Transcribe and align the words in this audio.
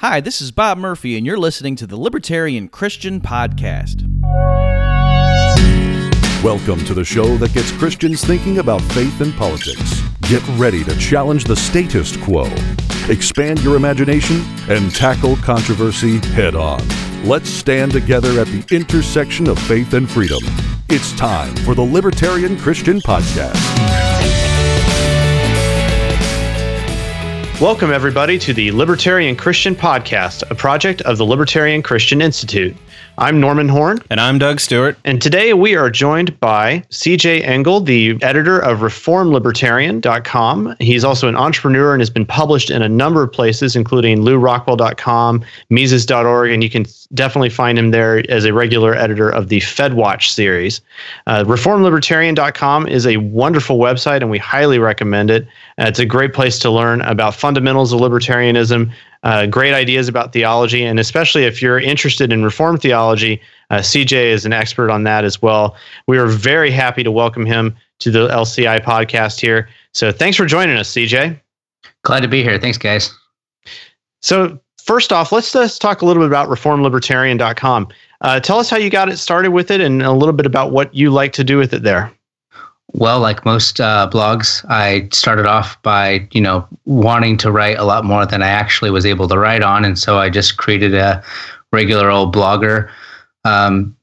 Hi, 0.00 0.18
this 0.22 0.40
is 0.40 0.50
Bob 0.50 0.78
Murphy, 0.78 1.18
and 1.18 1.26
you're 1.26 1.36
listening 1.36 1.76
to 1.76 1.86
the 1.86 1.98
Libertarian 1.98 2.68
Christian 2.68 3.20
Podcast. 3.20 4.00
Welcome 6.42 6.82
to 6.86 6.94
the 6.94 7.04
show 7.04 7.36
that 7.36 7.52
gets 7.52 7.70
Christians 7.72 8.24
thinking 8.24 8.60
about 8.60 8.80
faith 8.80 9.20
and 9.20 9.34
politics. 9.34 10.00
Get 10.22 10.42
ready 10.56 10.82
to 10.84 10.96
challenge 10.96 11.44
the 11.44 11.54
status 11.54 12.16
quo, 12.16 12.46
expand 13.10 13.60
your 13.60 13.76
imagination, 13.76 14.40
and 14.70 14.90
tackle 14.94 15.36
controversy 15.36 16.16
head 16.28 16.54
on. 16.54 16.80
Let's 17.22 17.50
stand 17.50 17.92
together 17.92 18.40
at 18.40 18.46
the 18.46 18.64
intersection 18.74 19.50
of 19.50 19.58
faith 19.58 19.92
and 19.92 20.10
freedom. 20.10 20.40
It's 20.88 21.12
time 21.18 21.54
for 21.56 21.74
the 21.74 21.82
Libertarian 21.82 22.56
Christian 22.56 23.02
Podcast. 23.02 24.09
Welcome, 27.60 27.92
everybody, 27.92 28.38
to 28.38 28.54
the 28.54 28.72
Libertarian 28.72 29.36
Christian 29.36 29.74
Podcast, 29.76 30.50
a 30.50 30.54
project 30.54 31.02
of 31.02 31.18
the 31.18 31.26
Libertarian 31.26 31.82
Christian 31.82 32.22
Institute. 32.22 32.74
I'm 33.18 33.40
Norman 33.40 33.68
Horn. 33.68 33.98
And 34.10 34.20
I'm 34.20 34.38
Doug 34.38 34.60
Stewart. 34.60 34.96
And 35.04 35.20
today 35.20 35.52
we 35.52 35.76
are 35.76 35.90
joined 35.90 36.38
by 36.40 36.84
CJay 36.90 37.42
Engel, 37.44 37.80
the 37.80 38.16
editor 38.22 38.58
of 38.58 38.78
ReformedLibertarian.com. 38.78 40.76
He's 40.80 41.04
also 41.04 41.28
an 41.28 41.36
entrepreneur 41.36 41.92
and 41.92 42.00
has 42.00 42.08
been 42.10 42.24
published 42.24 42.70
in 42.70 42.82
a 42.82 42.88
number 42.88 43.22
of 43.22 43.32
places, 43.32 43.76
including 43.76 44.20
LewRockwell.com, 44.20 45.44
Mises.org, 45.68 46.50
and 46.50 46.62
you 46.62 46.70
can 46.70 46.86
definitely 47.12 47.50
find 47.50 47.78
him 47.78 47.90
there 47.90 48.24
as 48.30 48.44
a 48.44 48.52
regular 48.52 48.94
editor 48.94 49.28
of 49.28 49.48
the 49.48 49.60
FedWatch 49.60 50.30
series. 50.30 50.80
Uh, 51.26 51.44
ReformedLibertarian.com 51.44 52.86
is 52.86 53.06
a 53.06 53.18
wonderful 53.18 53.78
website, 53.78 54.22
and 54.22 54.30
we 54.30 54.38
highly 54.38 54.78
recommend 54.78 55.30
it. 55.30 55.46
Uh, 55.78 55.84
it's 55.88 55.98
a 55.98 56.06
great 56.06 56.32
place 56.32 56.58
to 56.60 56.70
learn 56.70 57.00
about 57.02 57.34
fundamentals 57.34 57.92
of 57.92 58.00
libertarianism, 58.00 58.90
uh, 59.22 59.46
great 59.46 59.74
ideas 59.74 60.08
about 60.08 60.32
theology, 60.32 60.84
and 60.84 60.98
especially 60.98 61.44
if 61.44 61.60
you're 61.60 61.78
interested 61.78 62.32
in 62.32 62.42
Reformed 62.42 62.80
theology, 62.80 63.40
uh, 63.70 63.78
CJay 63.78 64.26
is 64.26 64.46
an 64.46 64.52
expert 64.52 64.90
on 64.90 65.04
that 65.04 65.24
as 65.24 65.42
well. 65.42 65.76
We 66.06 66.18
are 66.18 66.26
very 66.26 66.70
happy 66.70 67.02
to 67.02 67.10
welcome 67.10 67.44
him 67.44 67.76
to 67.98 68.10
the 68.10 68.28
LCI 68.28 68.82
podcast 68.82 69.40
here. 69.40 69.68
So 69.92 70.10
thanks 70.10 70.36
for 70.36 70.46
joining 70.46 70.76
us, 70.76 70.90
CJay. 70.92 71.38
Glad 72.02 72.20
to 72.20 72.28
be 72.28 72.42
here. 72.42 72.58
Thanks, 72.58 72.78
guys. 72.78 73.14
So 74.22 74.58
first 74.82 75.12
off, 75.12 75.32
let's 75.32 75.52
just 75.52 75.80
talk 75.80 76.02
a 76.02 76.06
little 76.06 76.22
bit 76.22 76.28
about 76.28 76.48
reformedlibertarian.com. 76.48 77.88
Uh, 78.22 78.40
tell 78.40 78.58
us 78.58 78.70
how 78.70 78.76
you 78.76 78.90
got 78.90 79.08
it 79.08 79.16
started 79.18 79.50
with 79.50 79.70
it 79.70 79.80
and 79.80 80.02
a 80.02 80.12
little 80.12 80.32
bit 80.32 80.46
about 80.46 80.72
what 80.72 80.94
you 80.94 81.10
like 81.10 81.32
to 81.34 81.44
do 81.44 81.58
with 81.58 81.72
it 81.72 81.82
there. 81.82 82.12
Well, 82.92 83.20
like 83.20 83.44
most 83.44 83.80
uh, 83.80 84.10
blogs, 84.12 84.64
I 84.68 85.08
started 85.12 85.46
off 85.46 85.80
by 85.82 86.26
you 86.32 86.40
know 86.40 86.66
wanting 86.86 87.36
to 87.38 87.52
write 87.52 87.78
a 87.78 87.84
lot 87.84 88.04
more 88.04 88.26
than 88.26 88.42
I 88.42 88.48
actually 88.48 88.90
was 88.90 89.06
able 89.06 89.28
to 89.28 89.38
write 89.38 89.62
on, 89.62 89.84
and 89.84 89.98
so 89.98 90.18
I 90.18 90.28
just 90.28 90.56
created 90.56 90.94
a 90.94 91.22
regular 91.72 92.10
old 92.10 92.34
blogger 92.34 92.90
um, 93.44 93.96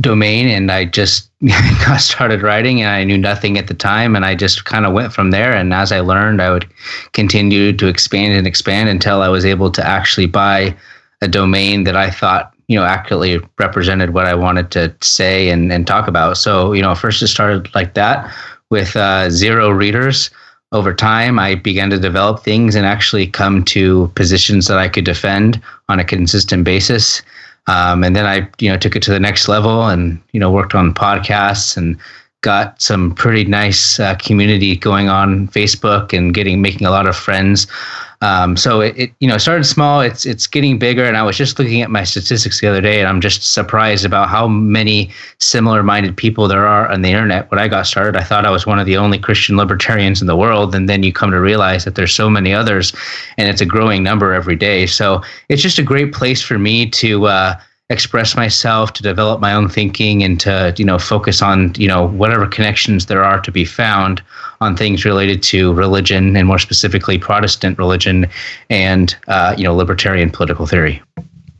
domain, 0.00 0.48
and 0.48 0.72
I 0.72 0.86
just 0.86 1.30
got 1.86 2.00
started 2.00 2.42
writing, 2.42 2.80
and 2.80 2.90
I 2.90 3.04
knew 3.04 3.18
nothing 3.18 3.58
at 3.58 3.66
the 3.66 3.74
time, 3.74 4.16
and 4.16 4.24
I 4.24 4.34
just 4.34 4.64
kind 4.64 4.86
of 4.86 4.94
went 4.94 5.12
from 5.12 5.32
there. 5.32 5.54
And 5.54 5.74
as 5.74 5.92
I 5.92 6.00
learned, 6.00 6.40
I 6.40 6.50
would 6.50 6.66
continue 7.12 7.74
to 7.76 7.88
expand 7.88 8.32
and 8.32 8.46
expand 8.46 8.88
until 8.88 9.20
I 9.20 9.28
was 9.28 9.44
able 9.44 9.70
to 9.72 9.86
actually 9.86 10.26
buy 10.26 10.74
a 11.20 11.28
domain 11.28 11.84
that 11.84 11.96
I 11.96 12.10
thought 12.10 12.54
you 12.70 12.76
know 12.76 12.84
accurately 12.84 13.40
represented 13.58 14.14
what 14.14 14.26
I 14.26 14.34
wanted 14.36 14.70
to 14.70 14.94
say 15.00 15.50
and, 15.50 15.72
and 15.72 15.84
talk 15.86 16.06
about. 16.06 16.36
So 16.36 16.72
you 16.72 16.80
know, 16.80 16.94
first 16.94 17.20
it 17.20 17.26
started 17.26 17.74
like 17.74 17.94
that 17.94 18.32
with 18.70 18.94
uh, 18.94 19.28
zero 19.28 19.70
readers. 19.70 20.30
Over 20.70 20.94
time, 20.94 21.40
I 21.40 21.56
began 21.56 21.90
to 21.90 21.98
develop 21.98 22.44
things 22.44 22.76
and 22.76 22.86
actually 22.86 23.26
come 23.26 23.64
to 23.64 24.06
positions 24.14 24.68
that 24.68 24.78
I 24.78 24.88
could 24.88 25.04
defend 25.04 25.60
on 25.88 25.98
a 25.98 26.04
consistent 26.04 26.62
basis. 26.62 27.22
Um, 27.66 28.04
and 28.04 28.14
then 28.14 28.24
I, 28.24 28.48
you 28.60 28.70
know, 28.70 28.76
took 28.76 28.94
it 28.94 29.02
to 29.02 29.10
the 29.10 29.18
next 29.18 29.48
level 29.48 29.88
and 29.88 30.22
you 30.32 30.38
know 30.38 30.52
worked 30.52 30.76
on 30.76 30.94
podcasts 30.94 31.76
and 31.76 31.98
got 32.42 32.80
some 32.80 33.16
pretty 33.16 33.44
nice 33.44 33.98
uh, 33.98 34.14
community 34.14 34.76
going 34.76 35.08
on 35.08 35.48
Facebook 35.48 36.16
and 36.16 36.32
getting 36.32 36.62
making 36.62 36.86
a 36.86 36.90
lot 36.90 37.08
of 37.08 37.16
friends. 37.16 37.66
Um, 38.22 38.56
so 38.56 38.82
it, 38.82 38.98
it, 38.98 39.12
you 39.20 39.28
know, 39.28 39.38
started 39.38 39.64
small. 39.64 40.02
It's 40.02 40.26
it's 40.26 40.46
getting 40.46 40.78
bigger, 40.78 41.04
and 41.04 41.16
I 41.16 41.22
was 41.22 41.38
just 41.38 41.58
looking 41.58 41.80
at 41.80 41.90
my 41.90 42.04
statistics 42.04 42.60
the 42.60 42.66
other 42.66 42.82
day, 42.82 43.00
and 43.00 43.08
I'm 43.08 43.20
just 43.20 43.54
surprised 43.54 44.04
about 44.04 44.28
how 44.28 44.46
many 44.46 45.10
similar-minded 45.38 46.16
people 46.18 46.46
there 46.46 46.66
are 46.66 46.90
on 46.90 47.00
the 47.00 47.08
internet. 47.08 47.50
When 47.50 47.58
I 47.58 47.66
got 47.66 47.86
started, 47.86 48.16
I 48.16 48.22
thought 48.22 48.44
I 48.44 48.50
was 48.50 48.66
one 48.66 48.78
of 48.78 48.84
the 48.84 48.98
only 48.98 49.18
Christian 49.18 49.56
libertarians 49.56 50.20
in 50.20 50.26
the 50.26 50.36
world, 50.36 50.74
and 50.74 50.86
then 50.86 51.02
you 51.02 51.14
come 51.14 51.30
to 51.30 51.40
realize 51.40 51.86
that 51.86 51.94
there's 51.94 52.12
so 52.12 52.28
many 52.28 52.52
others, 52.52 52.92
and 53.38 53.48
it's 53.48 53.62
a 53.62 53.66
growing 53.66 54.02
number 54.02 54.34
every 54.34 54.56
day. 54.56 54.86
So 54.86 55.22
it's 55.48 55.62
just 55.62 55.78
a 55.78 55.82
great 55.82 56.12
place 56.12 56.42
for 56.42 56.58
me 56.58 56.88
to. 56.90 57.26
Uh, 57.26 57.60
express 57.90 58.36
myself 58.36 58.92
to 58.92 59.02
develop 59.02 59.40
my 59.40 59.52
own 59.52 59.68
thinking 59.68 60.22
and 60.22 60.38
to 60.38 60.72
you 60.78 60.84
know 60.84 60.96
focus 60.96 61.42
on 61.42 61.74
you 61.76 61.88
know 61.88 62.06
whatever 62.06 62.46
connections 62.46 63.06
there 63.06 63.24
are 63.24 63.40
to 63.40 63.50
be 63.50 63.64
found 63.64 64.22
on 64.60 64.76
things 64.76 65.04
related 65.04 65.42
to 65.42 65.72
religion 65.74 66.36
and 66.36 66.46
more 66.46 66.58
specifically 66.58 67.18
protestant 67.18 67.78
religion 67.78 68.26
and 68.68 69.16
uh, 69.28 69.54
you 69.56 69.64
know 69.64 69.74
libertarian 69.74 70.30
political 70.30 70.66
theory 70.66 71.02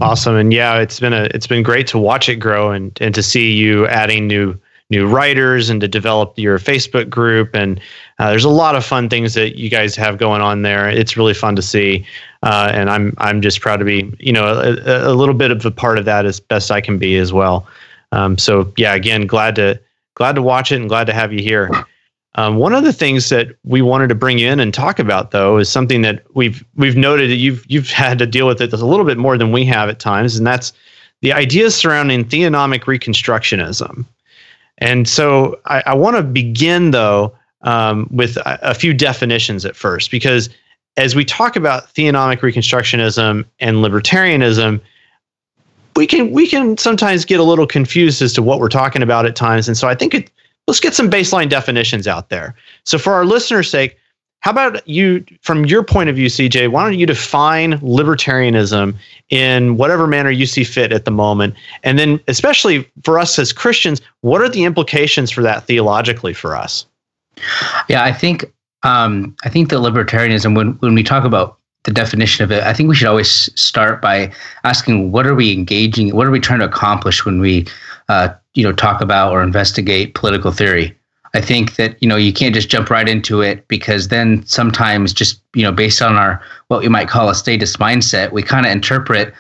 awesome 0.01 0.37
and 0.37 0.53
yeah 0.53 0.79
it's 0.79 1.01
been 1.01 1.13
a 1.13 1.25
it's 1.35 1.47
been 1.47 1.63
great 1.63 1.87
to 1.87 1.99
watch 1.99 2.29
it 2.29 2.37
grow 2.37 2.71
and 2.71 2.97
and 3.01 3.15
to 3.15 3.23
see 3.23 3.53
you 3.53 3.87
adding 3.89 4.27
new 4.27 4.59
new 4.91 5.07
writers 5.07 5.71
and 5.71 5.81
to 5.81 5.89
develop 5.89 6.37
your 6.37 6.59
Facebook 6.59 7.09
group. 7.09 7.55
And 7.55 7.81
uh, 8.19 8.31
there's 8.31 8.45
a 8.45 8.51
lot 8.51 8.75
of 8.75 8.85
fun 8.85 9.09
things 9.09 9.35
that 9.35 9.57
you 9.57 9.71
guys 9.71 9.97
have 9.97 10.19
going 10.19 10.43
on 10.43 10.63
there. 10.63 10.91
It's 10.91 11.17
really 11.17 11.33
fun 11.33 11.57
to 11.57 11.63
see. 11.63 12.05
Uh, 12.43 12.71
and 12.75 12.91
I'm 12.91 13.15
I'm 13.19 13.41
just 13.41 13.61
proud 13.61 13.77
to 13.77 13.85
be 13.85 14.13
you 14.19 14.33
know 14.33 14.47
a, 14.47 15.13
a, 15.13 15.15
little 15.15 15.35
bit 15.35 15.51
of 15.51 15.65
a 15.65 15.71
part 15.71 15.99
of 15.99 16.05
that 16.07 16.27
as 16.27 16.41
best 16.41 16.71
I 16.71 16.81
can 16.81 16.99
be 16.99 17.17
as 17.17 17.33
well. 17.33 17.67
Um, 18.13 18.37
so 18.39 18.73
yeah, 18.77 18.95
again, 18.95 19.27
glad 19.27 19.55
to 19.57 19.81
glad 20.15 20.35
to 20.35 20.43
watch 20.43 20.73
it 20.73 20.77
and 20.77 20.89
glad 20.89 21.07
to 21.07 21.13
have 21.13 21.33
you 21.33 21.43
here. 21.43 21.71
Um, 22.37 22.57
one 22.57 22.73
of 22.73 22.85
the 22.85 22.93
things 22.93 23.29
that 23.31 23.57
we 23.65 23.83
wanted 23.83 24.09
to 24.09 24.15
bring 24.15 24.39
in 24.39 24.61
and 24.61 24.73
talk 24.73 24.99
about, 24.99 25.33
though, 25.33 25.59
is 25.59 25.69
something 25.69 26.03
that 26.03 26.25
we've 26.35 26.65
we've 26.77 26.97
noted 26.97 27.31
that 27.31 27.37
you've 27.37 27.65
you've 27.69 27.91
had 27.91 28.19
to 28.19 28.27
deal 28.27 28.47
with 28.47 28.61
it 28.61 28.73
a 28.73 28.87
little 28.87 29.05
bit 29.05 29.19
more 29.19 29.37
than 29.37 29.51
we 29.51 29.65
have 29.65 29.89
at 29.89 29.99
times, 29.99 30.37
and 30.37 30.47
that's 30.47 30.73
the 31.23 31.33
ideas 31.33 31.75
surrounding 31.75 32.25
theonomic 32.25 32.83
reconstructionism. 32.83 34.05
And 34.79 35.09
so 35.09 35.61
I, 35.67 35.83
I 35.87 35.95
want 35.95 36.17
to 36.17 36.23
begin 36.23 36.93
though 36.93 37.37
um, 37.63 38.09
with 38.11 38.37
a, 38.39 38.71
a, 38.71 38.75
few 38.75 38.95
definitions 38.95 39.67
at 39.67 39.77
first, 39.77 40.11
because 40.11 40.49
as 40.97 41.15
we 41.15 41.25
talk 41.25 41.57
about 41.57 41.93
theonomic 41.95 42.39
reconstructionism 42.39 43.45
and 43.59 43.77
libertarianism, 43.79 44.81
we 45.97 46.07
can 46.07 46.31
we 46.31 46.47
can 46.47 46.79
sometimes 46.79 47.25
get 47.25 47.41
a 47.41 47.45
little 47.45 47.67
confused 47.67 48.23
as 48.23 48.33
to 48.35 48.43
what 48.43 48.61
we're 48.61 48.69
talking 48.69 49.03
about 49.03 49.27
at 49.27 49.37
times. 49.37 49.69
And 49.69 49.77
so 49.77 49.89
I 49.89 49.95
think 49.95 50.15
it, 50.15 50.31
let's 50.71 50.79
get 50.79 50.95
some 50.95 51.11
baseline 51.11 51.49
definitions 51.49 52.07
out 52.07 52.29
there. 52.29 52.55
So 52.85 52.97
for 52.97 53.13
our 53.13 53.25
listeners' 53.25 53.69
sake, 53.69 53.97
how 54.39 54.53
about 54.53 54.87
you, 54.87 55.25
from 55.43 55.65
your 55.67 55.83
point 55.83 56.09
of 56.09 56.15
view, 56.15 56.29
CJay? 56.29 56.71
Why 56.71 56.85
don't 56.85 56.97
you 56.97 57.07
define 57.07 57.73
libertarianism 57.81 58.95
in 59.31 59.77
whatever 59.77 60.07
manner 60.07 60.31
you 60.31 60.47
see 60.47 60.63
fit 60.63 60.93
at 60.93 61.05
the 61.05 61.11
moment? 61.11 61.57
And 61.83 61.99
then, 61.99 62.21
especially 62.29 62.89
for 63.03 63.19
us 63.19 63.37
as 63.37 63.53
Christians, 63.53 64.01
what 64.21 64.41
are 64.43 64.49
the 64.49 64.63
implications 64.63 65.33
for 65.33 65.43
that 65.43 65.65
theologically 65.65 66.35
for 66.35 66.55
us? 66.55 66.87
Yeah, 67.89 68.05
I 68.05 68.13
think 68.13 68.45
um, 68.85 69.35
I 69.45 69.49
think 69.49 69.71
that 69.71 69.77
libertarianism, 69.77 70.55
when 70.55 70.75
when 70.75 70.95
we 70.95 71.03
talk 71.03 71.25
about 71.25 71.59
the 71.83 71.91
definition 71.91 72.45
of 72.45 72.53
it, 72.53 72.63
I 72.63 72.73
think 72.73 72.89
we 72.89 72.95
should 72.95 73.09
always 73.09 73.51
start 73.61 74.01
by 74.01 74.33
asking 74.63 75.11
what 75.11 75.27
are 75.27 75.35
we 75.35 75.53
engaging, 75.53 76.15
what 76.15 76.29
are 76.29 76.31
we 76.31 76.41
trying 76.41 76.61
to 76.61 76.67
accomplish 76.67 77.25
when 77.25 77.41
we, 77.41 77.67
uh, 78.09 78.29
you 78.55 78.63
know, 78.63 78.73
talk 78.73 79.01
about 79.01 79.33
or 79.33 79.43
investigate 79.43 80.15
political 80.15 80.53
theory. 80.53 80.97
I 81.35 81.41
think 81.41 81.77
that 81.77 82.01
you 82.03 82.09
know 82.09 82.17
you 82.17 82.33
can't 82.33 82.55
just 82.55 82.69
jump 82.69 82.91
right 82.91 83.09
into 83.09 83.41
it 83.41 83.67
because 83.69 84.09
then 84.09 84.45
sometimes 84.47 85.13
just 85.13 85.41
you 85.55 85.63
know 85.63 85.73
based 85.73 86.03
on 86.03 86.17
our 86.17 86.43
what 86.69 86.81
we 86.81 86.89
might 86.89 87.09
call 87.09 87.29
a 87.29 87.35
statist 87.35 87.79
mindset, 87.79 88.33
we 88.33 88.43
kind 88.43 88.67
of 88.67 88.73
interpret 88.73 89.33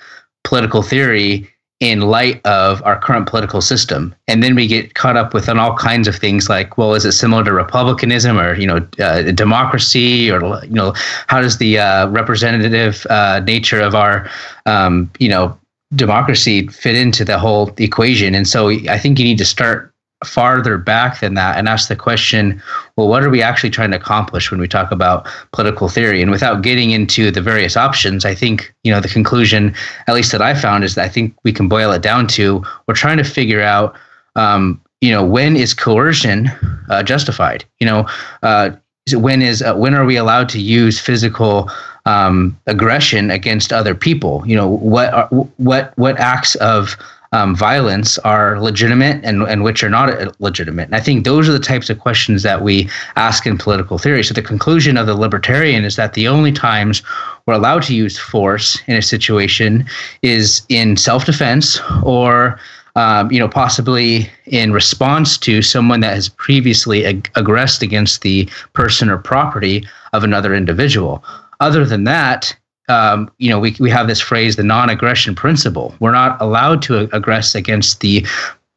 political 0.44 0.82
theory 0.82 1.50
in 1.80 2.02
light 2.02 2.44
of 2.44 2.82
our 2.84 3.00
current 3.00 3.26
political 3.26 3.60
system, 3.60 4.14
and 4.28 4.42
then 4.42 4.54
we 4.54 4.66
get 4.66 4.94
caught 4.94 5.16
up 5.16 5.34
with 5.34 5.48
on 5.48 5.58
all 5.58 5.74
kinds 5.76 6.06
of 6.06 6.14
things 6.14 6.48
like, 6.48 6.76
well, 6.78 6.94
is 6.94 7.06
it 7.06 7.12
similar 7.12 7.42
to 7.42 7.52
republicanism 7.52 8.38
or 8.38 8.54
you 8.54 8.66
know 8.66 8.86
uh, 9.00 9.22
democracy 9.32 10.30
or 10.30 10.62
you 10.62 10.74
know 10.74 10.92
how 11.26 11.40
does 11.40 11.58
the 11.58 11.78
uh, 11.78 12.06
representative 12.10 13.04
uh, 13.10 13.40
nature 13.40 13.80
of 13.80 13.96
our 13.96 14.30
um, 14.66 15.10
you 15.18 15.28
know 15.28 15.58
democracy 15.94 16.66
fit 16.68 16.96
into 16.96 17.24
the 17.24 17.38
whole 17.38 17.72
equation? 17.78 18.34
And 18.34 18.46
so 18.46 18.70
I 18.70 18.98
think 18.98 19.18
you 19.18 19.24
need 19.24 19.38
to 19.38 19.44
start 19.44 19.90
farther 20.24 20.76
back 20.76 21.20
than 21.20 21.34
that 21.34 21.56
and 21.56 21.66
ask 21.66 21.88
the 21.88 21.96
question 21.96 22.60
well 22.96 23.08
what 23.08 23.22
are 23.22 23.30
we 23.30 23.40
actually 23.40 23.70
trying 23.70 23.90
to 23.90 23.96
accomplish 23.96 24.50
when 24.50 24.60
we 24.60 24.68
talk 24.68 24.90
about 24.92 25.26
political 25.52 25.88
theory 25.88 26.20
and 26.20 26.30
without 26.30 26.60
getting 26.60 26.90
into 26.90 27.30
the 27.30 27.40
various 27.40 27.74
options 27.74 28.26
i 28.26 28.34
think 28.34 28.74
you 28.84 28.92
know 28.92 29.00
the 29.00 29.08
conclusion 29.08 29.74
at 30.08 30.14
least 30.14 30.30
that 30.30 30.42
i 30.42 30.52
found 30.52 30.84
is 30.84 30.94
that 30.94 31.06
i 31.06 31.08
think 31.08 31.34
we 31.42 31.52
can 31.52 31.68
boil 31.68 31.90
it 31.90 32.02
down 32.02 32.26
to 32.26 32.62
we're 32.86 32.94
trying 32.94 33.16
to 33.16 33.24
figure 33.24 33.62
out 33.62 33.96
um, 34.36 34.78
you 35.00 35.10
know 35.10 35.24
when 35.24 35.56
is 35.56 35.72
coercion 35.72 36.50
uh, 36.90 37.02
justified 37.02 37.64
you 37.78 37.86
know 37.86 38.06
uh, 38.42 38.70
when 39.14 39.40
is 39.40 39.62
uh, 39.62 39.74
when 39.74 39.94
are 39.94 40.04
we 40.04 40.16
allowed 40.16 40.50
to 40.50 40.60
use 40.60 41.00
physical 41.00 41.70
um, 42.06 42.58
aggression 42.66 43.30
against 43.30 43.72
other 43.72 43.94
people. 43.94 44.42
You 44.46 44.56
know, 44.56 44.68
what 44.68 45.12
are, 45.12 45.28
what 45.56 45.96
what 45.96 46.18
acts 46.18 46.54
of 46.56 46.96
um, 47.32 47.54
violence 47.54 48.18
are 48.18 48.60
legitimate 48.60 49.24
and, 49.24 49.42
and 49.44 49.62
which 49.62 49.84
are 49.84 49.88
not 49.88 50.40
legitimate. 50.40 50.86
And 50.86 50.96
I 50.96 51.00
think 51.00 51.24
those 51.24 51.48
are 51.48 51.52
the 51.52 51.60
types 51.60 51.88
of 51.88 52.00
questions 52.00 52.42
that 52.42 52.62
we 52.62 52.88
ask 53.14 53.46
in 53.46 53.56
political 53.56 53.98
theory. 53.98 54.24
So 54.24 54.34
the 54.34 54.42
conclusion 54.42 54.96
of 54.96 55.06
the 55.06 55.14
libertarian 55.14 55.84
is 55.84 55.94
that 55.96 56.14
the 56.14 56.26
only 56.26 56.50
times 56.50 57.02
we're 57.46 57.54
allowed 57.54 57.84
to 57.84 57.94
use 57.94 58.18
force 58.18 58.80
in 58.88 58.96
a 58.96 59.02
situation 59.02 59.86
is 60.22 60.62
in 60.68 60.96
self-defense 60.96 61.80
or 62.02 62.58
um, 62.96 63.30
you 63.30 63.38
know, 63.38 63.48
possibly 63.48 64.28
in 64.46 64.72
response 64.72 65.38
to 65.38 65.62
someone 65.62 66.00
that 66.00 66.14
has 66.14 66.28
previously 66.28 67.06
ag- 67.06 67.30
aggressed 67.36 67.82
against 67.82 68.22
the 68.22 68.50
person 68.72 69.08
or 69.08 69.16
property 69.16 69.86
of 70.12 70.24
another 70.24 70.54
individual. 70.54 71.22
Other 71.60 71.84
than 71.84 72.04
that, 72.04 72.56
um, 72.88 73.30
you 73.38 73.48
know, 73.48 73.60
we, 73.60 73.76
we 73.78 73.90
have 73.90 74.08
this 74.08 74.20
phrase, 74.20 74.56
the 74.56 74.64
non-aggression 74.64 75.34
principle. 75.34 75.94
We're 76.00 76.12
not 76.12 76.40
allowed 76.40 76.82
to 76.82 77.06
aggress 77.08 77.54
against 77.54 78.00
the 78.00 78.26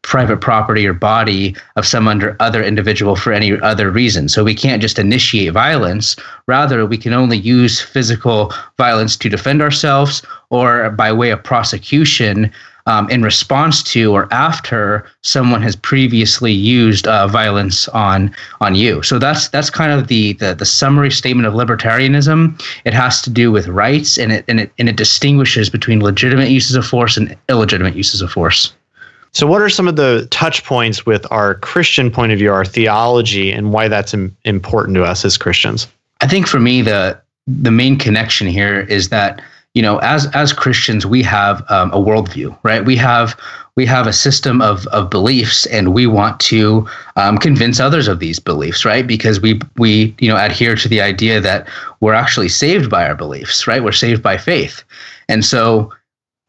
private 0.03 0.41
property 0.41 0.85
or 0.85 0.94
body 0.94 1.56
of 1.77 1.88
some 1.88 2.07
under 2.07 2.35
other 2.39 2.62
individual 2.62 3.15
for 3.15 3.31
any 3.31 3.59
other 3.62 3.89
reason. 3.89 4.27
So 4.27 4.44
we 4.44 4.53
can't 4.53 4.81
just 4.81 5.00
initiate 5.00 5.53
violence. 5.53 6.15
Rather, 6.45 6.85
we 6.85 6.97
can 6.97 7.13
only 7.13 7.38
use 7.38 7.81
physical 7.81 8.53
violence 8.77 9.15
to 9.18 9.30
defend 9.30 9.62
ourselves 9.62 10.21
or 10.50 10.89
by 10.91 11.12
way 11.12 11.31
of 11.31 11.41
prosecution 11.41 12.51
um, 12.85 13.09
in 13.09 13.21
response 13.21 13.81
to 13.83 14.13
or 14.13 14.27
after 14.33 15.06
someone 15.21 15.62
has 15.62 15.75
previously 15.75 16.51
used 16.51 17.07
uh, 17.07 17.27
violence 17.27 17.88
on 17.89 18.35
on 18.62 18.75
you. 18.75 19.01
So 19.03 19.19
that's 19.19 19.47
that's 19.50 19.69
kind 19.69 19.91
of 19.91 20.07
the, 20.07 20.33
the 20.33 20.53
the 20.53 20.65
summary 20.65 21.12
statement 21.12 21.47
of 21.47 21.53
libertarianism. 21.53 22.62
It 22.85 22.94
has 22.94 23.21
to 23.24 23.30
do 23.30 23.51
with 23.51 23.68
rights, 23.68 24.18
and 24.18 24.31
it 24.31 24.45
and 24.47 24.59
it 24.59 24.71
and 24.77 24.89
it 24.89 24.95
distinguishes 24.95 25.69
between 25.69 26.01
legitimate 26.01 26.50
uses 26.50 26.75
of 26.75 26.85
force 26.85 27.18
and 27.18 27.35
illegitimate 27.50 27.95
uses 27.95 28.21
of 28.21 28.31
force. 28.31 28.74
So, 29.33 29.47
what 29.47 29.62
are 29.62 29.69
some 29.69 29.88
of 29.88 29.95
the 29.95 30.27
touch 30.30 30.63
points 30.63 31.07
with 31.07 31.25
our 31.31 31.56
Christian 31.56 32.12
point 32.12 32.31
of 32.31 32.38
view, 32.38 32.51
our 32.51 32.65
theology, 32.65 33.51
and 33.51 33.74
why 33.74 33.88
that's 33.88 34.13
Im- 34.13 34.35
important 34.45 34.95
to 34.95 35.03
us 35.03 35.25
as 35.25 35.38
Christians? 35.38 35.88
I 36.21 36.27
think 36.27 36.47
for 36.47 36.59
me, 36.59 36.81
the 36.81 37.19
the 37.47 37.71
main 37.71 37.97
connection 37.97 38.47
here 38.47 38.81
is 38.81 39.09
that 39.09 39.41
you 39.73 39.81
know, 39.81 39.97
as 39.99 40.27
as 40.33 40.53
Christians, 40.53 41.05
we 41.05 41.23
have 41.23 41.63
um, 41.69 41.91
a 41.91 41.97
worldview, 41.97 42.57
right? 42.63 42.85
We 42.85 42.95
have 42.97 43.35
we 43.75 43.85
have 43.87 44.05
a 44.05 44.13
system 44.13 44.61
of 44.61 44.85
of 44.87 45.09
beliefs, 45.09 45.65
and 45.65 45.93
we 45.93 46.05
want 46.05 46.39
to 46.41 46.87
um, 47.15 47.39
convince 47.39 47.79
others 47.79 48.07
of 48.07 48.19
these 48.19 48.39
beliefs, 48.39 48.85
right? 48.85 49.05
Because 49.05 49.41
we 49.41 49.59
we 49.77 50.15
you 50.19 50.29
know 50.29 50.37
adhere 50.37 50.75
to 50.75 50.87
the 50.87 51.01
idea 51.01 51.41
that 51.41 51.67
we're 52.01 52.13
actually 52.13 52.49
saved 52.49 52.89
by 52.89 53.07
our 53.07 53.15
beliefs, 53.15 53.65
right? 53.65 53.83
We're 53.83 53.91
saved 53.91 54.21
by 54.21 54.37
faith, 54.37 54.83
and 55.27 55.43
so 55.43 55.91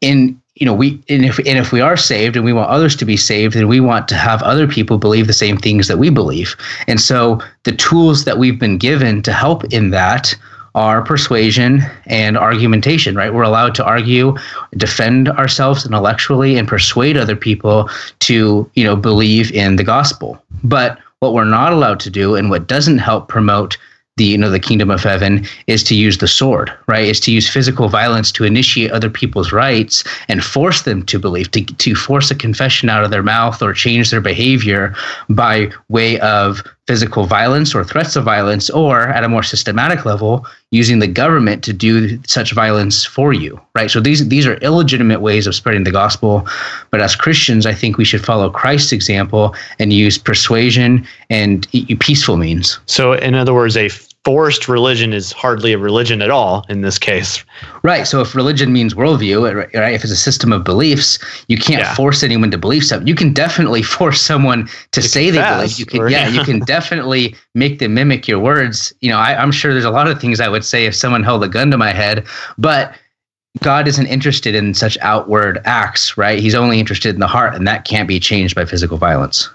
in 0.01 0.39
you 0.53 0.65
know 0.65 0.73
we 0.73 1.01
and 1.09 1.25
if 1.25 1.39
and 1.39 1.57
if 1.57 1.71
we 1.71 1.81
are 1.81 1.97
saved 1.97 2.35
and 2.35 2.45
we 2.45 2.53
want 2.53 2.69
others 2.69 2.95
to 2.95 3.05
be 3.05 3.17
saved 3.17 3.55
then 3.55 3.67
we 3.67 3.79
want 3.79 4.07
to 4.07 4.15
have 4.15 4.41
other 4.43 4.67
people 4.67 4.97
believe 4.97 5.27
the 5.27 5.33
same 5.33 5.57
things 5.57 5.87
that 5.87 5.97
we 5.97 6.09
believe 6.09 6.55
and 6.87 7.01
so 7.01 7.39
the 7.63 7.73
tools 7.73 8.23
that 8.23 8.37
we've 8.37 8.59
been 8.59 8.77
given 8.77 9.21
to 9.21 9.33
help 9.33 9.65
in 9.73 9.89
that 9.89 10.35
are 10.75 11.01
persuasion 11.01 11.81
and 12.05 12.37
argumentation, 12.37 13.15
right? 13.15 13.33
We're 13.33 13.43
allowed 13.43 13.73
to 13.75 13.85
argue, 13.85 14.35
defend 14.75 15.29
ourselves 15.29 15.85
intellectually, 15.85 16.57
and 16.57 16.67
persuade 16.67 17.17
other 17.17 17.35
people 17.35 17.89
to, 18.19 18.69
you 18.75 18.83
know, 18.83 18.95
believe 18.95 19.51
in 19.53 19.77
the 19.77 19.83
gospel. 19.83 20.39
But 20.63 20.99
what 21.21 21.33
we're 21.33 21.45
not 21.45 21.73
allowed 21.73 22.01
to 22.01 22.09
do 22.09 22.35
and 22.35 22.49
what 22.49 22.67
doesn't 22.67 22.99
help 22.99 23.29
promote 23.29 23.77
the 24.17 24.25
you 24.25 24.37
know 24.37 24.49
the 24.49 24.59
kingdom 24.59 24.89
of 24.89 25.03
heaven 25.03 25.45
is 25.67 25.83
to 25.83 25.95
use 25.95 26.19
the 26.19 26.27
sword 26.27 26.71
right 26.87 27.05
is 27.05 27.19
to 27.19 27.31
use 27.31 27.49
physical 27.49 27.89
violence 27.89 28.31
to 28.31 28.45
initiate 28.45 28.91
other 28.91 29.09
people's 29.09 29.51
rights 29.51 30.05
and 30.29 30.41
force 30.41 30.83
them 30.83 31.03
to 31.03 31.19
believe 31.19 31.51
to, 31.51 31.65
to 31.65 31.95
force 31.95 32.31
a 32.31 32.35
confession 32.35 32.89
out 32.89 33.03
of 33.03 33.11
their 33.11 33.23
mouth 33.23 33.61
or 33.61 33.73
change 33.73 34.11
their 34.11 34.21
behavior 34.21 34.95
by 35.29 35.69
way 35.89 36.17
of 36.21 36.63
physical 36.87 37.25
violence 37.25 37.73
or 37.73 37.83
threats 37.83 38.15
of 38.15 38.23
violence 38.23 38.69
or 38.69 39.07
at 39.07 39.23
a 39.23 39.29
more 39.29 39.41
systematic 39.41 40.05
level 40.05 40.45
using 40.71 40.99
the 40.99 41.07
government 41.07 41.63
to 41.63 41.73
do 41.73 42.21
such 42.27 42.51
violence 42.53 43.03
for 43.03 43.33
you 43.33 43.59
right? 43.75 43.91
So 43.91 43.99
these 43.99 44.27
these 44.27 44.47
are 44.47 44.55
illegitimate 44.55 45.21
ways 45.21 45.45
of 45.45 45.53
spreading 45.53 45.83
the 45.83 45.91
gospel. 45.91 46.47
But 46.91 47.01
as 47.01 47.15
christians 47.15 47.65
i 47.65 47.73
think 47.73 47.97
we 47.97 48.05
should 48.05 48.23
follow 48.23 48.49
christ's 48.49 48.91
example 48.91 49.53
and 49.79 49.91
use 49.91 50.17
persuasion 50.17 51.05
and 51.29 51.67
peaceful 51.99 52.37
means. 52.37 52.79
So 52.85 53.13
in 53.13 53.35
other 53.35 53.53
words 53.53 53.77
a 53.77 53.89
forced 54.25 54.67
religion 54.67 55.13
is 55.13 55.31
hardly 55.31 55.71
a 55.71 55.77
religion 55.77 56.23
at 56.23 56.31
all 56.31 56.65
in 56.67 56.81
this 56.81 56.97
case. 56.97 57.45
Right. 57.83 58.07
So 58.07 58.21
if 58.21 58.33
religion 58.33 58.73
means 58.73 58.95
worldview, 58.95 59.71
right? 59.75 59.93
If 59.93 60.03
it's 60.03 60.11
a 60.11 60.17
system 60.17 60.51
of 60.51 60.63
beliefs, 60.63 61.19
you 61.47 61.57
can't 61.57 61.81
yeah. 61.81 61.93
force 61.93 62.23
anyone 62.23 62.49
to 62.49 62.57
believe 62.57 62.83
something. 62.83 63.07
You 63.07 63.13
can 63.13 63.33
definitely 63.33 63.83
force 63.97 64.19
someone 64.19 64.67
to, 64.91 65.01
to 65.01 65.07
say 65.07 65.29
they 65.29 65.37
believe. 65.37 65.77
You 65.77 65.85
can, 65.85 66.01
or, 66.01 66.09
yeah, 66.09 66.27
you 66.27 66.43
can 66.43 66.59
definitely 66.65 67.35
make 67.53 67.77
them 67.77 67.93
mimic 67.93 68.27
your 68.27 68.39
words. 68.39 68.91
You 69.01 69.11
know, 69.11 69.19
I, 69.19 69.39
I'm 69.39 69.51
sure 69.51 69.73
there's 69.73 69.85
a 69.85 69.91
lot 69.91 70.07
of 70.07 70.19
things 70.19 70.39
I 70.39 70.49
would 70.49 70.65
say 70.65 70.87
if 70.87 70.95
someone 70.95 71.23
held 71.23 71.43
a 71.43 71.47
gun 71.47 71.69
to 71.69 71.77
my 71.77 71.91
head, 71.91 72.25
but 72.57 72.95
God 73.61 73.87
isn't 73.87 74.07
interested 74.07 74.55
in 74.55 74.73
such 74.73 74.97
outward 75.01 75.61
acts, 75.65 76.17
right? 76.17 76.39
He's 76.39 76.55
only 76.55 76.79
interested 76.79 77.13
in 77.13 77.21
the 77.21 77.27
heart, 77.27 77.53
and 77.53 77.67
that 77.67 77.85
can't 77.85 78.07
be 78.07 78.19
changed 78.19 78.55
by 78.55 78.65
physical 78.65 78.97
violence. 78.97 79.49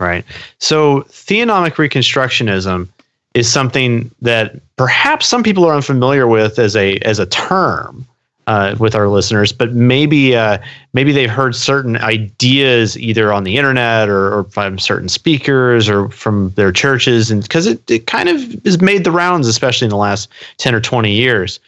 Right. 0.00 0.24
So 0.58 1.02
theonomic 1.02 1.74
reconstructionism 1.74 2.88
is 3.34 3.50
something 3.52 4.10
that 4.22 4.60
perhaps 4.76 5.26
some 5.26 5.42
people 5.42 5.64
are 5.64 5.74
unfamiliar 5.74 6.26
with 6.26 6.58
as 6.58 6.76
a 6.76 6.98
as 6.98 7.18
a 7.18 7.26
term 7.26 8.06
uh, 8.46 8.76
with 8.78 8.94
our 8.94 9.08
listeners, 9.08 9.52
but 9.52 9.72
maybe 9.72 10.36
uh, 10.36 10.58
maybe 10.92 11.12
they've 11.12 11.30
heard 11.30 11.54
certain 11.54 11.96
ideas 11.96 12.98
either 12.98 13.32
on 13.32 13.44
the 13.44 13.56
internet 13.56 14.08
or, 14.08 14.38
or 14.38 14.44
from 14.44 14.78
certain 14.78 15.08
speakers 15.08 15.88
or 15.88 16.10
from 16.10 16.50
their 16.50 16.72
churches, 16.72 17.30
and 17.30 17.42
because 17.42 17.66
it, 17.66 17.90
it 17.90 18.06
kind 18.06 18.28
of 18.28 18.40
has 18.64 18.80
made 18.80 19.04
the 19.04 19.10
rounds, 19.10 19.48
especially 19.48 19.86
in 19.86 19.90
the 19.90 19.96
last 19.96 20.28
ten 20.58 20.74
or 20.74 20.80
twenty 20.80 21.12
years. 21.12 21.58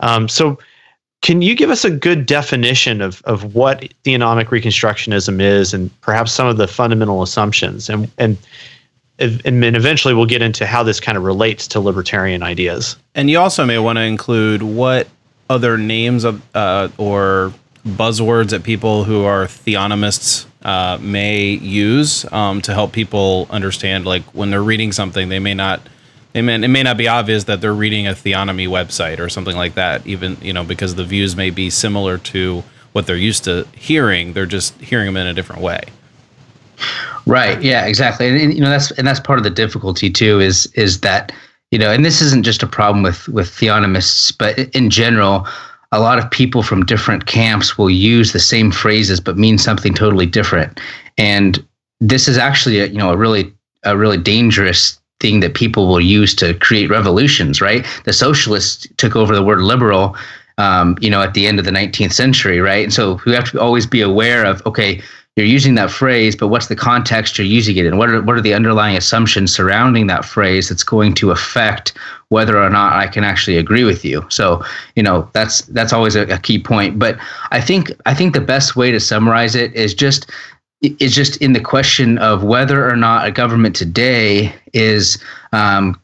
Um, 0.00 0.28
so, 0.28 0.58
can 1.22 1.40
you 1.40 1.56
give 1.56 1.70
us 1.70 1.84
a 1.84 1.90
good 1.90 2.26
definition 2.26 3.00
of 3.00 3.22
of 3.22 3.54
what 3.54 3.80
theonomic 4.04 4.46
reconstructionism 4.46 5.40
is, 5.40 5.72
and 5.72 5.90
perhaps 6.02 6.32
some 6.32 6.46
of 6.46 6.58
the 6.58 6.68
fundamental 6.68 7.22
assumptions, 7.22 7.88
and 7.88 8.10
and 8.18 8.36
and 9.18 9.62
then 9.62 9.74
eventually 9.74 10.14
we'll 10.14 10.26
get 10.26 10.42
into 10.42 10.66
how 10.66 10.82
this 10.82 11.00
kind 11.00 11.16
of 11.16 11.24
relates 11.24 11.66
to 11.68 11.80
libertarian 11.80 12.42
ideas. 12.42 12.96
And 13.14 13.30
you 13.30 13.38
also 13.38 13.64
may 13.64 13.78
want 13.78 13.96
to 13.96 14.02
include 14.02 14.62
what 14.62 15.08
other 15.48 15.78
names 15.78 16.24
of 16.24 16.42
uh, 16.54 16.88
or 16.98 17.52
buzzwords 17.86 18.50
that 18.50 18.64
people 18.64 19.04
who 19.04 19.24
are 19.24 19.46
theonomists 19.46 20.46
uh, 20.62 20.98
may 21.00 21.50
use 21.50 22.30
um, 22.32 22.60
to 22.62 22.74
help 22.74 22.92
people 22.92 23.46
understand. 23.50 24.04
Like 24.04 24.22
when 24.34 24.50
they're 24.50 24.62
reading 24.62 24.92
something, 24.92 25.28
they 25.28 25.38
may 25.38 25.54
not. 25.54 25.80
They 26.32 26.42
may, 26.42 26.56
it 26.56 26.68
may 26.68 26.82
not 26.82 26.98
be 26.98 27.08
obvious 27.08 27.44
that 27.44 27.62
they're 27.62 27.72
reading 27.72 28.06
a 28.06 28.10
theonomy 28.10 28.68
website 28.68 29.20
or 29.20 29.30
something 29.30 29.56
like 29.56 29.74
that. 29.74 30.06
Even 30.06 30.36
you 30.42 30.52
know 30.52 30.64
because 30.64 30.94
the 30.94 31.04
views 31.04 31.36
may 31.36 31.48
be 31.48 31.70
similar 31.70 32.18
to 32.18 32.62
what 32.92 33.06
they're 33.06 33.16
used 33.16 33.44
to 33.44 33.66
hearing. 33.74 34.34
They're 34.34 34.44
just 34.44 34.78
hearing 34.80 35.06
them 35.06 35.16
in 35.16 35.26
a 35.26 35.34
different 35.34 35.62
way. 35.62 35.84
Right. 37.26 37.60
Yeah. 37.60 37.86
Exactly. 37.86 38.28
And, 38.28 38.40
and, 38.40 38.54
you 38.54 38.60
know 38.60 38.70
that's 38.70 38.90
and 38.92 39.06
that's 39.06 39.20
part 39.20 39.38
of 39.38 39.44
the 39.44 39.50
difficulty 39.50 40.10
too 40.10 40.40
is 40.40 40.66
is 40.74 41.00
that 41.00 41.32
you 41.70 41.78
know 41.78 41.90
and 41.90 42.04
this 42.04 42.22
isn't 42.22 42.44
just 42.44 42.62
a 42.62 42.66
problem 42.66 43.02
with 43.02 43.28
with 43.28 43.48
theonomists 43.48 44.32
but 44.36 44.58
in 44.74 44.90
general 44.90 45.46
a 45.92 46.00
lot 46.00 46.18
of 46.18 46.30
people 46.30 46.62
from 46.62 46.84
different 46.84 47.26
camps 47.26 47.78
will 47.78 47.90
use 47.90 48.32
the 48.32 48.40
same 48.40 48.70
phrases 48.70 49.20
but 49.20 49.36
mean 49.36 49.58
something 49.58 49.94
totally 49.94 50.26
different 50.26 50.80
and 51.18 51.64
this 52.00 52.28
is 52.28 52.38
actually 52.38 52.80
a, 52.80 52.86
you 52.86 52.98
know 52.98 53.10
a 53.10 53.16
really 53.16 53.52
a 53.84 53.96
really 53.96 54.18
dangerous 54.18 55.00
thing 55.20 55.40
that 55.40 55.54
people 55.54 55.88
will 55.88 56.00
use 56.00 56.34
to 56.34 56.54
create 56.54 56.90
revolutions 56.90 57.60
right 57.60 57.84
the 58.04 58.12
socialists 58.12 58.86
took 58.96 59.16
over 59.16 59.34
the 59.34 59.42
word 59.42 59.60
liberal 59.60 60.16
um, 60.58 60.96
you 61.00 61.10
know 61.10 61.22
at 61.22 61.34
the 61.34 61.46
end 61.46 61.58
of 61.58 61.64
the 61.64 61.70
19th 61.70 62.12
century 62.12 62.60
right 62.60 62.84
and 62.84 62.92
so 62.92 63.20
we 63.26 63.32
have 63.32 63.50
to 63.50 63.60
always 63.60 63.86
be 63.86 64.00
aware 64.00 64.44
of 64.44 64.64
okay 64.66 65.02
you're 65.36 65.46
using 65.46 65.74
that 65.74 65.90
phrase, 65.90 66.34
but 66.34 66.48
what's 66.48 66.68
the 66.68 66.76
context 66.76 67.36
you're 67.36 67.46
using 67.46 67.76
it 67.76 67.84
in? 67.84 67.98
What 67.98 68.08
are 68.08 68.22
what 68.22 68.36
are 68.36 68.40
the 68.40 68.54
underlying 68.54 68.96
assumptions 68.96 69.54
surrounding 69.54 70.06
that 70.06 70.24
phrase 70.24 70.70
that's 70.70 70.82
going 70.82 71.12
to 71.14 71.30
affect 71.30 71.92
whether 72.30 72.60
or 72.60 72.70
not 72.70 72.94
I 72.94 73.06
can 73.06 73.22
actually 73.22 73.58
agree 73.58 73.84
with 73.84 74.02
you? 74.02 74.24
So, 74.30 74.64
you 74.94 75.02
know, 75.02 75.28
that's 75.34 75.60
that's 75.62 75.92
always 75.92 76.16
a, 76.16 76.22
a 76.28 76.38
key 76.38 76.58
point. 76.58 76.98
But 76.98 77.18
I 77.50 77.60
think 77.60 77.92
I 78.06 78.14
think 78.14 78.32
the 78.32 78.40
best 78.40 78.76
way 78.76 78.90
to 78.90 78.98
summarize 78.98 79.54
it 79.54 79.74
is 79.74 79.92
just 79.92 80.30
is 80.80 81.14
just 81.14 81.36
in 81.38 81.52
the 81.52 81.60
question 81.60 82.16
of 82.16 82.42
whether 82.42 82.88
or 82.88 82.96
not 82.96 83.26
a 83.26 83.30
government 83.30 83.76
today 83.76 84.54
is 84.72 85.22
um, 85.52 86.00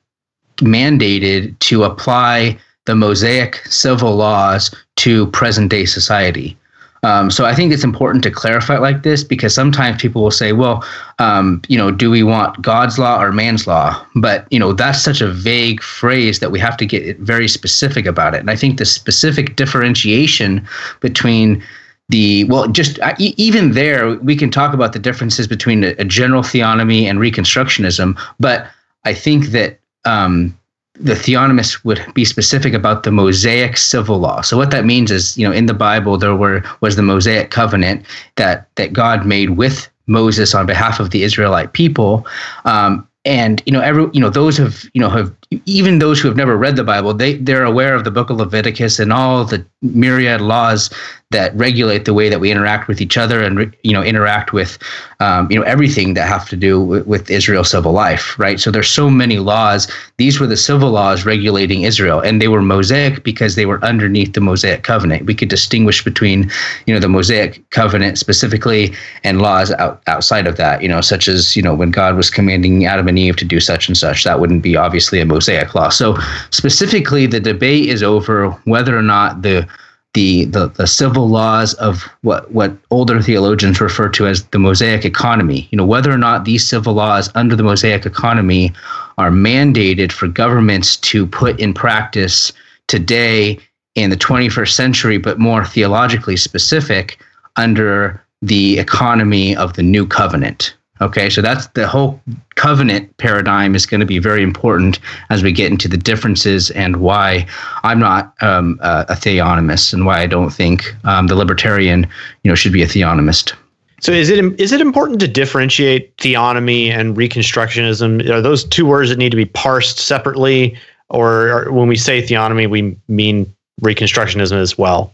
mandated 0.59 1.59
to 1.61 1.85
apply 1.85 2.59
the 2.85 2.95
Mosaic 2.95 3.57
civil 3.67 4.15
laws 4.15 4.75
to 4.97 5.27
present 5.29 5.71
day 5.71 5.87
society. 5.87 6.57
Um, 7.05 7.33
so 7.33 7.45
I 7.45 7.55
think 7.55 7.73
it's 7.73 7.83
important 7.83 8.23
to 8.25 8.31
clarify 8.31 8.77
it 8.77 8.81
like 8.81 9.03
this 9.03 9.25
because 9.25 9.53
sometimes 9.53 10.01
people 10.01 10.23
will 10.23 10.31
say, 10.31 10.53
well, 10.53 10.85
um, 11.19 11.61
you 11.67 11.77
know, 11.77 11.91
do 11.91 12.11
we 12.11 12.23
want 12.23 12.63
God's 12.63 12.97
law 12.97 13.21
or 13.21 13.33
man's 13.33 13.67
law? 13.67 14.07
But, 14.15 14.47
you 14.53 14.59
know, 14.59 14.73
that's 14.73 15.03
such 15.03 15.21
a 15.21 15.29
vague 15.29 15.83
phrase 15.83 16.39
that 16.39 16.53
we 16.53 16.61
have 16.61 16.77
to 16.77 16.87
get 16.87 17.19
very 17.19 17.49
specific 17.49 18.07
about 18.07 18.35
it. 18.35 18.41
And 18.41 18.51
I 18.51 18.57
think 18.57 18.79
the 18.79 18.85
specific 18.85 19.57
differentiation 19.57 20.67
between 21.01 21.63
the 22.09 22.45
well 22.45 22.69
just 22.69 22.99
even 23.19 23.73
there 23.73 24.17
we 24.17 24.37
can 24.37 24.51
talk 24.51 24.75
about 24.75 24.93
the 24.93 24.99
differences 24.99 25.47
between 25.47 25.83
a, 25.85 25.95
a 25.99 26.05
general 26.05 26.43
theonomy 26.43 27.05
and 27.05 27.21
reconstructionism 27.21 28.19
but 28.41 28.67
i 29.05 29.15
think 29.15 29.47
that 29.47 29.79
um, 30.05 30.57
the 31.03 31.15
theonomists 31.15 31.85
would 31.85 32.01
be 32.15 32.25
specific 32.25 32.75
about 32.75 33.03
the 33.03 33.11
Mosaic 33.11 33.77
civil 33.77 34.19
law. 34.19 34.41
So 34.41 34.57
what 34.57 34.71
that 34.71 34.85
means 34.85 35.11
is, 35.11 35.37
you 35.37 35.47
know, 35.47 35.53
in 35.53 35.67
the 35.67 35.75
Bible 35.75 36.17
there 36.17 36.37
were 36.37 36.63
was 36.81 36.97
the 36.97 37.03
Mosaic 37.03 37.51
covenant 37.51 38.05
that 38.37 38.69
that 38.77 38.93
God 38.93 39.27
made 39.27 39.51
with 39.51 39.89
Moses 40.07 40.55
on 40.55 40.67
behalf 40.67 41.01
of 41.01 41.11
the 41.11 41.23
Israelite 41.23 41.73
people, 41.73 42.27
um, 42.65 43.07
and 43.25 43.63
you 43.67 43.73
know 43.73 43.81
every 43.81 44.09
you 44.13 44.21
know 44.21 44.31
those 44.31 44.57
have 44.57 44.85
you 44.95 45.01
know 45.01 45.09
have 45.09 45.33
even 45.67 45.99
those 45.99 46.21
who 46.21 46.27
have 46.27 46.37
never 46.37 46.57
read 46.57 46.75
the 46.75 46.83
bible 46.83 47.15
they 47.15 47.37
they're 47.37 47.65
aware 47.65 47.95
of 47.95 48.03
the 48.03 48.11
book 48.11 48.31
of 48.31 48.37
leviticus 48.37 48.99
and 48.99 49.13
all 49.13 49.45
the 49.45 49.65
myriad 49.81 50.41
laws 50.41 50.91
that 51.33 51.55
regulate 51.57 52.05
the 52.05 52.15
way 52.15 52.29
that 52.29 52.41
we 52.41 52.51
interact 52.51 52.89
with 52.89 53.01
each 53.01 53.17
other 53.17 53.43
and 53.43 53.75
you 53.83 53.93
know 53.93 54.03
interact 54.03 54.53
with 54.53 54.79
um, 55.21 55.51
you 55.51 55.59
know 55.59 55.65
everything 55.65 56.15
that 56.15 56.29
have 56.29 56.49
to 56.49 56.57
do 56.57 56.81
with, 56.81 57.07
with 57.07 57.31
Israel 57.31 57.65
civil 57.65 57.93
life, 57.93 58.39
right? 58.39 58.61
So 58.61 58.71
there's 58.71 58.89
so 58.89 59.11
many 59.11 59.39
laws. 59.39 59.91
These 60.17 60.39
were 60.41 60.47
the 60.47 60.57
civil 60.57 60.91
laws 60.91 61.25
regulating 61.25 61.83
Israel, 61.83 62.21
and 62.21 62.41
they 62.41 62.49
were 62.49 62.63
Mosaic 62.63 63.25
because 63.25 63.55
they 63.55 63.67
were 63.67 63.83
underneath 63.85 64.33
the 64.35 64.41
Mosaic 64.41 64.83
covenant. 64.83 65.27
We 65.27 65.35
could 65.35 65.49
distinguish 65.49 66.05
between 66.05 66.51
you 66.87 66.95
know 66.95 67.01
the 67.01 67.09
Mosaic 67.09 67.69
covenant 67.71 68.19
specifically 68.19 68.95
and 69.25 69.43
laws 69.43 69.73
out, 69.73 70.03
outside 70.07 70.47
of 70.47 70.57
that, 70.57 70.83
you 70.83 70.89
know, 70.89 71.01
such 71.01 71.29
as 71.29 71.57
you 71.57 71.63
know 71.63 71.75
when 71.75 71.91
God 71.91 72.17
was 72.17 72.31
commanding 72.31 72.87
Adam 72.87 73.09
and 73.09 73.19
Eve 73.19 73.37
to 73.37 73.45
do 73.45 73.61
such 73.61 73.89
and 73.89 73.97
such. 73.97 74.25
That 74.25 74.41
wouldn't 74.41 74.63
be 74.63 74.77
obviously 74.77 75.21
a 75.21 75.27
Mosaic 75.27 75.75
law. 75.75 75.89
So 75.89 76.17
specifically, 76.51 77.27
the 77.27 77.41
debate 77.41 77.89
is 77.89 78.03
over 78.03 78.51
whether 78.65 78.97
or 78.97 79.03
not 79.03 79.43
the 79.43 79.67
the, 80.15 80.45
the, 80.47 80.69
the 80.69 80.87
civil 80.87 81.29
laws 81.29 81.75
of 81.75 82.03
what, 82.21 82.51
what 82.53 82.77
older 82.91 83.23
theologians 83.23 83.81
refer 83.81 84.09
to 84.11 84.27
as 84.27 84.45
the 84.47 84.59
Mosaic 84.59 85.05
economy. 85.05 85.69
You 85.71 85.79
know, 85.79 85.87
whether 85.87 86.11
or 86.13 86.19
not 86.19 86.45
these 86.45 86.67
civil 86.67 86.95
laws 86.95 87.31
under 87.35 87.57
the 87.57 87.63
Mosaic 87.63 88.05
economy 88.05 88.73
are 89.17 89.31
mandated 89.31 90.13
for 90.13 90.29
governments 90.29 90.97
to 90.99 91.27
put 91.27 91.59
in 91.59 91.73
practice 91.73 92.53
today 92.89 93.59
in 93.95 94.11
the 94.11 94.17
21st 94.17 94.73
century, 94.73 95.19
but 95.19 95.39
more 95.39 95.65
theologically 95.65 96.37
specific 96.37 97.19
under 97.57 98.23
the 98.43 98.79
economy 98.79 99.57
of 99.57 99.75
the 99.75 99.83
new 99.83 100.07
covenant. 100.07 100.75
Okay, 101.03 101.29
so 101.29 101.43
that's 101.43 101.67
the 101.69 101.89
whole 101.89 102.21
covenant 102.55 103.17
paradigm 103.17 103.75
is 103.75 103.87
going 103.87 103.99
to 103.99 104.07
be 104.07 104.21
very 104.21 104.41
important 104.41 105.01
as 105.31 105.43
we 105.43 105.51
get 105.51 105.69
into 105.69 105.89
the 105.89 105.97
differences 105.97 106.71
and 106.71 106.99
why 106.99 107.45
I'm 107.83 107.99
not 107.99 108.35
um, 108.41 108.79
a 108.83 109.15
theonomist 109.15 109.93
and 109.93 110.07
why 110.07 110.21
I 110.21 110.29
don't 110.29 110.51
think 110.51 110.95
um, 111.05 111.27
the 111.27 111.35
libertarian, 111.35 112.07
you 112.45 112.51
know, 112.51 112.55
should 112.55 112.73
be 112.73 112.85
a 112.85 112.87
theonomist. 112.87 113.53
So 114.01 114.13
is 114.13 114.31
it 114.31 114.39
is 114.61 114.71
it 114.71 114.81
important 114.81 115.19
to 115.21 115.29
differentiate 115.29 116.17
theonomy 116.19 116.89
and 116.89 117.17
reconstructionism? 117.17 118.29
Are 118.31 118.41
those 118.41 118.63
two 118.63 118.87
words 118.87 119.11
that 119.11 119.19
need 119.19 119.31
to 119.31 119.37
be 119.37 119.47
parsed 119.47 119.99
separately, 119.99 120.79
or 121.09 121.67
when 121.73 121.89
we 121.89 121.97
say 121.97 122.23
theonomy, 122.23 122.71
we 122.71 122.97
mean 123.09 123.53
reconstructionism 123.81 124.57
as 124.57 124.79
well? 124.79 125.13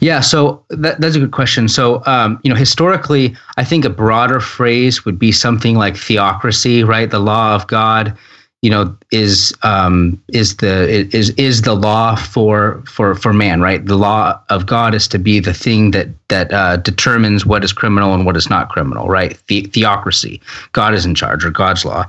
Yeah, 0.00 0.20
so 0.20 0.64
that, 0.70 1.00
that's 1.00 1.14
a 1.16 1.20
good 1.20 1.32
question. 1.32 1.68
So, 1.68 2.02
um, 2.06 2.40
you 2.42 2.50
know, 2.50 2.56
historically, 2.56 3.36
I 3.56 3.64
think 3.64 3.84
a 3.84 3.90
broader 3.90 4.40
phrase 4.40 5.04
would 5.04 5.18
be 5.18 5.30
something 5.30 5.76
like 5.76 5.96
theocracy, 5.96 6.82
right? 6.82 7.10
The 7.10 7.18
law 7.18 7.54
of 7.54 7.66
God, 7.66 8.16
you 8.62 8.70
know, 8.70 8.96
is 9.12 9.54
um, 9.62 10.22
is 10.32 10.56
the 10.56 10.88
is 11.14 11.30
is 11.30 11.62
the 11.62 11.74
law 11.74 12.16
for 12.16 12.82
for 12.86 13.14
for 13.14 13.32
man, 13.32 13.60
right? 13.60 13.84
The 13.84 13.96
law 13.96 14.40
of 14.48 14.66
God 14.66 14.94
is 14.94 15.06
to 15.08 15.18
be 15.18 15.38
the 15.38 15.54
thing 15.54 15.92
that 15.92 16.08
that 16.28 16.52
uh, 16.52 16.76
determines 16.78 17.46
what 17.46 17.62
is 17.62 17.72
criminal 17.72 18.14
and 18.14 18.26
what 18.26 18.36
is 18.36 18.50
not 18.50 18.70
criminal, 18.70 19.08
right? 19.08 19.38
The, 19.48 19.62
theocracy, 19.62 20.40
God 20.72 20.94
is 20.94 21.04
in 21.06 21.14
charge, 21.14 21.44
or 21.44 21.50
God's 21.50 21.84
law. 21.84 22.06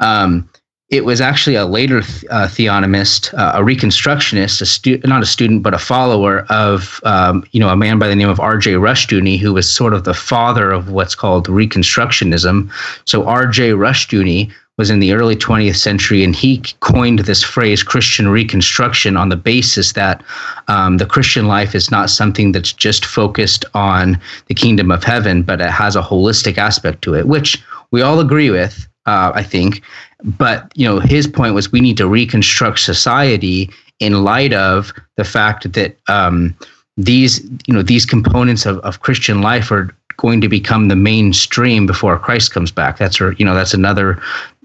Um, 0.00 0.48
it 0.88 1.04
was 1.04 1.20
actually 1.20 1.56
a 1.56 1.66
later 1.66 1.98
uh, 1.98 2.46
theonomist, 2.46 3.34
uh, 3.34 3.52
a 3.56 3.60
reconstructionist, 3.60 4.60
a 4.60 4.66
stu- 4.66 5.00
not 5.04 5.22
a 5.22 5.26
student, 5.26 5.64
but 5.64 5.74
a 5.74 5.78
follower 5.78 6.46
of, 6.48 7.00
um, 7.04 7.44
you 7.50 7.58
know, 7.58 7.70
a 7.70 7.76
man 7.76 7.98
by 7.98 8.06
the 8.06 8.14
name 8.14 8.28
of 8.28 8.38
R.J. 8.38 8.74
Rushdoony, 8.74 9.36
who 9.36 9.52
was 9.52 9.68
sort 9.68 9.94
of 9.94 10.04
the 10.04 10.14
father 10.14 10.70
of 10.70 10.90
what's 10.90 11.16
called 11.16 11.48
Reconstructionism. 11.48 12.70
So 13.04 13.26
R.J. 13.26 13.70
Rushdoony 13.70 14.52
was 14.78 14.88
in 14.88 15.00
the 15.00 15.12
early 15.12 15.34
20th 15.34 15.76
century, 15.76 16.22
and 16.22 16.36
he 16.36 16.62
coined 16.78 17.20
this 17.20 17.42
phrase 17.42 17.82
Christian 17.82 18.28
Reconstruction 18.28 19.16
on 19.16 19.28
the 19.28 19.36
basis 19.36 19.94
that 19.94 20.22
um, 20.68 20.98
the 20.98 21.06
Christian 21.06 21.48
life 21.48 21.74
is 21.74 21.90
not 21.90 22.10
something 22.10 22.52
that's 22.52 22.72
just 22.72 23.04
focused 23.04 23.64
on 23.74 24.20
the 24.46 24.54
kingdom 24.54 24.92
of 24.92 25.02
heaven, 25.02 25.42
but 25.42 25.60
it 25.60 25.70
has 25.70 25.96
a 25.96 26.02
holistic 26.02 26.58
aspect 26.58 27.02
to 27.02 27.14
it, 27.14 27.26
which 27.26 27.60
we 27.90 28.02
all 28.02 28.20
agree 28.20 28.50
with. 28.50 28.86
Uh, 29.06 29.32
I 29.34 29.42
think, 29.42 29.82
but 30.24 30.72
you 30.74 30.86
know, 30.86 30.98
his 30.98 31.26
point 31.26 31.54
was 31.54 31.70
we 31.70 31.80
need 31.80 31.96
to 31.98 32.08
reconstruct 32.08 32.80
society 32.80 33.70
in 34.00 34.24
light 34.24 34.52
of 34.52 34.92
the 35.16 35.24
fact 35.24 35.72
that 35.72 35.96
um, 36.08 36.56
these, 36.96 37.42
you 37.66 37.74
know, 37.74 37.82
these 37.82 38.04
components 38.04 38.66
of, 38.66 38.78
of 38.78 39.00
Christian 39.00 39.42
life 39.42 39.70
are 39.70 39.94
going 40.16 40.40
to 40.40 40.48
become 40.48 40.88
the 40.88 40.96
mainstream 40.96 41.86
before 41.86 42.18
Christ 42.18 42.52
comes 42.52 42.72
back. 42.72 42.98
That's 42.98 43.20
or 43.20 43.32
you 43.32 43.44
know, 43.44 43.54
that's 43.54 43.74
another 43.74 44.20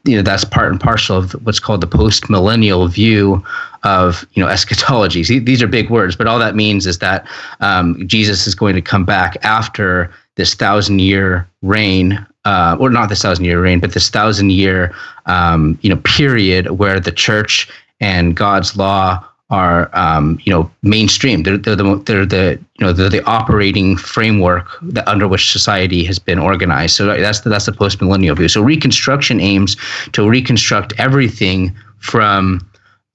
you 0.06 0.16
know 0.16 0.22
that's 0.22 0.44
part 0.44 0.72
and 0.72 0.80
parcel 0.80 1.18
of 1.18 1.34
what's 1.46 1.60
called 1.60 1.82
the 1.82 1.88
post 1.88 2.30
millennial 2.30 2.88
view 2.88 3.44
of 3.84 4.26
you 4.34 4.44
know 4.44 4.50
eschatology 4.50 5.40
these 5.40 5.62
are 5.62 5.68
big 5.68 5.90
words 5.90 6.16
but 6.16 6.28
all 6.28 6.40
that 6.40 6.56
means 6.56 6.88
is 6.88 7.00
that 7.00 7.26
um, 7.60 8.08
jesus 8.08 8.48
is 8.48 8.56
going 8.56 8.76
to 8.76 8.82
come 8.82 9.06
back 9.06 9.38
after 9.44 10.12
this 10.36 10.54
thousand 10.54 11.00
year 11.00 11.48
reign 11.62 12.26
uh, 12.46 12.78
or 12.80 12.90
not 12.90 13.10
this 13.10 13.22
thousand 13.22 13.46
year 13.46 13.62
reign, 13.62 13.80
but 13.80 13.94
this 13.94 14.10
thousand 14.10 14.52
year 14.52 14.94
um, 15.26 15.78
you 15.82 15.90
know 15.90 15.98
period 16.04 16.72
where 16.72 17.00
the 17.00 17.12
church 17.12 17.70
and 18.00 18.36
God's 18.36 18.76
law 18.76 19.24
are 19.52 19.90
um, 19.94 20.40
you 20.44 20.52
know 20.52 20.72
mainstream. 20.82 21.44
They're, 21.44 21.58
they're 21.58 21.76
the 21.76 22.02
they're 22.06 22.26
the 22.26 22.60
you 22.80 22.86
know 22.86 22.94
they're 22.94 23.10
the 23.10 23.24
operating 23.26 23.98
framework 23.98 24.68
that 24.82 25.08
under 25.08 25.28
which 25.28 25.52
society 25.52 26.04
has 26.06 26.18
been 26.18 26.40
organized. 26.40 26.96
So 26.96 27.06
that's 27.06 27.42
the, 27.42 27.50
that's 27.50 27.66
the 27.66 27.74
post 27.74 28.02
millennial 28.02 28.36
view. 28.36 28.48
So 28.48 28.62
Reconstruction 28.62 29.40
aims 29.40 29.76
to 30.14 30.28
reconstruct 30.28 30.94
everything 30.98 31.76
from 32.00 32.66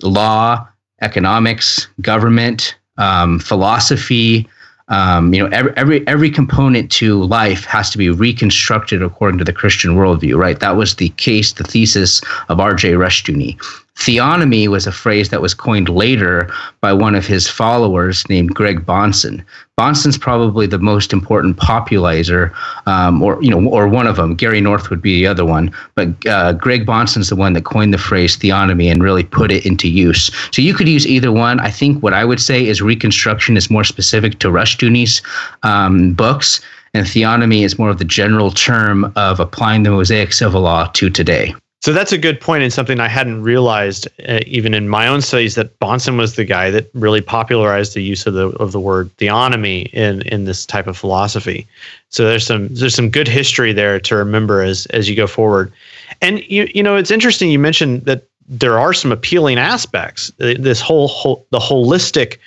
law, 0.03 0.69
economics, 1.01 1.89
government, 2.03 2.77
um, 2.99 3.39
philosophy, 3.39 4.49
um, 4.89 5.35
you 5.35 5.43
know, 5.43 5.49
every, 5.53 5.73
every 5.77 6.07
every 6.07 6.31
component 6.31 6.91
to 6.93 7.25
life 7.25 7.65
has 7.65 7.91
to 7.91 7.99
be 7.99 8.11
reconstructed 8.11 9.03
according 9.03 9.39
to 9.39 9.45
the 9.45 9.53
Christian 9.53 9.97
worldview, 9.97 10.37
right? 10.37 10.61
That 10.61 10.77
was 10.77 10.97
the 10.97 11.09
case, 11.11 11.53
the 11.53 11.65
thesis 11.65 12.23
of 12.49 12.61
R.J. 12.61 12.93
Rushdoony. 12.93 13.61
Theonomy 13.97 14.69
was 14.69 14.87
a 14.87 14.93
phrase 14.93 15.31
that 15.31 15.41
was 15.41 15.55
coined 15.55 15.89
later 15.89 16.53
by 16.81 16.93
one 16.93 17.15
of 17.15 17.27
his 17.27 17.49
followers 17.49 18.29
named 18.29 18.55
Greg 18.55 18.85
Bahnsen. 18.85 19.43
Bahnsen's 19.79 20.19
probably 20.19 20.67
the 20.67 20.79
most 20.79 21.13
important 21.13 21.57
popularizer, 21.57 22.53
um, 22.87 23.23
or 23.23 23.43
you 23.43 23.51
know, 23.51 23.69
or 23.69 23.89
one 23.89 24.07
of 24.07 24.17
them. 24.17 24.35
Gary 24.35 24.61
North 24.61 24.91
would 24.91 25.01
be 25.01 25.17
the 25.17 25.27
other 25.27 25.45
one, 25.45 25.75
but 25.95 26.09
uh, 26.27 26.53
Greg 26.53 26.87
Bahnsen's 26.87 27.31
the 27.31 27.37
one 27.37 27.55
that 27.55 27.65
coined 27.65 27.93
the 27.93 27.99
phrase 27.99 28.37
theonomy 28.37 28.91
and 28.91 29.03
really 29.03 29.25
put 29.25 29.51
it 29.51 29.65
into 29.67 29.89
use. 29.89 30.31
So 30.53 30.63
you 30.63 30.75
could 30.75 30.89
use 30.89 31.07
either 31.07 31.33
one. 31.33 31.59
I 31.61 31.71
think 31.71 32.03
what 32.03 32.15
I 32.15 32.25
would 32.25 32.41
say 32.41 32.67
is 32.67 32.83
reconstruction 32.83 33.57
is 33.57 33.71
more 33.71 33.85
specific 33.85 34.39
to 34.41 34.49
Rushdoony's 34.49 35.23
um, 35.63 36.13
books, 36.13 36.61
and 36.93 37.07
theonomy 37.07 37.65
is 37.65 37.79
more 37.79 37.91
of 37.91 37.99
the 37.99 38.05
general 38.05 38.51
term 38.51 39.11
of 39.17 39.41
applying 39.41 39.83
the 39.83 39.91
Mosaic 39.91 40.33
civil 40.33 40.61
law 40.61 40.87
to 40.95 41.11
today. 41.11 41.55
So 41.87 41.93
that's 41.93 42.11
a 42.11 42.19
good 42.19 42.41
point 42.41 42.65
and 42.65 42.73
something 42.73 42.99
I 42.99 43.07
hadn't 43.07 43.45
realized 43.45 44.09
uh, 44.29 44.41
even 44.45 44.75
in 44.75 44.89
my 44.89 45.07
own 45.07 45.21
studies 45.21 45.55
that 45.55 45.79
Bahnsen 45.79 46.19
was 46.19 46.35
the 46.35 46.45
guy 46.45 46.69
that 46.69 46.91
really 46.95 47.21
popularized 47.21 47.95
the 47.95 48.03
use 48.03 48.27
of 48.27 48.35
the 48.35 48.49
of 48.59 48.73
the 48.73 48.81
word 48.81 49.17
theonomy 49.19 49.89
in 49.93 50.23
in 50.23 50.47
this 50.47 50.67
type 50.67 50.89
of 50.89 50.97
philosophy. 50.97 51.65
So 52.09 52.27
there's 52.27 52.45
some 52.45 52.67
there's 52.75 52.97
some 52.97 53.09
good 53.09 53.29
history 53.29 53.73
there 53.73 54.01
to 54.01 54.17
remember 54.17 54.63
as 54.63 54.87
as 54.87 55.09
you 55.09 55.15
go 55.15 55.29
forward. 55.29 55.73
And 56.21 56.41
you 56.51 56.69
you 56.75 56.83
know 56.83 56.97
it's 56.97 57.13
interesting 57.13 57.53
you 57.53 57.61
mentioned 57.61 58.05
that 58.07 58.25
there 58.49 58.81
are 58.81 58.93
some 58.93 59.13
appealing 59.13 59.57
aspects. 59.57 60.33
Uh, 60.41 60.55
this 60.59 60.81
whole, 60.81 61.07
whole 61.07 61.47
the 61.51 61.61
holistic 61.61 62.39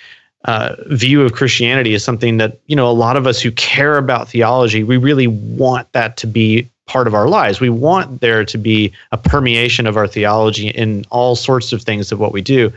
uh, 0.44 0.76
view 0.88 1.22
of 1.22 1.32
Christianity 1.32 1.94
is 1.94 2.04
something 2.04 2.36
that 2.36 2.58
you 2.66 2.76
know 2.76 2.90
a 2.90 2.92
lot 2.92 3.16
of 3.16 3.26
us 3.26 3.40
who 3.40 3.52
care 3.52 3.96
about 3.96 4.28
theology 4.28 4.84
we 4.84 4.98
really 4.98 5.28
want 5.28 5.90
that 5.92 6.18
to 6.18 6.26
be 6.26 6.68
part 6.90 7.06
of 7.06 7.14
our 7.14 7.28
lives. 7.28 7.60
We 7.60 7.70
want 7.70 8.20
there 8.20 8.44
to 8.44 8.58
be 8.58 8.92
a 9.12 9.16
permeation 9.16 9.86
of 9.86 9.96
our 9.96 10.08
theology 10.08 10.68
in 10.70 11.04
all 11.10 11.36
sorts 11.36 11.72
of 11.72 11.82
things 11.82 12.10
of 12.10 12.18
what 12.18 12.32
we 12.32 12.42
do. 12.42 12.72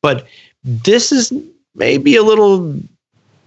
But 0.00 0.26
this 0.64 1.12
is 1.12 1.30
maybe 1.74 2.16
a 2.16 2.22
little 2.22 2.74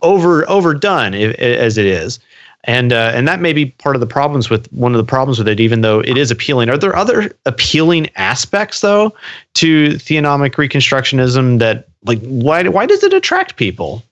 over 0.04 0.48
overdone 0.50 1.14
as 1.14 1.78
it 1.78 1.86
is 1.86 2.20
and 2.66 2.94
uh, 2.94 3.12
and 3.14 3.28
that 3.28 3.40
may 3.40 3.54
be 3.54 3.68
part 3.68 3.96
of 3.96 4.00
the 4.00 4.08
problems 4.08 4.50
with 4.50 4.72
one 4.72 4.94
of 4.94 4.98
the 4.98 5.04
problems 5.04 5.38
with 5.38 5.48
it 5.48 5.60
even 5.60 5.82
though 5.82 6.00
it 6.00 6.18
is 6.18 6.32
appealing 6.32 6.70
are 6.70 6.78
there 6.78 6.96
other 6.96 7.32
appealing 7.46 8.10
aspects 8.16 8.82
though 8.82 9.14
to 9.54 9.90
theonomic 9.90 10.54
reconstructionism 10.56 11.60
that 11.60 11.88
like 12.06 12.20
why 12.22 12.68
why 12.68 12.86
does 12.86 13.04
it 13.04 13.14
attract 13.14 13.58
people 13.58 14.04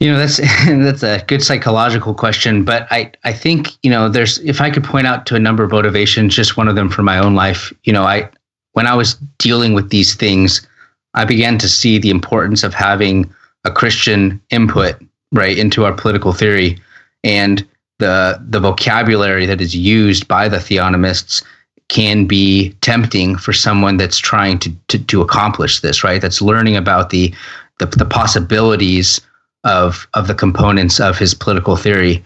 you 0.00 0.10
know 0.10 0.18
that's 0.18 0.36
that's 0.66 1.02
a 1.02 1.22
good 1.26 1.42
psychological 1.42 2.14
question 2.14 2.64
but 2.64 2.86
i 2.90 3.10
i 3.24 3.32
think 3.32 3.68
you 3.82 3.90
know 3.90 4.08
there's 4.08 4.38
if 4.38 4.60
i 4.60 4.70
could 4.70 4.84
point 4.84 5.06
out 5.06 5.26
to 5.26 5.36
a 5.36 5.38
number 5.38 5.62
of 5.62 5.70
motivations 5.70 6.34
just 6.34 6.56
one 6.56 6.68
of 6.68 6.74
them 6.74 6.88
for 6.88 7.02
my 7.02 7.18
own 7.18 7.34
life 7.34 7.72
you 7.84 7.92
know 7.92 8.02
i 8.02 8.28
when 8.72 8.86
i 8.86 8.94
was 8.94 9.14
dealing 9.38 9.72
with 9.72 9.90
these 9.90 10.14
things 10.14 10.66
i 11.14 11.24
began 11.24 11.58
to 11.58 11.68
see 11.68 11.98
the 11.98 12.10
importance 12.10 12.64
of 12.64 12.74
having 12.74 13.32
a 13.64 13.70
christian 13.70 14.40
input 14.50 14.96
right 15.32 15.58
into 15.58 15.84
our 15.84 15.92
political 15.92 16.32
theory 16.32 16.78
and 17.22 17.66
the 17.98 18.42
the 18.48 18.58
vocabulary 18.58 19.46
that 19.46 19.60
is 19.60 19.76
used 19.76 20.26
by 20.26 20.48
the 20.48 20.56
theonomists 20.56 21.44
can 21.88 22.24
be 22.24 22.70
tempting 22.80 23.36
for 23.36 23.52
someone 23.52 23.96
that's 23.96 24.18
trying 24.18 24.60
to, 24.60 24.70
to, 24.86 24.98
to 25.06 25.20
accomplish 25.20 25.80
this, 25.80 26.04
right? 26.04 26.22
That's 26.22 26.40
learning 26.40 26.76
about 26.76 27.10
the, 27.10 27.34
the, 27.80 27.86
the 27.86 28.04
possibilities 28.04 29.20
of 29.64 30.08
of 30.14 30.26
the 30.26 30.34
components 30.34 31.00
of 31.00 31.18
his 31.18 31.34
political 31.34 31.76
theory. 31.76 32.24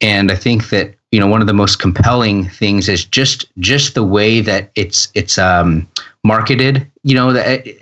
And 0.00 0.30
I 0.30 0.36
think 0.36 0.68
that 0.70 0.94
you 1.10 1.20
know 1.20 1.26
one 1.26 1.40
of 1.40 1.46
the 1.46 1.54
most 1.54 1.78
compelling 1.78 2.48
things 2.48 2.88
is 2.88 3.04
just 3.04 3.46
just 3.58 3.94
the 3.94 4.04
way 4.04 4.40
that 4.40 4.70
it's 4.74 5.08
it's 5.14 5.38
um, 5.38 5.88
marketed. 6.24 6.90
You 7.02 7.14
know, 7.14 7.30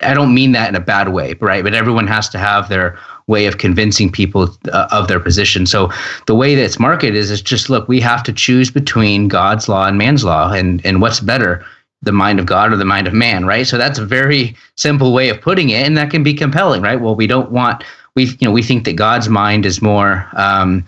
I 0.02 0.14
don't 0.14 0.34
mean 0.34 0.52
that 0.52 0.68
in 0.68 0.74
a 0.74 0.80
bad 0.80 1.08
way, 1.12 1.34
right? 1.40 1.64
But 1.64 1.74
everyone 1.74 2.06
has 2.06 2.28
to 2.30 2.38
have 2.38 2.68
their 2.68 2.98
way 3.26 3.46
of 3.46 3.58
convincing 3.58 4.12
people 4.12 4.54
uh, 4.70 4.86
of 4.92 5.08
their 5.08 5.18
position. 5.18 5.66
So 5.66 5.90
the 6.26 6.34
way 6.34 6.54
that 6.54 6.62
it's 6.62 6.78
marketed 6.78 7.16
is, 7.16 7.30
is 7.30 7.40
just 7.40 7.70
look, 7.70 7.88
we 7.88 8.00
have 8.00 8.22
to 8.24 8.32
choose 8.32 8.70
between 8.70 9.28
God's 9.28 9.68
law 9.68 9.86
and 9.86 9.98
man's 9.98 10.24
law, 10.24 10.52
and 10.52 10.84
and 10.84 11.00
what's 11.00 11.20
better, 11.20 11.64
the 12.02 12.12
mind 12.12 12.38
of 12.38 12.46
God 12.46 12.72
or 12.72 12.76
the 12.76 12.84
mind 12.84 13.08
of 13.08 13.14
man, 13.14 13.46
right? 13.46 13.66
So 13.66 13.78
that's 13.78 13.98
a 13.98 14.06
very 14.06 14.54
simple 14.76 15.12
way 15.12 15.30
of 15.30 15.40
putting 15.40 15.70
it, 15.70 15.86
and 15.86 15.96
that 15.96 16.10
can 16.10 16.22
be 16.22 16.34
compelling, 16.34 16.82
right? 16.82 17.00
Well, 17.00 17.16
we 17.16 17.26
don't 17.26 17.50
want 17.50 17.82
we 18.16 18.26
you 18.26 18.38
know 18.42 18.52
we 18.52 18.62
think 18.62 18.84
that 18.84 18.94
God's 18.94 19.28
mind 19.28 19.66
is 19.66 19.82
more 19.82 20.28
um, 20.34 20.84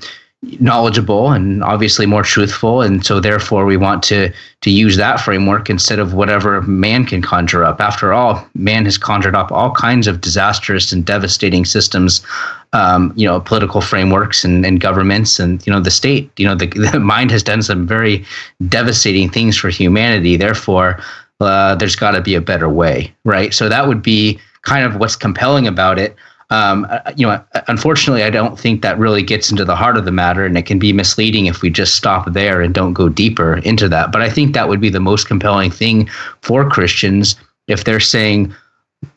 knowledgeable 0.60 1.32
and 1.32 1.62
obviously 1.64 2.06
more 2.06 2.22
truthful. 2.22 2.82
And 2.82 3.04
so 3.04 3.20
therefore 3.20 3.64
we 3.64 3.76
want 3.76 4.02
to 4.04 4.32
to 4.60 4.70
use 4.70 4.96
that 4.96 5.20
framework 5.20 5.68
instead 5.68 5.98
of 5.98 6.14
whatever 6.14 6.62
man 6.62 7.04
can 7.04 7.22
conjure 7.22 7.64
up. 7.64 7.80
After 7.80 8.12
all 8.12 8.46
man 8.54 8.84
has 8.84 8.98
conjured 8.98 9.34
up 9.34 9.50
all 9.50 9.72
kinds 9.72 10.06
of 10.06 10.20
disastrous 10.20 10.92
and 10.92 11.04
devastating 11.04 11.64
systems 11.64 12.24
um, 12.72 13.12
you 13.16 13.26
know 13.26 13.40
political 13.40 13.80
frameworks 13.80 14.44
and, 14.44 14.64
and 14.66 14.80
governments 14.80 15.38
and 15.38 15.66
you 15.66 15.72
know 15.72 15.80
the 15.80 15.90
state. 15.90 16.30
You 16.36 16.46
know 16.46 16.54
the, 16.54 16.66
the 16.92 17.00
mind 17.00 17.30
has 17.30 17.42
done 17.42 17.62
some 17.62 17.86
very 17.86 18.24
devastating 18.68 19.30
things 19.30 19.56
for 19.56 19.68
humanity. 19.68 20.36
Therefore 20.36 21.00
uh, 21.40 21.74
there's 21.74 21.96
got 21.96 22.12
to 22.12 22.20
be 22.20 22.34
a 22.34 22.40
better 22.40 22.68
way 22.68 23.12
right? 23.24 23.52
So 23.52 23.68
that 23.68 23.88
would 23.88 24.02
be 24.02 24.38
kind 24.62 24.84
of 24.84 24.96
what's 24.96 25.16
compelling 25.16 25.66
about 25.66 25.98
it 25.98 26.16
um, 26.50 26.86
uh, 26.88 27.12
you 27.16 27.26
know, 27.26 27.42
unfortunately, 27.66 28.22
I 28.22 28.30
don't 28.30 28.58
think 28.58 28.82
that 28.82 28.98
really 28.98 29.22
gets 29.22 29.50
into 29.50 29.64
the 29.64 29.74
heart 29.74 29.96
of 29.96 30.04
the 30.04 30.12
matter, 30.12 30.44
and 30.44 30.56
it 30.56 30.66
can 30.66 30.78
be 30.78 30.92
misleading 30.92 31.46
if 31.46 31.60
we 31.60 31.70
just 31.70 31.96
stop 31.96 32.32
there 32.32 32.60
and 32.60 32.72
don't 32.72 32.92
go 32.92 33.08
deeper 33.08 33.58
into 33.58 33.88
that. 33.88 34.12
But 34.12 34.22
I 34.22 34.30
think 34.30 34.54
that 34.54 34.68
would 34.68 34.80
be 34.80 34.90
the 34.90 35.00
most 35.00 35.26
compelling 35.26 35.70
thing 35.70 36.08
for 36.42 36.68
Christians 36.68 37.34
if 37.66 37.84
they're 37.84 37.98
saying, 37.98 38.54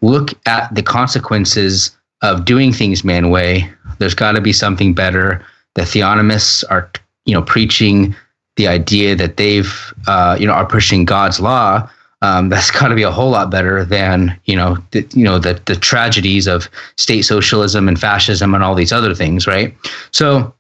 look 0.02 0.32
at 0.48 0.74
the 0.74 0.82
consequences 0.82 1.96
of 2.22 2.46
doing 2.46 2.74
things 2.74 3.04
man 3.04 3.30
way. 3.30 3.72
There's 4.00 4.16
got 4.16 4.34
to 4.34 4.42
be 4.42 4.54
something 4.54 4.94
better. 4.94 5.46
The 5.76 5.84
theonomists 5.84 6.64
are, 6.70 6.92
you 7.26 7.34
know, 7.34 7.44
preaching 7.44 8.16
the 8.56 8.68
idea 8.68 9.16
that 9.16 9.38
they've, 9.38 9.94
uh, 10.08 10.36
you 10.40 10.48
know, 10.48 10.54
are 10.54 10.66
pushing 10.66 11.06
God's 11.06 11.40
law 11.40 11.90
um, 12.22 12.50
that's 12.50 12.72
got 12.80 12.90
to 12.90 12.96
be 12.96 13.04
a 13.04 13.12
whole 13.12 13.30
lot 13.30 13.50
better 13.50 13.84
than 13.86 14.40
you 14.46 14.56
know 14.56 14.78
the, 14.92 15.06
you 15.12 15.24
know 15.24 15.40
the 15.40 15.62
the 15.66 15.76
tragedies 15.76 16.48
of 16.48 16.70
state 16.98 17.24
socialism 17.24 17.88
and 17.88 18.00
fascism 18.00 18.54
and 18.54 18.64
all 18.64 18.76
these 18.76 18.92
other 18.92 19.14
things, 19.14 19.48
right? 19.48 19.76
So 20.12 20.54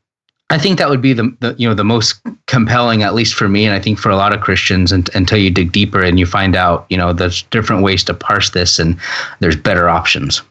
I 0.52 0.58
think 0.58 0.80
that 0.80 0.90
would 0.90 1.02
be 1.02 1.14
the, 1.14 1.36
the 1.40 1.56
you 1.58 1.68
know 1.68 1.76
the 1.76 1.84
most 1.84 2.22
compelling, 2.48 3.04
at 3.04 3.14
least 3.14 3.36
for 3.36 3.48
me, 3.48 3.66
and 3.66 3.74
I 3.74 3.80
think 3.80 4.00
for 4.00 4.10
a 4.10 4.16
lot 4.16 4.34
of 4.34 4.42
Christians, 4.42 4.92
and, 4.92 5.10
until 5.14 5.38
you 5.38 5.52
dig 5.52 5.72
deeper 5.72 6.04
and 6.04 6.20
you 6.20 6.26
find 6.26 6.56
out 6.56 6.86
you 6.90 6.98
know 6.98 7.14
there's 7.14 7.44
different 7.44 7.84
ways 7.84 8.04
to 8.06 8.14
parse 8.14 8.52
this 8.52 8.80
and 8.80 8.98
there's 9.40 9.56
better 9.56 9.90
options. 9.90 10.42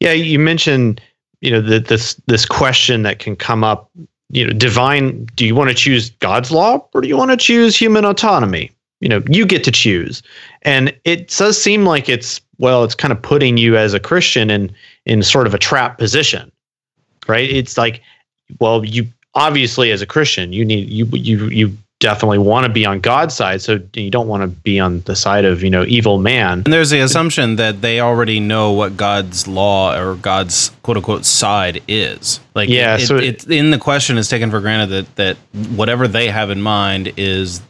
Yeah, 0.00 0.12
you 0.12 0.38
mentioned 0.38 1.00
you 1.42 1.50
know 1.50 1.60
that 1.60 1.86
this 1.86 2.14
this 2.26 2.46
question 2.46 3.02
that 3.02 3.18
can 3.18 3.36
come 3.36 3.62
up 3.62 3.90
you 4.30 4.46
know 4.46 4.52
divine 4.52 5.26
do 5.34 5.44
you 5.44 5.54
want 5.54 5.68
to 5.68 5.74
choose 5.74 6.10
god's 6.10 6.50
law 6.50 6.86
or 6.94 7.02
do 7.02 7.08
you 7.08 7.16
want 7.16 7.30
to 7.30 7.36
choose 7.36 7.76
human 7.76 8.04
autonomy 8.04 8.70
you 9.02 9.08
know 9.08 9.22
you 9.28 9.44
get 9.44 9.64
to 9.64 9.70
choose. 9.70 10.22
And 10.62 10.94
it 11.04 11.28
does 11.28 11.60
seem 11.60 11.84
like 11.84 12.08
it's 12.08 12.40
well 12.58 12.84
it's 12.84 12.94
kind 12.94 13.12
of 13.12 13.20
putting 13.20 13.58
you 13.58 13.76
as 13.76 13.92
a 13.92 14.00
christian 14.00 14.48
in 14.48 14.74
in 15.04 15.22
sort 15.22 15.46
of 15.46 15.52
a 15.52 15.58
trap 15.58 15.98
position 15.98 16.50
right? 17.28 17.50
It's 17.50 17.76
like 17.78 18.02
well 18.60 18.84
you 18.84 19.06
obviously 19.34 19.90
as 19.92 20.02
a 20.02 20.06
christian 20.06 20.52
you 20.52 20.64
need 20.64 20.88
you 20.90 21.06
you 21.12 21.46
you 21.46 21.76
definitely 22.00 22.38
want 22.38 22.66
to 22.66 22.72
be 22.72 22.84
on 22.84 22.98
god's 23.00 23.34
side 23.34 23.62
so 23.62 23.80
you 23.94 24.10
don't 24.10 24.26
want 24.26 24.42
to 24.42 24.48
be 24.48 24.78
on 24.78 25.00
the 25.02 25.14
side 25.14 25.44
of 25.44 25.62
you 25.62 25.70
know 25.70 25.84
evil 25.84 26.18
man. 26.18 26.62
And 26.64 26.72
there's 26.72 26.90
the 26.90 27.00
assumption 27.00 27.56
that 27.56 27.80
they 27.80 28.00
already 28.00 28.40
know 28.40 28.72
what 28.72 28.96
god's 28.96 29.46
law 29.46 29.96
or 29.96 30.16
god's 30.16 30.70
quote 30.82 30.96
unquote 30.96 31.24
side 31.24 31.82
is. 31.88 32.40
Like 32.54 32.68
yeah 32.68 32.96
it, 32.96 33.06
so 33.06 33.16
it, 33.16 33.44
it 33.44 33.50
in 33.50 33.70
the 33.70 33.78
question 33.78 34.18
is 34.18 34.28
taken 34.28 34.50
for 34.50 34.60
granted 34.60 34.88
that 34.88 35.16
that 35.16 35.36
whatever 35.70 36.08
they 36.08 36.28
have 36.28 36.50
in 36.50 36.60
mind 36.60 37.12
is 37.16 37.62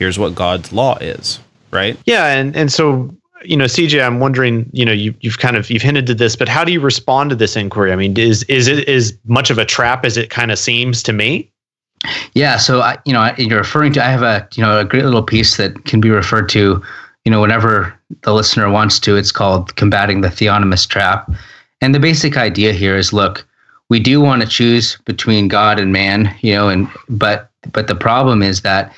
here's 0.00 0.18
what 0.18 0.34
God's 0.34 0.72
law 0.72 0.96
is, 0.96 1.38
right? 1.70 1.96
Yeah, 2.06 2.26
and 2.34 2.56
and 2.56 2.72
so 2.72 3.14
you 3.44 3.56
know, 3.56 3.66
CJay, 3.66 4.04
I'm 4.04 4.18
wondering, 4.20 4.68
you 4.72 4.84
know, 4.84 4.92
you 4.92 5.14
you've 5.20 5.38
kind 5.38 5.56
of 5.56 5.70
you've 5.70 5.82
hinted 5.82 6.06
to 6.06 6.14
this, 6.14 6.34
but 6.34 6.48
how 6.48 6.64
do 6.64 6.72
you 6.72 6.80
respond 6.80 7.30
to 7.30 7.36
this 7.36 7.54
inquiry? 7.54 7.92
I 7.92 7.96
mean, 7.96 8.18
is 8.18 8.42
is 8.44 8.66
it 8.66 8.88
is 8.88 9.16
much 9.26 9.50
of 9.50 9.58
a 9.58 9.64
trap 9.64 10.04
as 10.04 10.16
it 10.16 10.30
kind 10.30 10.50
of 10.50 10.58
seems 10.58 11.02
to 11.04 11.12
me? 11.12 11.50
Yeah, 12.34 12.56
so 12.56 12.80
I, 12.80 12.98
you 13.04 13.12
know, 13.12 13.32
you're 13.36 13.58
referring 13.58 13.92
to. 13.94 14.04
I 14.04 14.08
have 14.08 14.22
a 14.22 14.48
you 14.56 14.62
know 14.62 14.80
a 14.80 14.84
great 14.84 15.04
little 15.04 15.22
piece 15.22 15.56
that 15.58 15.84
can 15.84 16.00
be 16.00 16.10
referred 16.10 16.48
to, 16.50 16.82
you 17.24 17.30
know, 17.30 17.40
whenever 17.40 17.94
the 18.22 18.32
listener 18.32 18.70
wants 18.70 18.98
to. 19.00 19.16
It's 19.16 19.32
called 19.32 19.76
"Combating 19.76 20.22
the 20.22 20.28
Theonomist 20.28 20.88
Trap," 20.88 21.30
and 21.80 21.94
the 21.94 22.00
basic 22.00 22.36
idea 22.36 22.72
here 22.72 22.96
is: 22.96 23.12
look, 23.12 23.46
we 23.88 24.00
do 24.00 24.20
want 24.20 24.42
to 24.42 24.48
choose 24.48 24.96
between 25.04 25.48
God 25.48 25.78
and 25.78 25.92
man, 25.92 26.34
you 26.40 26.54
know, 26.54 26.68
and 26.68 26.88
but 27.08 27.50
but 27.72 27.86
the 27.86 27.94
problem 27.94 28.42
is 28.42 28.62
that 28.62 28.94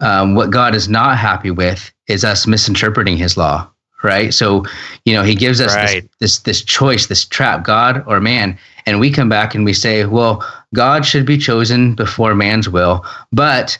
um, 0.00 0.34
what 0.34 0.50
God 0.50 0.74
is 0.74 0.88
not 0.88 1.18
happy 1.18 1.50
with 1.50 1.92
is 2.08 2.24
us 2.24 2.46
misinterpreting 2.46 3.16
His 3.16 3.36
law, 3.36 3.68
right? 4.02 4.32
So, 4.32 4.64
you 5.04 5.14
know, 5.14 5.22
He 5.22 5.34
gives 5.34 5.60
us 5.60 5.74
right. 5.74 6.02
this, 6.20 6.38
this 6.38 6.38
this 6.40 6.62
choice, 6.62 7.06
this 7.06 7.24
trap, 7.24 7.64
God 7.64 8.04
or 8.06 8.20
man, 8.20 8.58
and 8.86 9.00
we 9.00 9.10
come 9.10 9.28
back 9.28 9.54
and 9.54 9.64
we 9.64 9.72
say, 9.72 10.04
well, 10.04 10.44
God 10.74 11.06
should 11.06 11.26
be 11.26 11.38
chosen 11.38 11.94
before 11.94 12.34
man's 12.34 12.68
will, 12.68 13.04
but 13.32 13.78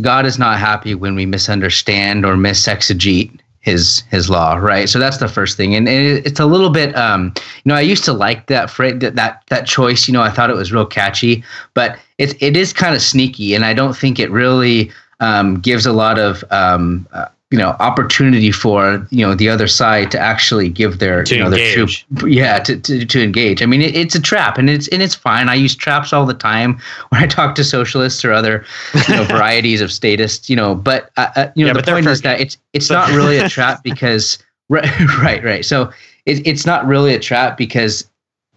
God 0.00 0.26
is 0.26 0.38
not 0.38 0.58
happy 0.58 0.94
when 0.94 1.14
we 1.14 1.26
misunderstand 1.26 2.24
or 2.24 2.34
misexegete 2.34 3.40
his 3.60 4.02
his 4.10 4.30
law, 4.30 4.54
right? 4.54 4.88
So 4.88 4.98
that's 4.98 5.18
the 5.18 5.28
first 5.28 5.56
thing, 5.56 5.74
and, 5.74 5.86
and 5.86 6.26
it's 6.26 6.40
a 6.40 6.46
little 6.46 6.70
bit, 6.70 6.96
um, 6.96 7.34
you 7.36 7.68
know, 7.68 7.74
I 7.74 7.82
used 7.82 8.04
to 8.04 8.12
like 8.12 8.46
that 8.46 8.70
phrase, 8.70 8.98
that 9.00 9.16
that 9.16 9.42
that 9.48 9.66
choice. 9.66 10.08
You 10.08 10.14
know, 10.14 10.22
I 10.22 10.30
thought 10.30 10.50
it 10.50 10.56
was 10.56 10.72
real 10.72 10.86
catchy, 10.86 11.44
but 11.74 11.98
it 12.16 12.42
it 12.42 12.56
is 12.56 12.72
kind 12.72 12.94
of 12.94 13.02
sneaky, 13.02 13.54
and 13.54 13.64
I 13.64 13.74
don't 13.74 13.94
think 13.94 14.18
it 14.18 14.30
really 14.30 14.90
um, 15.20 15.60
gives 15.60 15.86
a 15.86 15.92
lot 15.92 16.18
of 16.18 16.44
um, 16.50 17.06
uh, 17.12 17.26
you 17.50 17.58
know 17.58 17.70
opportunity 17.80 18.52
for 18.52 19.06
you 19.10 19.26
know 19.26 19.34
the 19.34 19.48
other 19.48 19.66
side 19.66 20.10
to 20.12 20.18
actually 20.18 20.68
give 20.68 21.00
their 21.00 21.24
to 21.24 21.34
you 21.34 21.40
know 21.40 21.46
engage. 21.46 22.06
their 22.10 22.18
true 22.18 22.28
yeah 22.28 22.60
to, 22.60 22.78
to, 22.80 23.04
to 23.04 23.22
engage. 23.22 23.60
I 23.62 23.66
mean 23.66 23.82
it, 23.82 23.94
it's 23.96 24.14
a 24.14 24.20
trap 24.20 24.56
and 24.56 24.70
it's 24.70 24.86
and 24.88 25.02
it's 25.02 25.16
fine. 25.16 25.48
I 25.48 25.54
use 25.54 25.74
traps 25.74 26.12
all 26.12 26.26
the 26.26 26.34
time 26.34 26.80
when 27.08 27.22
i 27.22 27.26
talk 27.26 27.54
to 27.56 27.64
socialists 27.64 28.24
or 28.24 28.32
other 28.32 28.64
you 29.08 29.16
know 29.16 29.24
varieties 29.28 29.80
of 29.80 29.92
statists 29.92 30.48
you 30.48 30.56
know 30.56 30.74
but 30.74 31.10
uh, 31.16 31.30
uh 31.36 31.50
you 31.56 31.64
know 31.64 31.72
yeah, 31.72 31.80
the 31.80 31.90
point 31.90 32.06
is 32.06 32.22
that 32.22 32.40
it's 32.40 32.56
it's 32.72 32.88
not 32.88 33.08
really 33.10 33.38
a 33.38 33.48
trap 33.48 33.82
because 33.84 34.38
right 34.68 34.88
right 35.18 35.42
right. 35.42 35.64
So 35.64 35.92
it, 36.26 36.46
it's 36.46 36.64
not 36.64 36.86
really 36.86 37.14
a 37.14 37.18
trap 37.18 37.56
because 37.56 38.08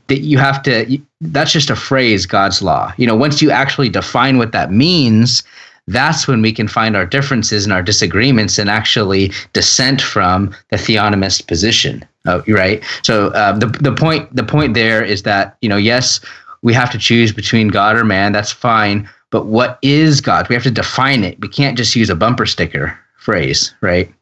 that 0.07 0.19
you 0.19 0.37
have 0.37 0.61
to 0.63 0.99
that's 1.21 1.51
just 1.51 1.71
a 1.71 1.75
phrase 1.75 2.27
god's 2.27 2.61
law. 2.61 2.93
You 2.97 3.07
know 3.07 3.15
once 3.15 3.41
you 3.41 3.49
actually 3.49 3.89
define 3.89 4.37
what 4.37 4.51
that 4.51 4.71
means 4.71 5.41
that's 5.87 6.27
when 6.27 6.41
we 6.41 6.51
can 6.51 6.67
find 6.67 6.95
our 6.95 7.05
differences 7.05 7.65
and 7.65 7.73
our 7.73 7.83
disagreements 7.83 8.57
and 8.57 8.69
actually 8.69 9.31
dissent 9.51 10.01
from 10.01 10.55
the 10.69 10.77
theonomist 10.77 11.47
position 11.47 12.03
uh, 12.25 12.41
right? 12.47 12.83
So 13.03 13.27
uh, 13.29 13.57
the, 13.57 13.67
the 13.67 13.93
point 13.93 14.33
the 14.35 14.43
point 14.43 14.73
there 14.73 15.03
is 15.03 15.23
that 15.23 15.57
you 15.61 15.69
know 15.69 15.77
yes 15.77 16.19
we 16.61 16.73
have 16.73 16.89
to 16.91 16.97
choose 16.97 17.33
between 17.33 17.67
god 17.67 17.97
or 17.97 18.05
man 18.05 18.31
that's 18.31 18.51
fine 18.51 19.09
but 19.29 19.47
what 19.47 19.79
is 19.81 20.21
god? 20.21 20.47
We 20.47 20.55
have 20.55 20.63
to 20.63 20.71
define 20.71 21.23
it. 21.23 21.39
We 21.39 21.47
can't 21.47 21.77
just 21.77 21.95
use 21.95 22.09
a 22.09 22.15
bumper 22.15 22.45
sticker 22.45 22.97
phrase 23.17 23.73
right? 23.81 24.13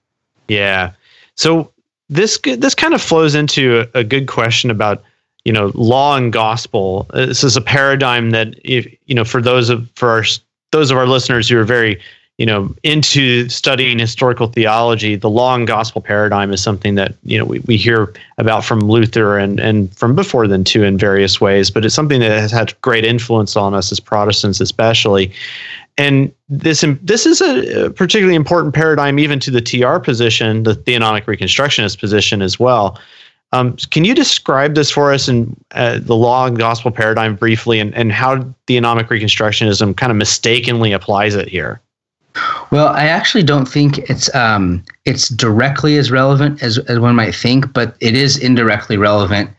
Yeah. 0.47 0.91
So 1.35 1.71
this 2.09 2.39
this 2.39 2.75
kind 2.75 2.93
of 2.93 3.01
flows 3.01 3.35
into 3.35 3.87
a, 3.93 3.99
a 3.99 4.03
good 4.03 4.27
question 4.27 4.71
about 4.71 5.03
you 5.45 5.53
know 5.53 5.71
law 5.75 6.17
and 6.17 6.33
gospel. 6.33 7.07
This 7.13 7.43
is 7.43 7.55
a 7.55 7.61
paradigm 7.61 8.31
that 8.31 8.55
if 8.63 8.91
you 9.05 9.13
know 9.13 9.25
for 9.25 9.41
those 9.41 9.69
of 9.69 9.89
for 9.95 10.09
our 10.09 10.23
those 10.71 10.91
of 10.91 10.97
our 10.97 11.07
listeners 11.07 11.49
who 11.49 11.57
are 11.57 11.63
very 11.63 11.99
you 12.37 12.45
know 12.45 12.73
into 12.83 13.47
studying 13.49 13.99
historical 13.99 14.47
theology 14.47 15.15
the 15.15 15.29
law 15.29 15.57
gospel 15.65 16.01
paradigm 16.01 16.51
is 16.51 16.63
something 16.63 16.95
that 16.95 17.13
you 17.23 17.37
know 17.37 17.45
we, 17.45 17.59
we 17.61 17.77
hear 17.77 18.13
about 18.37 18.65
from 18.65 18.79
luther 18.79 19.37
and 19.37 19.59
and 19.59 19.95
from 19.95 20.15
before 20.15 20.47
then 20.47 20.63
too 20.63 20.83
in 20.83 20.97
various 20.97 21.39
ways 21.39 21.69
but 21.69 21.85
it's 21.85 21.93
something 21.93 22.19
that 22.19 22.31
has 22.31 22.51
had 22.51 22.79
great 22.81 23.05
influence 23.05 23.55
on 23.55 23.73
us 23.73 23.91
as 23.91 23.99
protestants 23.99 24.59
especially. 24.59 25.31
And 25.97 26.33
this 26.49 26.83
this 27.03 27.25
is 27.25 27.41
a 27.41 27.91
particularly 27.91 28.35
important 28.35 28.73
paradigm 28.73 29.19
even 29.19 29.39
to 29.41 29.51
the 29.51 29.61
tr 29.61 29.99
position 29.99 30.63
the 30.63 30.73
theonomic 30.73 31.25
reconstructionist 31.25 31.99
position 31.99 32.41
as 32.41 32.57
well 32.57 32.97
um, 33.53 33.75
can 33.91 34.05
you 34.05 34.15
describe 34.15 34.75
this 34.75 34.89
for 34.89 35.11
us 35.11 35.27
in 35.27 35.55
uh, 35.71 35.99
the 35.99 36.15
law 36.15 36.45
and 36.45 36.57
gospel 36.57 36.91
paradigm 36.91 37.35
briefly 37.35 37.79
and, 37.79 37.93
and 37.95 38.11
how 38.11 38.37
theonomic 38.67 39.07
reconstructionism 39.07 39.95
kind 39.97 40.11
of 40.11 40.17
mistakenly 40.17 40.91
applies 40.91 41.35
it 41.35 41.47
here 41.47 41.81
well, 42.71 42.87
I 42.87 43.07
actually 43.07 43.43
don't 43.43 43.67
think 43.67 43.97
it's 44.09 44.33
um, 44.33 44.83
it's 45.05 45.27
directly 45.29 45.97
as 45.97 46.11
relevant 46.11 46.63
as, 46.63 46.77
as 46.79 46.99
one 46.99 47.15
might 47.15 47.35
think, 47.35 47.73
but 47.73 47.95
it 47.99 48.15
is 48.15 48.37
indirectly 48.37 48.97
relevant 48.97 49.49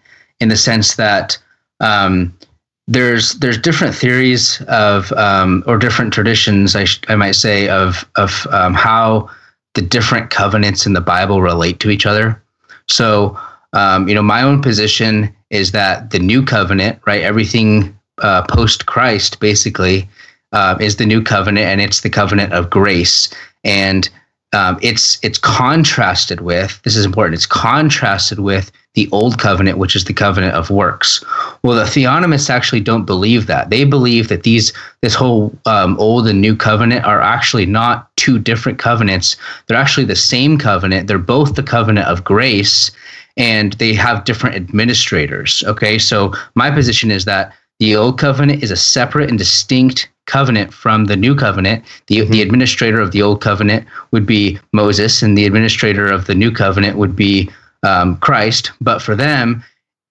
in 0.41 0.49
the 0.49 0.57
sense 0.57 0.97
that 0.97 1.37
um, 1.81 2.37
there's 2.89 3.35
there's 3.35 3.59
different 3.59 3.95
theories 3.95 4.63
of 4.63 5.13
um, 5.13 5.63
or 5.67 5.77
different 5.77 6.15
traditions, 6.15 6.75
I, 6.75 6.85
sh- 6.85 7.01
I 7.09 7.17
might 7.17 7.33
say, 7.33 7.69
of 7.69 8.09
of 8.17 8.47
um, 8.51 8.75
how 8.75 9.29
the 9.75 9.83
different 9.83 10.31
covenants 10.31 10.87
in 10.87 10.95
the 10.95 11.01
Bible 11.01 11.43
relate 11.43 11.81
to 11.81 11.91
each 11.91 12.07
other. 12.07 12.43
So, 12.89 13.39
um, 13.73 14.09
you 14.09 14.15
know, 14.15 14.23
my 14.23 14.43
own 14.43 14.61
position 14.63 15.35
is 15.51 15.73
that 15.73 16.11
the 16.11 16.19
new 16.19 16.45
covenant, 16.45 16.99
right, 17.07 17.23
everything 17.23 17.97
uh, 18.19 18.43
post 18.49 18.87
Christ, 18.87 19.41
basically 19.41 20.09
uh, 20.53 20.77
is 20.81 20.97
the 20.97 21.07
new 21.07 21.23
covenant, 21.23 21.67
and 21.67 21.81
it's 21.81 22.01
the 22.01 22.11
covenant 22.11 22.53
of 22.53 22.71
grace. 22.71 23.33
And 23.65 24.09
um, 24.53 24.79
it's 24.83 25.19
it's 25.23 25.39
contrasted 25.39 26.43
with 26.43 26.81
this 26.83 26.97
is 26.97 27.07
important. 27.07 27.35
It's 27.35 27.47
contrasted 27.47 28.41
with 28.41 28.71
the 28.95 29.09
old 29.11 29.39
covenant, 29.39 29.79
which 29.79 29.97
is 29.97 30.05
the 30.05 30.13
covenant 30.13 30.55
of 30.55 30.69
works. 30.69 31.25
Well, 31.63 31.77
the 31.77 31.85
theonomists 31.85 32.51
actually 32.51 32.81
don't 32.81 33.07
believe 33.07 33.47
that. 33.47 33.71
They 33.71 33.85
believe 33.85 34.29
that 34.29 34.43
these 34.43 34.73
this 35.01 35.15
whole 35.15 35.57
um, 35.65 35.99
old 35.99 36.29
and 36.29 36.43
new 36.43 36.55
covenant 36.55 37.05
are 37.07 37.23
actually 37.23 37.65
not 37.65 38.15
two 38.17 38.39
different 38.39 38.79
covenants. 38.79 39.37
They're 39.67 39.79
actually 39.79 40.05
the 40.05 40.17
same 40.17 40.59
covenant. 40.59 41.09
They're 41.09 41.19
both 41.19 41.55
the 41.55 41.63
covenant 41.63 42.07
of 42.07 42.25
grace, 42.25 42.91
and 43.37 43.73
they 43.75 43.95
have 43.95 44.25
different 44.25 44.57
administrators. 44.57 45.63
Okay, 45.67 45.99
so 45.99 46.33
my 46.55 46.71
position 46.71 47.11
is 47.11 47.25
that 47.25 47.53
the 47.81 47.97
old 47.97 48.19
covenant 48.19 48.63
is 48.63 48.71
a 48.71 48.77
separate 48.77 49.29
and 49.29 49.39
distinct 49.39 50.09
covenant 50.27 50.73
from 50.73 51.07
the 51.07 51.17
new 51.17 51.35
covenant. 51.35 51.85
The, 52.07 52.19
mm-hmm. 52.19 52.31
the 52.31 52.43
administrator 52.43 53.01
of 53.01 53.13
the 53.13 53.23
old 53.23 53.41
covenant 53.41 53.87
would 54.13 54.27
be 54.27 54.59
Moses, 54.73 55.23
and 55.23 55.37
the 55.37 55.47
administrator 55.47 56.07
of 56.07 56.27
the 56.27 56.35
new 56.35 56.53
covenant 56.53 56.97
would 56.97 57.17
be 57.17 57.51
um, 57.83 58.17
Christ. 58.19 58.71
But 58.81 59.03
for 59.03 59.17
them, 59.17 59.65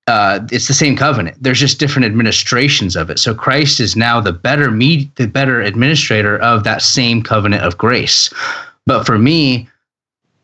uh, 0.08 0.40
it's 0.52 0.68
the 0.68 0.74
same 0.74 0.98
covenant. 0.98 1.42
There's 1.42 1.60
just 1.60 1.80
different 1.80 2.06
administrations 2.06 2.96
of 2.96 3.10
it. 3.10 3.20
So 3.20 3.34
Christ 3.34 3.80
is 3.80 3.96
now 3.96 4.20
the 4.20 4.34
better 4.34 4.72
me, 4.72 5.10
the 5.16 5.28
better 5.28 5.62
administrator 5.62 6.38
of 6.40 6.64
that 6.64 6.82
same 6.82 7.24
covenant 7.24 7.64
of 7.64 7.78
grace. 7.78 8.30
But 8.86 9.06
for 9.06 9.18
me, 9.18 9.70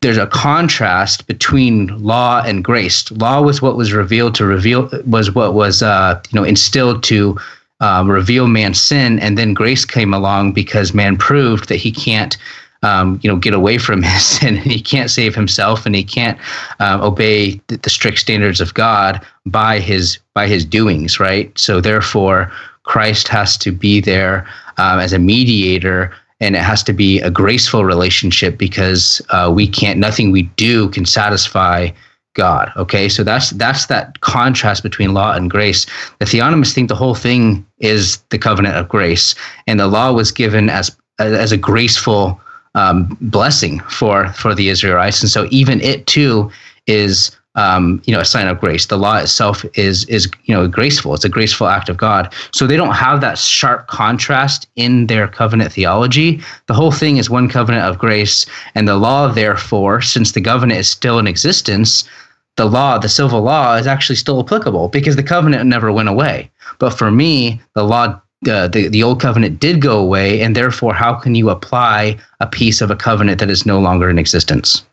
there's 0.02 0.18
a 0.18 0.28
contrast 0.28 1.28
between 1.28 1.88
law 2.04 2.42
and 2.46 2.64
grace. 2.64 3.10
Law 3.12 3.42
was 3.42 3.62
what 3.62 3.76
was 3.76 3.94
revealed 3.94 4.36
to 4.36 4.46
reveal 4.46 4.90
was 5.06 5.34
what 5.34 5.54
was 5.54 5.82
uh, 5.82 6.22
you 6.30 6.40
know 6.40 6.44
instilled 6.44 7.04
to 7.04 7.38
um, 7.80 8.10
reveal 8.10 8.48
man's 8.48 8.82
sin, 8.82 9.20
and 9.20 9.38
then 9.38 9.54
grace 9.54 9.86
came 9.86 10.14
along 10.14 10.54
because 10.54 10.94
man 10.94 11.18
proved 11.18 11.70
that 11.70 11.76
he 11.76 11.92
can't, 11.92 12.38
um, 12.84 13.20
you 13.22 13.30
know, 13.30 13.38
get 13.38 13.54
away 13.54 13.78
from 13.78 14.04
his 14.04 14.26
sin, 14.26 14.58
he 14.58 14.82
can't 14.82 15.12
save 15.12 15.36
himself, 15.36 15.86
and 15.86 15.96
he 15.96 16.04
can't 16.04 16.40
uh, 16.80 17.00
obey 17.02 17.62
the, 17.68 17.78
the, 17.78 17.90
strict 17.90 18.20
standards 18.20 18.62
of 18.62 18.74
God 18.74 19.24
by 19.46 19.80
his 19.80 20.20
by 20.34 20.48
his 20.48 20.66
doings, 20.66 21.20
right? 21.20 21.56
So 21.58 21.82
therefore, 21.82 22.52
Christ 22.84 23.28
has 23.28 23.58
to 23.58 23.72
be 23.72 24.00
there 24.02 24.48
um, 24.78 25.00
as 25.00 25.14
a 25.14 25.20
mediator. 25.20 26.14
And 26.40 26.56
it 26.56 26.62
has 26.62 26.84
to 26.84 26.94
be 26.94 27.20
a 27.20 27.32
graceful 27.32 27.84
relationship 27.84 28.58
because 28.58 29.22
uh, 29.30 29.52
we 29.54 29.68
can't, 29.68 30.00
nothing 30.00 30.32
we 30.32 30.44
do 30.44 30.90
can 30.90 31.06
satisfy 31.06 31.90
God. 32.38 32.72
Okay, 32.78 33.10
so 33.10 33.24
that's 33.24 33.50
that's 33.50 33.88
that 33.88 34.22
contrast 34.22 34.84
between 34.84 35.14
law 35.14 35.34
and 35.34 35.50
grace. 35.50 35.86
The 36.20 36.26
theonomists 36.26 36.74
think 36.74 36.88
the 36.88 36.96
whole 36.96 37.16
thing 37.16 37.66
is 37.80 38.20
the 38.30 38.38
covenant 38.38 38.76
of 38.76 38.88
grace, 38.88 39.36
and 39.66 39.80
the 39.80 39.88
law 39.88 40.14
was 40.14 40.32
given 40.32 40.70
as 40.70 40.96
as 41.20 41.52
a 41.52 41.58
graceful 41.58 42.40
um, 42.76 43.18
blessing 43.20 43.80
for 43.90 44.32
for 44.34 44.54
the 44.54 44.70
Israelites, 44.70 45.22
and 45.22 45.32
so 45.32 45.48
even 45.50 45.82
it 45.82 46.06
too 46.06 46.50
is 46.86 47.37
um, 47.58 48.02
you 48.06 48.14
know 48.14 48.22
a 48.22 48.26
sign 48.26 48.48
of 48.48 48.60
grace. 48.60 48.86
The 48.86 48.98
law 48.98 49.18
itself 49.18 49.66
is 49.74 50.06
is 50.06 50.30
you 50.46 50.56
know 50.56 50.68
graceful. 50.68 51.14
It's 51.14 51.26
a 51.26 51.30
graceful 51.30 51.68
act 51.68 51.90
of 51.90 51.98
God. 51.98 52.34
So 52.54 52.66
they 52.66 52.78
don't 52.78 52.94
have 52.94 53.20
that 53.22 53.38
sharp 53.38 53.88
contrast 53.88 54.68
in 54.76 55.08
their 55.08 55.28
covenant 55.28 55.74
theology. 55.74 56.40
The 56.68 56.74
whole 56.74 56.92
thing 56.92 57.18
is 57.18 57.30
one 57.30 57.50
covenant 57.50 57.86
of 57.86 57.98
grace, 57.98 58.46
and 58.76 58.88
the 58.88 58.96
law, 58.96 59.28
therefore, 59.28 60.02
since 60.02 60.32
the 60.32 60.42
covenant 60.42 60.80
is 60.80 60.90
still 60.90 61.20
in 61.20 61.28
existence, 61.28 62.08
the 62.56 62.66
law, 62.66 62.98
the 63.00 63.10
civil 63.10 63.42
law, 63.42 63.76
is 63.76 63.88
actually 63.88 64.16
still 64.16 64.40
applicable 64.40 64.90
because 64.90 65.16
the 65.16 65.24
covenant 65.24 65.66
never 65.66 65.92
went 65.92 66.10
away. 66.10 66.50
But 66.80 66.92
for 66.92 67.10
me, 67.12 67.60
the 67.74 67.84
law, 67.84 68.22
uh, 68.48 68.68
the 68.68 68.88
the 68.88 69.02
old 69.02 69.20
covenant 69.20 69.60
did 69.60 69.82
go 69.82 69.98
away, 69.98 70.42
and 70.42 70.56
therefore, 70.56 70.94
how 70.94 71.16
can 71.16 71.34
you 71.34 71.50
apply 71.50 72.18
a 72.40 72.46
piece 72.46 72.82
of 72.82 72.92
a 72.92 72.96
covenant 72.96 73.40
that 73.40 73.50
is 73.50 73.66
no 73.66 73.80
longer 73.80 74.12
in 74.12 74.20
existence? 74.20 74.86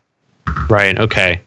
Right. 0.67 0.97
Okay. 0.97 1.41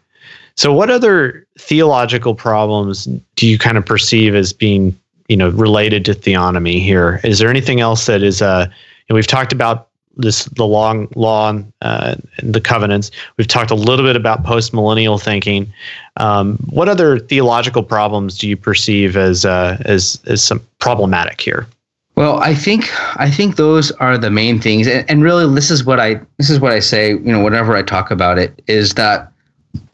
So, 0.59 0.73
what 0.73 0.89
other 0.89 1.47
theological 1.57 2.35
problems 2.35 3.07
do 3.37 3.47
you 3.47 3.57
kind 3.57 3.77
of 3.77 3.85
perceive 3.85 4.35
as 4.35 4.51
being, 4.51 4.93
you 5.29 5.37
know, 5.37 5.51
related 5.51 6.03
to 6.03 6.13
theonomy 6.13 6.83
here? 6.83 7.21
Is 7.23 7.39
there 7.39 7.49
anything 7.49 7.79
else 7.79 8.07
that 8.07 8.21
is, 8.21 8.41
uh, 8.41 8.67
and 9.07 9.15
we've 9.15 9.25
talked 9.25 9.53
about 9.53 9.87
this 10.17 10.43
the 10.57 10.65
long 10.65 11.07
law 11.15 11.57
uh, 11.81 12.15
and 12.39 12.53
the 12.53 12.59
covenants. 12.59 13.09
We've 13.37 13.47
talked 13.47 13.71
a 13.71 13.75
little 13.75 14.03
bit 14.03 14.17
about 14.17 14.43
post 14.43 14.73
millennial 14.73 15.17
thinking. 15.17 15.71
Um, 16.17 16.57
what 16.69 16.89
other 16.89 17.19
theological 17.19 17.81
problems 17.81 18.37
do 18.37 18.45
you 18.45 18.57
perceive 18.57 19.15
as 19.15 19.45
uh, 19.45 19.77
as 19.85 20.21
as 20.27 20.43
some 20.43 20.61
problematic 20.79 21.39
here? 21.39 21.67
Well, 22.17 22.39
I 22.39 22.53
think 22.53 22.89
I 23.17 23.31
think 23.31 23.55
those 23.55 23.91
are 23.91 24.17
the 24.17 24.29
main 24.29 24.59
things, 24.59 24.87
and, 24.87 25.09
and 25.09 25.23
really, 25.23 25.55
this 25.55 25.71
is 25.71 25.85
what 25.85 26.01
I 26.01 26.19
this 26.35 26.49
is 26.49 26.59
what 26.59 26.73
I 26.73 26.81
say. 26.81 27.11
You 27.11 27.31
know, 27.31 27.41
whenever 27.41 27.77
I 27.77 27.81
talk 27.81 28.11
about 28.11 28.37
it, 28.37 28.61
is 28.67 28.95
that 28.95 29.31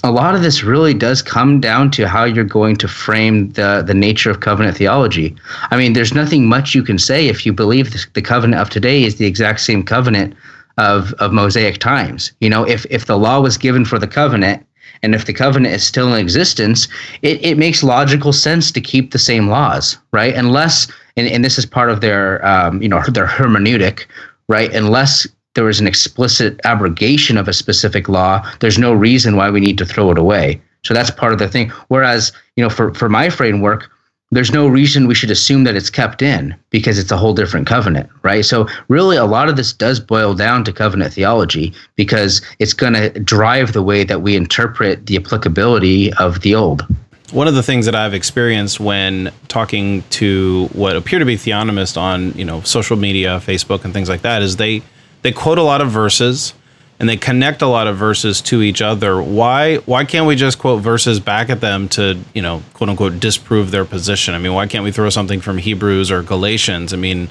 a 0.04 0.12
lot 0.12 0.36
of 0.36 0.42
this 0.42 0.64
really 0.64 0.94
does 0.94 1.22
come 1.22 1.60
down 1.60 1.92
to 1.92 2.08
how 2.08 2.24
you're 2.24 2.44
going 2.44 2.76
to 2.78 2.88
frame 2.88 3.50
the 3.52 3.84
the 3.86 3.94
nature 3.94 4.30
of 4.30 4.40
covenant 4.40 4.78
theology. 4.78 5.36
I 5.72 5.78
mean, 5.78 5.94
there's 5.94 6.14
nothing 6.14 6.48
much 6.48 6.76
you 6.76 6.84
can 6.84 6.98
say 6.98 7.28
if 7.28 7.46
you 7.46 7.52
believe 7.52 7.92
the, 7.92 8.06
the 8.14 8.22
covenant 8.22 8.62
of 8.62 8.70
today 8.70 9.04
is 9.04 9.16
the 9.16 9.26
exact 9.26 9.62
same 9.62 9.84
covenant 9.84 10.36
of 10.78 11.14
of 11.14 11.34
Mosaic 11.34 11.78
times. 11.80 12.32
You 12.40 12.50
know, 12.50 12.66
if 12.68 12.86
if 12.90 13.06
the 13.06 13.18
law 13.18 13.42
was 13.42 13.58
given 13.58 13.84
for 13.84 14.00
the 14.00 14.08
covenant 14.08 14.66
and 15.04 15.14
if 15.14 15.26
the 15.26 15.34
covenant 15.34 15.74
is 15.74 15.86
still 15.86 16.14
in 16.14 16.20
existence, 16.20 16.88
it, 17.22 17.44
it 17.44 17.58
makes 17.58 17.84
logical 17.84 18.32
sense 18.32 18.72
to 18.72 18.82
keep 18.82 19.12
the 19.12 19.20
same 19.20 19.50
laws, 19.50 19.98
right? 20.14 20.36
Unless 20.36 20.88
and, 21.18 21.28
and 21.28 21.44
this 21.44 21.58
is 21.58 21.66
part 21.66 21.90
of 21.90 22.02
their 22.02 22.46
um, 22.46 22.82
you 22.82 22.90
know 22.90 23.02
their 23.10 23.28
hermeneutic, 23.28 24.06
right? 24.48 24.74
Unless 24.74 25.28
there 25.56 25.63
was 25.63 25.80
an 25.80 25.88
explicit 25.88 26.60
abrogation 26.63 27.38
of 27.38 27.48
a 27.48 27.54
specific 27.54 28.08
law, 28.08 28.48
there's 28.60 28.78
no 28.78 28.94
reason 28.94 29.36
why 29.36 29.50
we 29.50 29.60
need 29.60 29.78
to 29.80 29.86
throw 29.86 30.12
it 30.12 30.18
away. 30.18 30.62
So 30.84 30.94
that's 30.94 31.10
part 31.10 31.34
of 31.34 31.39
the 31.39 31.50
thing. 31.50 31.70
Whereas, 31.88 32.32
you 32.56 32.63
know, 32.63 32.70
for, 32.70 32.94
for 32.94 33.10
my 33.10 33.30
framework, 33.30 33.89
there's 34.32 34.52
no 34.52 34.68
reason 34.68 35.08
we 35.08 35.15
should 35.15 35.32
assume 35.32 35.63
that 35.63 35.76
it's 35.76 35.89
kept 35.89 36.22
in 36.22 36.56
because 36.70 37.00
it's 37.00 37.12
a 37.12 37.18
whole 37.18 37.34
different 37.34 37.68
covenant, 37.68 38.10
right? 38.22 38.44
So 38.44 38.68
really 38.88 39.18
a 39.18 39.26
lot 39.26 39.50
of 39.50 39.56
this 39.56 39.72
does 39.72 40.00
boil 40.00 40.34
down 40.34 40.63
to 40.65 40.74
covenant 40.74 41.13
theology 41.13 41.74
because 41.96 42.41
it's 42.60 42.74
going 42.74 42.94
to 42.94 43.10
drive 43.20 43.74
the 43.74 43.84
way 43.84 44.04
that 44.04 44.22
we 44.22 44.36
interpret 44.36 45.06
the 45.06 45.15
applicability 45.15 46.12
of 46.13 46.41
the 46.41 46.54
old. 46.54 46.86
One 47.32 47.48
of 47.48 47.56
the 47.56 47.63
things 47.63 47.86
that 47.86 47.96
I've 47.96 48.13
experienced 48.13 48.80
when 48.80 49.32
talking 49.48 50.04
to 50.12 50.68
what 50.74 50.96
appear 50.96 51.20
to 51.20 51.26
be 51.26 51.38
theonomists 51.38 51.98
on, 51.98 52.34
you 52.34 52.46
know, 52.46 52.62
social 52.62 52.98
media, 52.98 53.41
Facebook 53.44 53.84
and 53.84 53.94
things 53.94 54.10
like 54.10 54.22
that 54.22 54.41
is 54.41 54.58
they 54.58 54.84
they 55.26 55.32
quote 55.32 55.58
a 55.58 55.64
lot 55.64 55.82
of 55.82 55.90
verses 55.90 56.54
and 57.00 57.10
they 57.10 57.18
connect 57.18 57.64
a 57.64 57.68
lot 57.68 57.88
of 57.88 57.98
verses 57.98 58.42
to 58.42 58.62
each 58.62 58.80
other. 58.80 59.20
Why 59.20 59.78
why 59.78 60.06
can't 60.06 60.28
we 60.28 60.36
just 60.36 60.60
quote 60.60 60.84
verses 60.84 61.20
back 61.20 61.50
at 61.50 61.62
them 61.62 61.90
to, 61.90 62.20
you 62.36 62.44
know, 62.44 62.62
quote 62.76 62.92
unquote 62.92 63.20
disprove 63.20 63.72
their 63.72 63.86
position? 63.86 64.36
I 64.36 64.38
mean, 64.38 64.54
why 64.54 64.68
can't 64.68 64.84
we 64.84 64.92
throw 64.92 65.10
something 65.10 65.42
from 65.42 65.58
Hebrews 65.58 66.12
or 66.12 66.22
Galatians? 66.22 66.94
I 66.94 66.98
mean, 66.98 67.30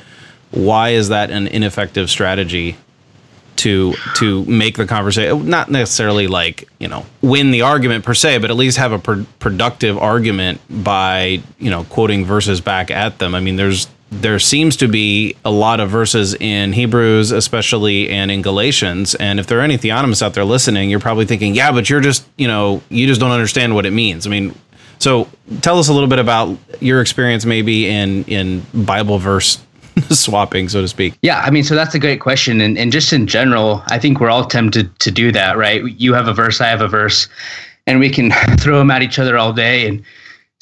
why 0.50 0.88
is 0.90 1.10
that 1.10 1.30
an 1.30 1.46
ineffective 1.46 2.10
strategy? 2.10 2.76
to 3.56 3.94
to 4.16 4.44
make 4.46 4.76
the 4.76 4.84
conversation 4.84 5.48
not 5.48 5.70
necessarily 5.70 6.26
like 6.26 6.68
you 6.80 6.88
know 6.88 7.06
win 7.22 7.52
the 7.52 7.62
argument 7.62 8.04
per 8.04 8.12
se 8.12 8.38
but 8.38 8.50
at 8.50 8.56
least 8.56 8.78
have 8.78 8.90
a 8.90 8.98
pr- 8.98 9.22
productive 9.38 9.96
argument 9.96 10.60
by 10.68 11.40
you 11.60 11.70
know 11.70 11.84
quoting 11.84 12.24
verses 12.24 12.60
back 12.60 12.90
at 12.90 13.20
them 13.20 13.32
i 13.32 13.38
mean 13.38 13.54
there's 13.54 13.86
there 14.20 14.38
seems 14.38 14.76
to 14.76 14.88
be 14.88 15.36
a 15.44 15.50
lot 15.50 15.80
of 15.80 15.90
verses 15.90 16.34
in 16.34 16.72
hebrews 16.72 17.30
especially 17.30 18.08
and 18.10 18.30
in 18.30 18.42
galatians 18.42 19.14
and 19.16 19.40
if 19.40 19.46
there 19.46 19.58
are 19.58 19.62
any 19.62 19.76
theonomists 19.76 20.22
out 20.22 20.34
there 20.34 20.44
listening 20.44 20.90
you're 20.90 21.00
probably 21.00 21.24
thinking 21.24 21.54
yeah 21.54 21.72
but 21.72 21.88
you're 21.88 22.00
just 22.00 22.26
you 22.36 22.46
know 22.46 22.82
you 22.90 23.06
just 23.06 23.20
don't 23.20 23.32
understand 23.32 23.74
what 23.74 23.86
it 23.86 23.92
means 23.92 24.26
i 24.26 24.30
mean 24.30 24.54
so 24.98 25.28
tell 25.60 25.78
us 25.78 25.88
a 25.88 25.92
little 25.92 26.08
bit 26.08 26.18
about 26.18 26.56
your 26.80 27.00
experience 27.00 27.44
maybe 27.44 27.88
in 27.88 28.24
in 28.24 28.64
bible 28.72 29.18
verse 29.18 29.58
swapping, 30.10 30.68
so 30.68 30.80
to 30.80 30.88
speak? 30.88 31.14
Yeah, 31.22 31.38
I 31.40 31.50
mean, 31.50 31.64
so 31.64 31.74
that's 31.74 31.94
a 31.94 31.98
great 31.98 32.20
question. 32.20 32.60
And, 32.60 32.76
and 32.76 32.90
just 32.90 33.12
in 33.12 33.26
general, 33.26 33.82
I 33.86 33.98
think 33.98 34.20
we're 34.20 34.30
all 34.30 34.44
tempted 34.44 34.98
to 35.00 35.10
do 35.10 35.30
that, 35.32 35.56
right? 35.56 35.84
You 35.84 36.14
have 36.14 36.26
a 36.26 36.34
verse, 36.34 36.60
I 36.60 36.66
have 36.66 36.80
a 36.80 36.88
verse, 36.88 37.28
and 37.86 38.00
we 38.00 38.10
can 38.10 38.30
throw 38.58 38.78
them 38.78 38.90
at 38.90 39.02
each 39.02 39.18
other 39.18 39.38
all 39.38 39.52
day 39.52 39.86
and 39.86 40.02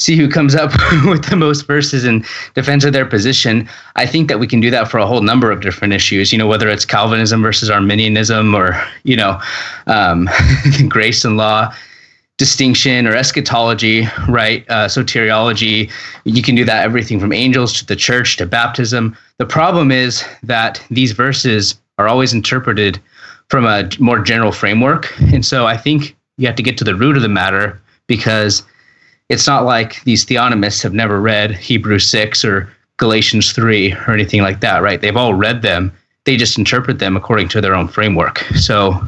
see 0.03 0.17
who 0.17 0.29
comes 0.29 0.55
up 0.55 0.73
with 1.07 1.25
the 1.25 1.37
most 1.37 1.67
verses 1.67 2.05
in 2.05 2.25
defense 2.55 2.85
of 2.85 2.93
their 2.93 3.07
position. 3.07 3.69
I 3.97 4.07
think 4.07 4.29
that 4.29 4.39
we 4.39 4.47
can 4.47 4.61
do 4.61 4.71
that 4.71 4.89
for 4.89 4.99
a 4.99 5.07
whole 5.07 5.23
number 5.23 5.51
of 5.51 5.61
different 5.61 5.95
issues, 5.95 6.33
you 6.33 6.39
know, 6.39 6.47
whether 6.47 6.69
it's 6.69 6.85
Calvinism 6.85 7.43
versus 7.43 7.71
Arminianism 7.71 8.55
or, 8.55 8.83
you 9.05 9.17
know, 9.17 9.41
um, 9.87 10.29
grace 10.89 11.25
and 11.25 11.37
law 11.37 11.73
distinction 12.39 13.07
or 13.07 13.15
eschatology, 13.15 14.09
right? 14.29 14.65
Uh, 14.69 14.89
soteriology. 14.89 15.91
You 16.25 16.43
can 16.43 16.55
do 16.55 16.65
that 16.65 16.85
everything 16.85 17.21
from 17.21 17.33
angels 17.33 17.73
to 17.75 17.87
the 17.87 17.95
church 17.95 18.37
to 18.39 18.47
baptism. 18.47 19.17
The 19.39 19.47
problem 19.47 19.93
is 19.93 20.25
that 20.43 20.83
these 20.91 21.13
verses 21.13 21.81
are 21.99 22.09
always 22.09 22.33
interpreted 22.33 23.01
from 23.49 23.67
a 23.67 23.89
more 23.99 24.19
general 24.19 24.51
framework. 24.51 25.17
And 25.33 25.45
so 25.45 25.67
I 25.67 25.77
think 25.77 26.17
you 26.39 26.47
have 26.47 26.57
to 26.57 26.63
get 26.63 26.79
to 26.79 26.85
the 26.85 26.95
root 26.95 27.17
of 27.17 27.23
the 27.23 27.29
matter 27.29 27.81
because 28.07 28.65
it's 29.29 29.47
not 29.47 29.65
like 29.65 30.03
these 30.05 30.25
theonomists 30.25 30.83
have 30.83 30.93
never 30.93 31.21
read 31.21 31.53
Hebrews 31.53 32.07
6 32.09 32.45
or 32.45 32.73
Galatians 32.97 33.53
3 33.53 33.93
or 33.93 34.13
anything 34.13 34.43
like 34.43 34.61
that, 34.61 34.83
right? 34.83 35.01
They've 35.01 35.17
all 35.17 35.35
read 35.35 35.63
them. 35.63 35.93
They 36.25 36.37
just 36.37 36.59
interpret 36.59 36.99
them 36.99 37.17
according 37.17 37.49
to 37.49 37.61
their 37.61 37.75
own 37.75 37.89
framework. 37.89 38.41
So, 38.55 39.01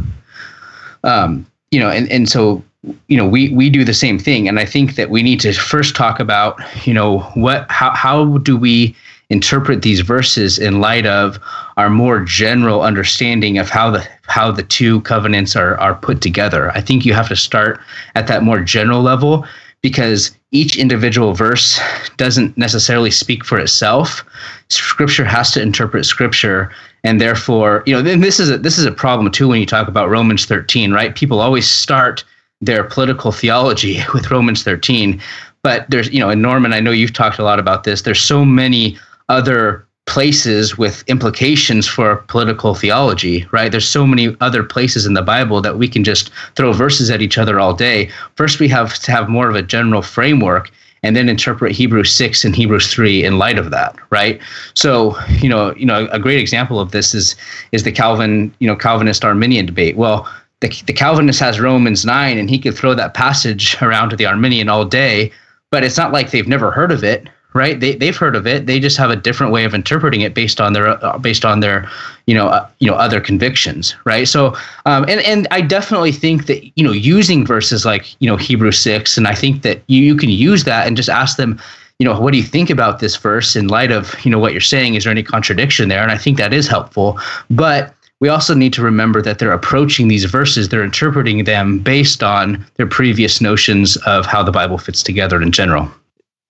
um, 1.04 1.46
you 1.70 1.78
know, 1.78 1.90
and, 1.90 2.10
and 2.10 2.28
so 2.28 2.64
you 3.08 3.16
know 3.16 3.26
we 3.26 3.48
we 3.50 3.70
do 3.70 3.84
the 3.84 3.94
same 3.94 4.18
thing 4.18 4.46
and 4.46 4.58
i 4.58 4.64
think 4.64 4.94
that 4.96 5.10
we 5.10 5.22
need 5.22 5.40
to 5.40 5.52
first 5.52 5.96
talk 5.96 6.20
about 6.20 6.60
you 6.86 6.92
know 6.92 7.20
what 7.34 7.70
how 7.70 7.90
how 7.94 8.38
do 8.38 8.56
we 8.56 8.94
interpret 9.30 9.82
these 9.82 10.00
verses 10.00 10.58
in 10.58 10.80
light 10.80 11.06
of 11.06 11.38
our 11.76 11.90
more 11.90 12.20
general 12.20 12.82
understanding 12.82 13.58
of 13.58 13.68
how 13.68 13.90
the 13.90 14.06
how 14.22 14.50
the 14.50 14.62
two 14.62 15.00
covenants 15.02 15.56
are 15.56 15.78
are 15.78 15.94
put 15.94 16.20
together 16.20 16.70
i 16.72 16.80
think 16.80 17.04
you 17.04 17.14
have 17.14 17.28
to 17.28 17.36
start 17.36 17.80
at 18.14 18.26
that 18.26 18.42
more 18.42 18.60
general 18.60 19.02
level 19.02 19.46
because 19.80 20.30
each 20.50 20.76
individual 20.76 21.34
verse 21.34 21.80
doesn't 22.16 22.56
necessarily 22.56 23.10
speak 23.10 23.44
for 23.44 23.58
itself 23.58 24.24
scripture 24.68 25.24
has 25.24 25.50
to 25.52 25.60
interpret 25.60 26.04
scripture 26.04 26.70
and 27.02 27.20
therefore 27.20 27.82
you 27.86 27.94
know 27.94 28.02
then 28.02 28.20
this 28.20 28.38
is 28.38 28.50
a 28.50 28.58
this 28.58 28.78
is 28.78 28.84
a 28.84 28.92
problem 28.92 29.30
too 29.30 29.48
when 29.48 29.60
you 29.60 29.66
talk 29.66 29.88
about 29.88 30.10
romans 30.10 30.44
13 30.44 30.92
right 30.92 31.14
people 31.14 31.40
always 31.40 31.68
start 31.68 32.24
their 32.64 32.84
political 32.84 33.32
theology 33.32 34.02
with 34.14 34.30
Romans 34.30 34.62
13. 34.62 35.20
But 35.62 35.88
there's, 35.90 36.10
you 36.12 36.20
know, 36.20 36.30
and 36.30 36.42
Norman, 36.42 36.72
I 36.72 36.80
know 36.80 36.90
you've 36.90 37.12
talked 37.12 37.38
a 37.38 37.44
lot 37.44 37.58
about 37.58 37.84
this. 37.84 38.02
There's 38.02 38.20
so 38.20 38.44
many 38.44 38.98
other 39.28 39.86
places 40.06 40.76
with 40.76 41.02
implications 41.08 41.86
for 41.86 42.16
political 42.28 42.74
theology, 42.74 43.46
right? 43.52 43.70
There's 43.70 43.88
so 43.88 44.06
many 44.06 44.36
other 44.40 44.62
places 44.62 45.06
in 45.06 45.14
the 45.14 45.22
Bible 45.22 45.60
that 45.62 45.78
we 45.78 45.88
can 45.88 46.04
just 46.04 46.30
throw 46.56 46.72
verses 46.72 47.10
at 47.10 47.22
each 47.22 47.38
other 47.38 47.58
all 47.58 47.74
day. 47.74 48.10
First, 48.36 48.60
we 48.60 48.68
have 48.68 48.94
to 48.98 49.12
have 49.12 49.28
more 49.28 49.48
of 49.48 49.56
a 49.56 49.62
general 49.62 50.02
framework 50.02 50.70
and 51.02 51.14
then 51.14 51.28
interpret 51.28 51.72
Hebrews 51.72 52.12
6 52.14 52.44
and 52.44 52.56
Hebrews 52.56 52.92
3 52.92 53.24
in 53.24 53.38
light 53.38 53.58
of 53.58 53.70
that, 53.70 53.96
right? 54.10 54.40
So, 54.74 55.18
you 55.40 55.48
know, 55.48 55.74
you 55.74 55.84
know, 55.84 56.08
a 56.10 56.18
great 56.18 56.40
example 56.40 56.80
of 56.80 56.92
this 56.92 57.14
is 57.14 57.36
is 57.72 57.82
the 57.82 57.92
Calvin, 57.92 58.54
you 58.58 58.66
know, 58.66 58.76
Calvinist 58.76 59.24
Arminian 59.24 59.66
debate. 59.66 59.96
Well, 59.96 60.28
the, 60.60 60.68
the 60.86 60.94
Calvinist 60.94 61.40
has 61.40 61.60
Romans 61.60 62.06
9 62.06 62.38
and 62.38 62.48
he 62.48 62.58
could 62.58 62.74
throw 62.74 62.94
that 62.94 63.12
passage 63.12 63.76
around 63.82 64.10
to 64.10 64.16
the 64.16 64.26
Arminian 64.26 64.68
all 64.68 64.84
day, 64.84 65.30
but 65.70 65.84
it's 65.84 65.98
not 65.98 66.12
like 66.12 66.30
they've 66.30 66.48
never 66.48 66.70
heard 66.70 66.90
of 66.90 67.04
it, 67.04 67.28
right? 67.54 67.78
They, 67.78 67.94
they've 67.94 68.16
heard 68.16 68.34
of 68.34 68.46
it. 68.46 68.66
They 68.66 68.80
just 68.80 68.96
have 68.96 69.10
a 69.10 69.16
different 69.16 69.52
way 69.52 69.64
of 69.64 69.74
interpreting 69.74 70.22
it 70.22 70.34
based 70.34 70.60
on 70.60 70.72
their, 70.72 70.88
uh, 71.04 71.18
based 71.18 71.44
on 71.44 71.60
their, 71.60 71.88
you 72.26 72.34
know, 72.34 72.48
uh, 72.48 72.68
you 72.80 72.90
know, 72.90 72.96
other 72.96 73.20
convictions, 73.20 73.94
right? 74.04 74.26
So, 74.26 74.56
um, 74.86 75.04
and, 75.08 75.20
and 75.20 75.46
I 75.50 75.60
definitely 75.60 76.12
think 76.12 76.46
that, 76.46 76.64
you 76.76 76.84
know, 76.84 76.92
using 76.92 77.46
verses 77.46 77.86
like, 77.86 78.20
you 78.20 78.28
know, 78.28 78.36
Hebrew 78.36 78.72
6, 78.72 79.16
and 79.16 79.28
I 79.28 79.34
think 79.34 79.62
that 79.62 79.82
you, 79.86 80.02
you 80.02 80.16
can 80.16 80.30
use 80.30 80.64
that 80.64 80.86
and 80.86 80.96
just 80.96 81.08
ask 81.08 81.36
them, 81.36 81.60
you 82.00 82.04
know, 82.04 82.20
what 82.20 82.32
do 82.32 82.38
you 82.38 82.44
think 82.44 82.70
about 82.70 82.98
this 82.98 83.14
verse 83.16 83.54
in 83.54 83.68
light 83.68 83.92
of, 83.92 84.16
you 84.24 84.30
know, 84.30 84.38
what 84.38 84.50
you're 84.50 84.60
saying? 84.60 84.94
Is 84.94 85.04
there 85.04 85.12
any 85.12 85.22
contradiction 85.22 85.88
there? 85.88 86.02
And 86.02 86.10
I 86.10 86.18
think 86.18 86.38
that 86.38 86.52
is 86.52 86.66
helpful. 86.66 87.20
But 87.50 87.94
we 88.18 88.28
also 88.28 88.54
need 88.54 88.72
to 88.72 88.82
remember 88.82 89.22
that 89.22 89.38
they're 89.38 89.52
approaching 89.52 90.08
these 90.08 90.24
verses, 90.24 90.70
they're 90.70 90.82
interpreting 90.82 91.44
them 91.44 91.78
based 91.78 92.24
on 92.24 92.64
their 92.74 92.86
previous 92.86 93.40
notions 93.40 93.96
of 93.98 94.26
how 94.26 94.42
the 94.42 94.50
Bible 94.50 94.78
fits 94.78 95.04
together 95.04 95.40
in 95.40 95.52
general. 95.52 95.88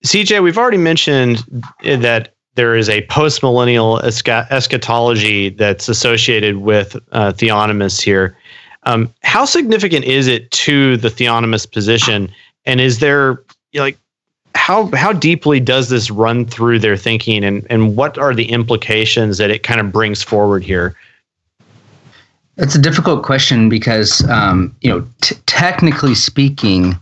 CJay, 0.05 0.41
we've 0.41 0.57
already 0.57 0.77
mentioned 0.77 1.43
that 1.83 2.33
there 2.53 2.75
is 2.75 2.89
a 2.89 3.01
postmillennial 3.07 4.01
eschatology 4.51 5.49
that's 5.49 5.89
associated 5.89 6.57
with 6.57 6.95
uh, 7.11 7.33
theonomists 7.33 8.01
here. 8.01 8.37
Um, 8.83 9.11
how 9.23 9.45
significant 9.45 10.05
is 10.05 10.27
it 10.27 10.49
to 10.51 10.95
the 10.97 11.09
theonomist 11.09 11.71
position? 11.71 12.31
And 12.65 12.79
is 12.79 12.99
there 12.99 13.43
like 13.73 13.97
how 14.53 14.89
how 14.95 15.11
deeply 15.11 15.59
does 15.59 15.89
this 15.89 16.09
run 16.11 16.45
through 16.45 16.79
their 16.79 16.95
thinking, 16.95 17.43
and 17.43 17.65
and 17.69 17.95
what 17.95 18.17
are 18.17 18.33
the 18.33 18.49
implications 18.51 19.37
that 19.39 19.49
it 19.49 19.63
kind 19.63 19.79
of 19.79 19.91
brings 19.91 20.23
forward 20.23 20.63
here? 20.63 20.95
It's 22.57 22.75
a 22.75 22.81
difficult 22.81 23.23
question 23.23 23.67
because, 23.67 24.23
um, 24.29 24.73
you 24.79 24.89
know, 24.89 25.05
t- 25.21 25.35
technically 25.45 26.15
speaking, 26.15 26.97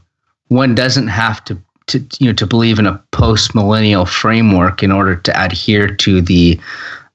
one 0.48 0.74
doesn't 0.74 1.10
have 1.10 1.44
to, 1.46 1.56
to, 1.88 2.06
you 2.20 2.28
know, 2.28 2.34
to 2.34 2.46
believe 2.46 2.80
in 2.80 2.88
a 2.88 2.98
post 3.12 3.56
millennial 3.56 4.06
framework 4.06 4.84
in 4.84 4.92
order 4.92 5.16
to 5.16 5.44
adhere 5.44 5.88
to 5.88 6.22
the, 6.22 6.60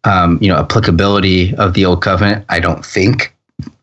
um, 0.04 0.38
you 0.40 0.48
know, 0.48 0.57
applicability 0.57 1.54
of 1.57 1.74
the 1.74 1.85
old 1.85 2.02
covenant. 2.02 2.44
I 2.48 2.61
don't 2.61 2.85
think. 2.85 3.35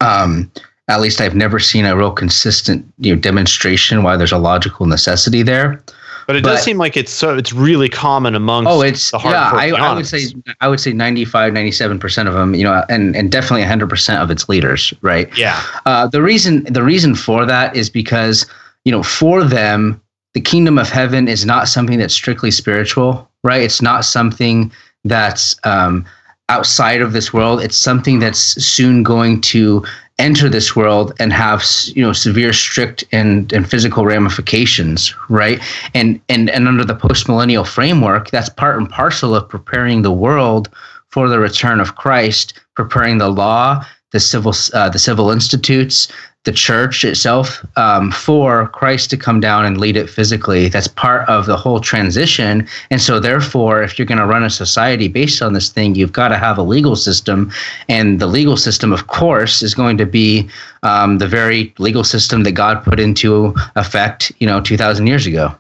Um, 0.02 0.52
at 0.88 1.02
least 1.02 1.20
I've 1.20 1.36
never 1.36 1.60
seen 1.60 1.86
a 1.86 1.96
real 1.96 2.12
consistent, 2.12 2.86
you 3.00 3.14
know, 3.14 3.20
demonstration 3.20 4.04
why 4.04 4.18
there's 4.18 4.32
a 4.32 4.38
logical 4.38 4.86
necessity 4.86 5.42
there. 5.42 5.82
But 6.28 6.38
it 6.38 6.44
but, 6.44 6.54
does 6.54 6.64
seem 6.64 6.78
like 6.78 6.98
it's 6.98 7.12
so 7.12 7.38
it's 7.38 7.54
really 7.54 7.88
common 7.88 8.34
amongst 8.34 8.70
oh 8.70 8.82
it's 8.82 9.12
yeah 9.14 9.52
I, 9.54 9.70
I, 9.70 9.94
would 9.94 10.08
say 10.08 10.24
I 10.60 10.68
would 10.68 10.80
say 10.80 10.92
95 10.92 11.54
97 11.54 12.00
percent 12.00 12.28
of 12.28 12.34
them 12.34 12.56
you 12.56 12.64
know 12.64 12.84
and 12.90 13.16
and 13.16 13.32
definitely 13.32 13.62
100 13.62 13.88
percent 13.88 14.24
of 14.24 14.32
its 14.32 14.50
leaders 14.50 14.92
right 15.02 15.36
yeah 15.38 15.62
uh, 15.86 16.08
the 16.08 16.24
reason 16.24 16.64
the 16.64 16.82
reason 16.82 17.14
for 17.14 17.46
that 17.46 17.76
is 17.76 17.92
because 17.92 18.48
you 18.86 18.92
know 18.92 19.04
for 19.04 19.44
them 19.44 20.02
the 20.36 20.42
kingdom 20.42 20.78
of 20.78 20.90
heaven 20.90 21.28
is 21.28 21.46
not 21.46 21.68
something 21.68 21.98
that's 21.98 22.14
strictly 22.14 22.52
spiritual 22.52 23.28
right? 23.46 23.62
It's 23.62 23.82
not 23.82 24.04
something 24.04 24.72
that's 25.06 25.56
um, 25.64 26.04
outside 26.50 27.02
of 27.02 27.14
this 27.14 27.32
world. 27.32 27.62
It's 27.62 27.78
something 27.78 28.20
that's 28.20 28.40
soon 28.40 29.04
going 29.04 29.40
to 29.42 29.86
enter 30.18 30.50
this 30.50 30.76
world 30.76 31.14
and 31.20 31.32
have 31.32 31.64
you 31.88 32.02
know 32.02 32.14
severe 32.14 32.54
strict 32.54 33.04
and, 33.12 33.52
and 33.54 33.70
physical 33.70 34.06
ramifications 34.06 35.14
right? 35.30 35.62
And 35.94 36.20
and 36.28 36.50
and 36.50 36.68
under 36.68 36.84
the 36.84 36.96
post-millennial 36.96 37.66
framework 37.66 38.32
that's 38.32 38.50
part 38.50 38.78
and 38.78 38.90
parcel 38.90 39.36
of 39.36 39.48
preparing 39.48 40.02
the 40.02 40.12
world 40.12 40.70
for 41.10 41.30
the 41.30 41.40
return 41.40 41.80
of 41.80 41.96
christ 41.96 42.60
preparing 42.76 43.20
the 43.20 43.30
law 43.30 43.86
the 44.16 44.20
civil 44.22 44.54
uh, 44.74 44.90
the 44.90 44.98
civil 44.98 45.30
institutes 45.30 46.08
the 46.46 46.52
church 46.52 47.04
itself 47.04 47.66
um, 47.76 48.12
for 48.12 48.68
Christ 48.68 49.10
to 49.10 49.18
come 49.18 49.40
down 49.40 49.66
and 49.66 49.80
lead 49.80 49.98
it 49.98 50.08
physically. 50.08 50.70
That's 50.70 50.88
part 50.88 51.28
of 51.28 51.48
the 51.48 51.58
whole 51.58 51.80
transition. 51.80 52.68
And 52.92 53.02
so, 53.02 53.20
therefore, 53.20 53.82
if 53.82 53.98
you're 53.98 54.06
going 54.06 54.20
to 54.20 54.28
run 54.28 54.44
a 54.44 54.50
society 54.52 55.08
based 55.08 55.42
on 55.42 55.54
this 55.54 55.70
thing, 55.70 55.96
you've 55.96 56.12
got 56.12 56.28
to 56.28 56.38
have 56.38 56.60
a 56.60 56.62
legal 56.62 56.96
system. 56.96 57.52
And 57.90 58.22
the 58.22 58.28
legal 58.28 58.58
system, 58.58 58.94
of 58.94 59.08
course, 59.08 59.64
is 59.64 59.74
going 59.74 59.98
to 59.98 60.06
be 60.06 60.48
um, 60.84 61.18
the 61.18 61.28
very 61.28 61.74
legal 61.80 62.04
system 62.04 62.44
that 62.44 62.52
God 62.52 62.84
put 62.84 63.00
into 63.00 63.56
effect, 63.76 64.32
you 64.38 64.46
know, 64.46 64.62
2,000 64.62 65.08
years 65.08 65.26
ago. 65.26 65.54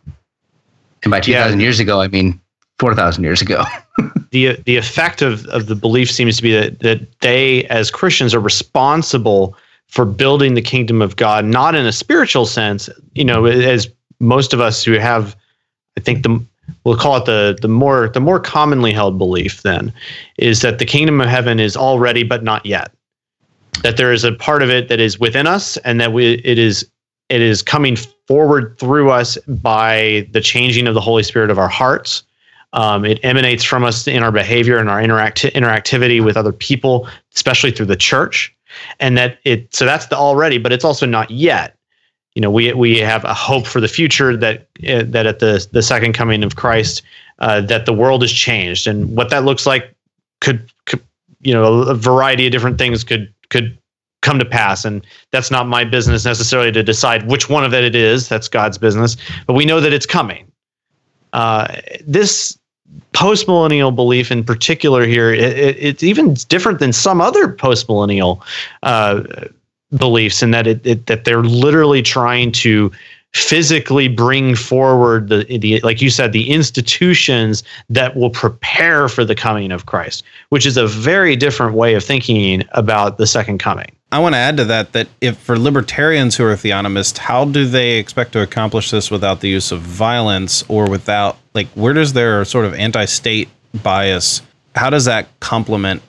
And 1.01 1.09
by 1.09 1.19
2,000 1.19 1.59
yeah. 1.59 1.63
years 1.63 1.79
ago, 1.79 1.99
I 1.99 2.09
mean 2.09 2.39
4,000 2.77 3.23
years 3.23 3.41
ago. 3.41 3.63
the 4.36 4.62
the 4.65 4.76
effect 4.76 5.21
of, 5.21 5.45
of 5.48 5.67
the 5.67 5.76
belief 5.76 6.12
seems 6.12 6.36
to 6.36 6.43
be 6.43 6.52
that, 6.52 6.80
that 6.80 7.00
they, 7.21 7.63
as 7.65 7.89
Christians, 7.89 8.34
are 8.36 8.41
responsible 8.41 9.56
for 9.88 10.04
building 10.04 10.56
the 10.56 10.62
kingdom 10.62 11.02
of 11.02 11.15
God, 11.15 11.45
not 11.45 11.74
in 11.74 11.86
a 11.86 11.91
spiritual 11.93 12.45
sense, 12.45 12.89
you 13.13 13.24
know, 13.24 13.45
as 13.45 13.88
most 14.19 14.54
of 14.54 14.60
us 14.60 14.84
who 14.84 14.93
have, 14.93 15.36
I 15.98 16.02
think 16.02 16.24
the 16.24 16.43
we'll 16.84 16.98
call 16.98 17.15
it 17.17 17.26
the 17.26 17.58
the 17.62 17.69
more 17.69 18.10
the 18.10 18.19
more 18.19 18.39
commonly 18.39 18.91
held 18.91 19.17
belief 19.17 19.62
then 19.62 19.93
is 20.38 20.62
that 20.62 20.80
the 20.80 20.86
kingdom 20.86 21.21
of 21.21 21.28
heaven 21.30 21.60
is 21.60 21.78
already 21.78 22.24
but 22.24 22.43
not 22.43 22.65
yet. 22.65 22.91
that 23.84 23.98
there 23.98 24.12
is 24.12 24.24
a 24.24 24.32
part 24.34 24.62
of 24.63 24.69
it 24.69 24.89
that 24.89 25.00
is 25.00 25.19
within 25.19 25.48
us, 25.48 25.78
and 25.78 26.02
that 26.02 26.12
we 26.12 26.34
it 26.43 26.58
is 26.58 26.89
it 27.30 27.41
is 27.41 27.62
coming 27.62 27.95
forward 28.28 28.76
through 28.80 29.12
us 29.12 29.38
by 29.48 30.28
the 30.32 30.41
changing 30.41 30.88
of 30.88 30.93
the 30.93 31.02
Holy 31.02 31.24
Spirit 31.24 31.50
of 31.50 31.58
our 31.58 31.67
hearts. 31.69 32.24
Um, 32.75 33.05
it 33.05 33.19
emanates 33.23 33.63
from 33.63 33.83
us 33.83 34.07
in 34.07 34.21
our 34.21 34.31
behavior 34.31 34.77
and 34.77 34.89
our 34.89 35.01
interact- 35.01 35.43
interactivity 35.43 36.23
with 36.23 36.35
other 36.35 36.51
people, 36.51 37.07
especially 37.33 37.71
through 37.71 37.85
the 37.88 37.95
church. 37.95 38.53
And 38.99 39.17
that 39.17 39.39
it 39.45 39.73
so 39.73 39.85
that's 39.85 40.07
the 40.07 40.17
already, 40.17 40.57
but 40.57 40.73
it's 40.73 40.83
also 40.83 41.05
not 41.05 41.31
yet. 41.31 41.77
You 42.33 42.41
know, 42.41 42.51
we 42.51 42.73
we 42.73 42.97
have 42.99 43.23
a 43.23 43.33
hope 43.33 43.65
for 43.65 43.79
the 43.79 43.88
future 43.88 44.35
that 44.35 44.67
uh, 44.88 45.03
that 45.05 45.25
at 45.25 45.39
the 45.39 45.65
the 45.71 45.81
second 45.81 46.13
coming 46.13 46.43
of 46.43 46.57
Christ, 46.57 47.01
uh, 47.39 47.61
that 47.61 47.85
the 47.85 47.93
world 47.93 48.21
is 48.23 48.33
changed, 48.33 48.88
and 48.88 49.15
what 49.15 49.29
that 49.29 49.45
looks 49.45 49.65
like 49.65 49.95
could, 50.41 50.69
could 50.85 51.01
you 51.39 51.53
know 51.53 51.83
a 51.83 51.95
variety 51.95 52.45
of 52.45 52.51
different 52.51 52.77
things 52.77 53.05
could 53.05 53.33
could 53.49 53.77
come 54.21 54.39
to 54.39 54.45
pass. 54.45 54.83
And 54.83 55.05
that's 55.31 55.51
not 55.51 55.67
my 55.67 55.85
business 55.85 56.25
necessarily 56.25 56.71
to 56.73 56.83
decide 56.83 57.29
which 57.29 57.47
one 57.47 57.63
of 57.63 57.71
that 57.71 57.83
it 57.85 57.95
is. 57.95 58.27
That's 58.27 58.49
God's 58.49 58.77
business. 58.77 59.15
But 59.45 59.53
we 59.53 59.65
know 59.65 59.79
that 59.79 59.93
it's 59.93 60.07
coming. 60.07 60.51
Uh, 61.31 61.79
this 62.05 62.57
post 63.13 63.48
millennial 63.48 63.91
belief 63.91 64.32
in 64.32 64.43
particular 64.43 65.06
here, 65.06 65.34
it, 65.34 65.58
it, 65.58 65.78
it's 65.80 66.04
even 66.04 66.34
different 66.50 66.80
than 66.80 66.93
some 66.93 67.21
other 67.21 67.52
post 67.52 67.88
millennial 67.88 68.43
uh, 68.84 69.24
beliefs 69.98 70.43
in 70.43 70.52
that 70.52 70.67
it, 70.67 71.06
that 71.06 71.26
they're 71.26 71.43
literally 71.43 72.02
trying 72.02 72.52
to 72.52 72.91
physically 73.36 74.08
bring 74.08 74.56
forward 74.56 75.28
the, 75.28 75.43
the 75.58 75.82
like 75.82 76.02
you 76.02 76.10
said 76.10 76.32
the 76.32 76.50
institutions 76.50 77.63
that 77.89 78.15
will 78.15 78.30
prepare 78.30 79.10
for 79.10 79.26
the 79.26 79.36
coming 79.36 79.74
of 79.74 79.86
Christ 79.88 80.24
which 80.50 80.65
is 80.65 80.78
a 80.78 80.88
very 80.88 81.36
different 81.36 81.76
way 81.76 81.95
of 81.95 82.04
thinking 82.04 82.63
about 82.71 83.17
the 83.17 83.28
second 83.28 83.58
coming. 83.58 83.91
I 84.13 84.19
want 84.19 84.36
to 84.36 84.39
add 84.39 84.56
to 84.56 84.65
that 84.65 84.93
that 84.93 85.10
if 85.19 85.38
for 85.38 85.60
libertarians 85.60 86.38
who 86.38 86.45
are 86.45 86.54
theonomists 86.54 87.17
how 87.17 87.43
do 87.43 87.65
they 87.65 87.98
expect 87.98 88.32
to 88.32 88.41
accomplish 88.41 88.89
this 88.89 89.12
without 89.12 89.41
the 89.41 89.50
use 89.50 89.74
of 89.74 89.82
violence 89.82 90.63
or 90.69 90.89
without 90.89 91.38
like 91.54 91.67
where 91.76 91.91
does 91.91 92.13
their 92.13 92.45
sort 92.45 92.63
of 92.63 92.74
anti-state 92.74 93.50
bias 93.84 94.41
how 94.76 94.89
does 94.89 95.04
that 95.04 95.28
complement 95.41 96.02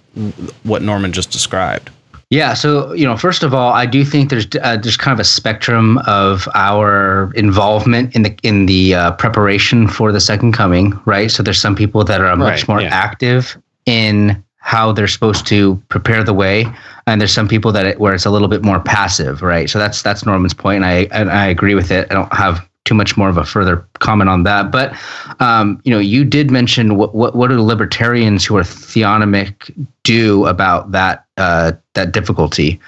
what 0.63 0.81
Norman 0.81 1.13
just 1.13 1.33
described 1.33 1.91
yeah. 2.31 2.55
So, 2.55 2.93
you 2.93 3.05
know, 3.05 3.17
first 3.17 3.45
of 3.45 3.55
all, 3.55 3.73
I 3.73 3.87
do 3.87 4.05
think 4.05 4.31
there's 4.31 4.47
uh, 4.61 4.77
there's 4.77 4.97
kind 4.97 5.13
of 5.13 5.21
a 5.21 5.25
spectrum 5.25 5.99
of 6.07 6.49
our 6.55 7.33
involvement 7.35 8.17
in 8.17 8.23
the 8.23 8.37
in 8.43 8.67
the 8.67 8.95
uh, 8.95 9.13
preparation 9.13 9.87
for 9.87 10.11
the 10.11 10.21
second 10.21 10.53
coming, 10.53 10.99
right? 11.05 11.31
So 11.31 11.43
there's 11.43 11.61
some 11.61 11.77
people 11.77 12.03
that 12.05 12.21
are 12.21 12.37
much 12.37 12.63
right, 12.63 12.69
more 12.69 12.81
yeah. 12.81 12.89
active 12.89 13.57
in 13.87 14.43
how 14.59 14.91
they're 14.91 15.07
supposed 15.07 15.47
to 15.47 15.81
prepare 15.89 16.25
the 16.25 16.35
way, 16.35 16.67
and 17.07 17.21
there's 17.21 17.33
some 17.33 17.47
people 17.47 17.71
that 17.71 17.87
it, 17.87 18.01
where 18.01 18.13
it's 18.13 18.27
a 18.27 18.31
little 18.31 18.49
bit 18.49 18.65
more 18.65 18.81
passive, 18.81 19.41
right? 19.41 19.71
So 19.71 19.79
that's 19.79 20.03
that's 20.03 20.27
Norman's 20.27 20.55
point, 20.55 20.77
and 20.77 20.87
I 20.87 21.07
and 21.13 21.31
I 21.31 21.47
agree 21.47 21.77
with 21.77 21.93
it. 21.93 22.11
I 22.11 22.15
don't 22.15 22.33
have 22.33 22.69
too 22.87 22.95
much 22.95 23.17
more 23.17 23.29
of 23.29 23.37
a 23.37 23.45
further 23.45 23.87
comment 23.99 24.31
on 24.31 24.43
that. 24.45 24.71
But 24.71 24.95
um, 25.41 25.81
you 25.85 25.91
know, 25.91 25.99
you 25.99 26.25
did 26.25 26.51
mention 26.51 26.97
what 26.97 27.15
what 27.15 27.35
what 27.35 27.49
do 27.49 27.61
libertarians 27.61 28.45
who 28.45 28.57
are 28.57 28.63
theonomic 28.63 29.73
do 30.03 30.47
about 30.47 30.93
that 30.93 31.27
uh, 31.37 31.73
that 31.95 32.13
difficulty? 32.13 32.81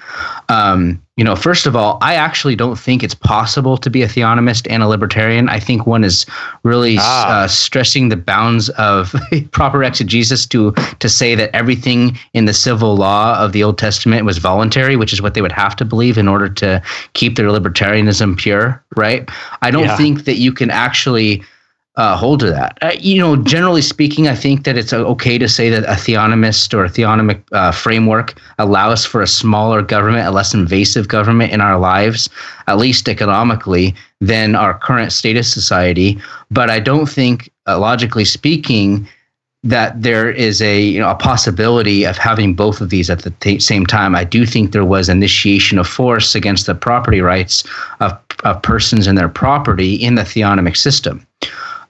Um, 0.47 1.01
you 1.19 1.25
know, 1.25 1.35
first 1.35 1.65
of 1.65 1.75
all, 1.75 1.97
I 2.01 2.15
actually 2.15 2.55
don't 2.55 2.79
think 2.79 3.03
it's 3.03 3.13
possible 3.13 3.77
to 3.77 3.89
be 3.89 4.03
a 4.03 4.07
theonomist 4.07 4.65
and 4.69 4.81
a 4.81 4.87
libertarian. 4.87 5.49
I 5.49 5.59
think 5.59 5.85
one 5.85 6.05
is 6.05 6.25
really 6.63 6.95
ah. 6.97 7.41
uh, 7.43 7.47
stressing 7.49 8.07
the 8.07 8.15
bounds 8.15 8.69
of 8.69 9.13
proper 9.51 9.83
exegesis 9.83 10.45
to 10.47 10.71
to 10.99 11.09
say 11.09 11.35
that 11.35 11.53
everything 11.53 12.17
in 12.33 12.45
the 12.45 12.53
civil 12.53 12.95
law 12.95 13.37
of 13.37 13.51
the 13.51 13.63
Old 13.63 13.77
Testament 13.77 14.25
was 14.25 14.37
voluntary, 14.37 14.95
which 14.95 15.11
is 15.11 15.21
what 15.21 15.33
they 15.33 15.41
would 15.41 15.51
have 15.51 15.75
to 15.75 15.83
believe 15.83 16.17
in 16.17 16.29
order 16.29 16.47
to 16.47 16.81
keep 17.13 17.35
their 17.35 17.49
libertarianism 17.49 18.37
pure, 18.37 18.81
right? 18.95 19.29
I 19.61 19.71
don't 19.71 19.87
yeah. 19.87 19.97
think 19.97 20.23
that 20.23 20.37
you 20.37 20.53
can 20.53 20.71
actually 20.71 20.98
uh, 21.99 22.15
hold 22.15 22.39
to 22.39 22.49
that. 22.49 22.77
Uh, 22.81 22.91
you 22.97 23.19
know, 23.19 23.35
generally 23.35 23.81
speaking, 23.81 24.27
I 24.27 24.35
think 24.35 24.63
that 24.63 24.77
it's 24.77 24.93
okay 24.93 25.37
to 25.37 25.49
say 25.49 25.69
that 25.69 25.83
a 25.83 25.99
theonomist 25.99 26.73
or 26.73 26.85
a 26.85 26.89
theonomic 26.89 27.41
uh, 27.51 27.71
framework 27.71 28.39
allows 28.57 29.05
for 29.05 29.21
a 29.21 29.27
smaller 29.27 29.81
government, 29.81 30.25
a 30.25 30.31
less 30.31 30.53
invasive 30.53 31.09
government 31.09 31.51
in 31.51 31.59
our 31.59 31.77
lives, 31.77 32.29
at 32.67 32.77
least 32.77 33.09
economically, 33.09 33.93
than 34.21 34.55
our 34.55 34.77
current 34.79 35.11
statist 35.11 35.51
society. 35.53 36.17
But 36.49 36.69
I 36.69 36.79
don't 36.79 37.09
think, 37.09 37.49
uh, 37.67 37.77
logically 37.77 38.25
speaking, 38.25 39.07
that 39.63 40.01
there 40.01 40.29
is 40.29 40.61
a 40.61 40.81
you 40.81 40.99
know 40.99 41.09
a 41.09 41.15
possibility 41.15 42.05
of 42.05 42.17
having 42.17 42.53
both 42.53 42.79
of 42.79 42.89
these 42.89 43.09
at 43.09 43.23
the 43.23 43.31
t- 43.41 43.59
same 43.59 43.85
time. 43.85 44.15
I 44.15 44.23
do 44.23 44.45
think 44.45 44.71
there 44.71 44.85
was 44.85 45.09
initiation 45.09 45.77
of 45.77 45.87
force 45.87 46.35
against 46.35 46.65
the 46.65 46.75
property 46.75 47.21
rights 47.21 47.63
of, 47.99 48.17
of 48.43 48.61
persons 48.61 49.07
and 49.07 49.17
their 49.17 49.29
property 49.29 49.95
in 49.95 50.15
the 50.15 50.23
theonomic 50.23 50.77
system 50.77 51.25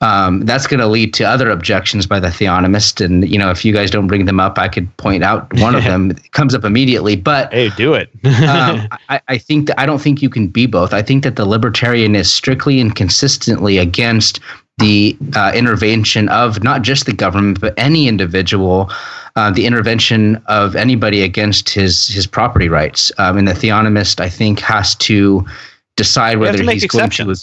um, 0.01 0.41
that's 0.41 0.65
going 0.65 0.79
to 0.79 0.87
lead 0.87 1.13
to 1.15 1.23
other 1.23 1.49
objections 1.49 2.05
by 2.05 2.19
the 2.19 2.29
theonomist. 2.29 3.03
And 3.03 3.27
you 3.29 3.37
know, 3.37 3.51
if 3.51 3.65
you 3.65 3.73
guys 3.73 3.91
don't 3.91 4.07
bring 4.07 4.25
them 4.25 4.39
up, 4.39 4.57
I 4.57 4.67
could 4.67 4.95
point 4.97 5.23
out 5.23 5.51
one 5.55 5.75
of 5.75 5.83
them. 5.89 6.11
It 6.11 6.31
comes 6.31 6.55
up 6.55 6.63
immediately. 6.63 7.15
But 7.15 7.51
hey, 7.53 7.69
do 7.71 7.93
it. 7.93 8.09
um, 8.25 8.87
I, 9.09 9.21
I, 9.27 9.37
think 9.37 9.67
that 9.67 9.79
I 9.79 9.85
don't 9.85 10.01
think 10.01 10.21
you 10.21 10.29
can 10.29 10.47
be 10.47 10.65
both. 10.65 10.93
I 10.93 11.01
think 11.01 11.23
that 11.23 11.35
the 11.35 11.45
libertarian 11.45 12.15
is 12.15 12.31
strictly 12.31 12.79
and 12.79 12.95
consistently 12.95 13.77
against 13.77 14.39
the 14.79 15.17
uh, 15.35 15.51
intervention 15.55 16.29
of 16.29 16.63
not 16.63 16.81
just 16.81 17.05
the 17.05 17.13
government 17.13 17.61
but 17.61 17.73
any 17.77 18.07
individual. 18.07 18.91
Uh, 19.35 19.51
the 19.51 19.65
intervention 19.65 20.35
of 20.47 20.75
anybody 20.75 21.21
against 21.21 21.69
his 21.69 22.07
his 22.07 22.25
property 22.25 22.67
rights, 22.67 23.11
um, 23.19 23.37
and 23.37 23.47
the 23.47 23.53
theonomist, 23.53 24.19
I 24.19 24.27
think, 24.27 24.59
has 24.59 24.95
to 24.95 25.45
decide 25.95 26.39
whether 26.39 26.61
he's 26.63 26.85
going 26.87 27.09
to 27.11 27.35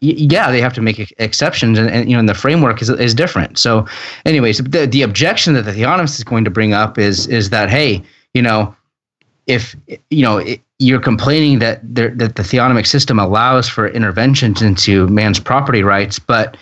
yeah, 0.00 0.50
they 0.50 0.60
have 0.60 0.74
to 0.74 0.82
make 0.82 1.12
exceptions, 1.18 1.78
and, 1.78 1.88
and, 1.88 2.08
you 2.08 2.14
know, 2.14 2.20
and 2.20 2.28
the 2.28 2.34
framework 2.34 2.82
is 2.82 2.90
is 2.90 3.14
different. 3.14 3.58
So, 3.58 3.86
anyways, 4.26 4.58
the 4.58 4.86
the 4.86 5.02
objection 5.02 5.54
that 5.54 5.62
the 5.62 5.72
theonomist 5.72 6.18
is 6.18 6.24
going 6.24 6.44
to 6.44 6.50
bring 6.50 6.74
up 6.74 6.98
is 6.98 7.26
is 7.28 7.50
that 7.50 7.70
hey, 7.70 8.02
you 8.34 8.42
know, 8.42 8.74
if 9.46 9.76
you 10.10 10.22
know 10.22 10.38
it, 10.38 10.60
you're 10.78 11.00
complaining 11.00 11.58
that 11.60 11.80
there, 11.82 12.10
that 12.10 12.36
the 12.36 12.42
theonomic 12.42 12.86
system 12.86 13.18
allows 13.18 13.68
for 13.68 13.88
interventions 13.88 14.60
into 14.60 15.08
man's 15.08 15.40
property 15.40 15.82
rights, 15.82 16.18
but 16.18 16.56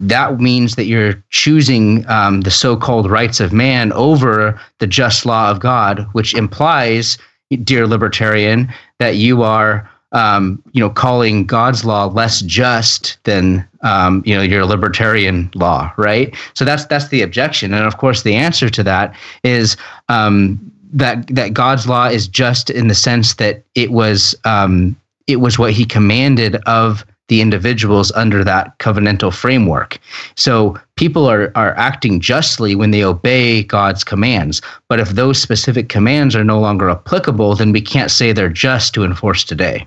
that 0.00 0.40
means 0.40 0.74
that 0.74 0.84
you're 0.84 1.22
choosing 1.30 2.08
um, 2.08 2.42
the 2.42 2.50
so-called 2.50 3.10
rights 3.10 3.40
of 3.40 3.52
man 3.52 3.92
over 3.92 4.60
the 4.80 4.86
just 4.86 5.24
law 5.24 5.50
of 5.50 5.60
God, 5.60 6.06
which 6.12 6.34
implies, 6.34 7.16
dear 7.62 7.86
libertarian, 7.86 8.72
that 8.98 9.16
you 9.16 9.42
are 9.42 9.88
um, 10.12 10.62
you 10.72 10.80
know, 10.80 10.90
calling 10.90 11.44
God's 11.44 11.84
law 11.84 12.06
less 12.06 12.40
just 12.42 13.18
than 13.24 13.66
um, 13.82 14.22
you 14.24 14.34
know 14.34 14.42
your 14.42 14.64
libertarian 14.64 15.50
law, 15.54 15.92
right? 15.96 16.34
So 16.54 16.64
that's 16.64 16.86
that's 16.86 17.08
the 17.08 17.20
objection, 17.22 17.74
and 17.74 17.84
of 17.84 17.98
course 17.98 18.22
the 18.22 18.34
answer 18.34 18.70
to 18.70 18.82
that 18.84 19.14
is 19.42 19.76
um, 20.08 20.72
that 20.94 21.26
that 21.28 21.52
God's 21.52 21.86
law 21.86 22.06
is 22.06 22.26
just 22.26 22.70
in 22.70 22.88
the 22.88 22.94
sense 22.94 23.34
that 23.34 23.62
it 23.74 23.90
was 23.90 24.34
um, 24.44 24.96
it 25.26 25.36
was 25.36 25.58
what 25.58 25.72
He 25.72 25.84
commanded 25.84 26.56
of 26.66 27.04
the 27.28 27.40
individuals 27.40 28.12
under 28.12 28.44
that 28.44 28.78
covenantal 28.78 29.32
framework. 29.32 29.98
So 30.36 30.78
people 30.96 31.26
are 31.26 31.52
are 31.54 31.76
acting 31.76 32.20
justly 32.20 32.74
when 32.74 32.90
they 32.90 33.04
obey 33.04 33.62
God's 33.62 34.04
commands. 34.04 34.62
But 34.88 35.00
if 35.00 35.10
those 35.10 35.40
specific 35.40 35.88
commands 35.88 36.34
are 36.34 36.44
no 36.44 36.58
longer 36.60 36.88
applicable, 36.88 37.56
then 37.56 37.72
we 37.72 37.82
can't 37.82 38.10
say 38.10 38.32
they're 38.32 38.48
just 38.48 38.94
to 38.94 39.04
enforce 39.04 39.44
today 39.44 39.86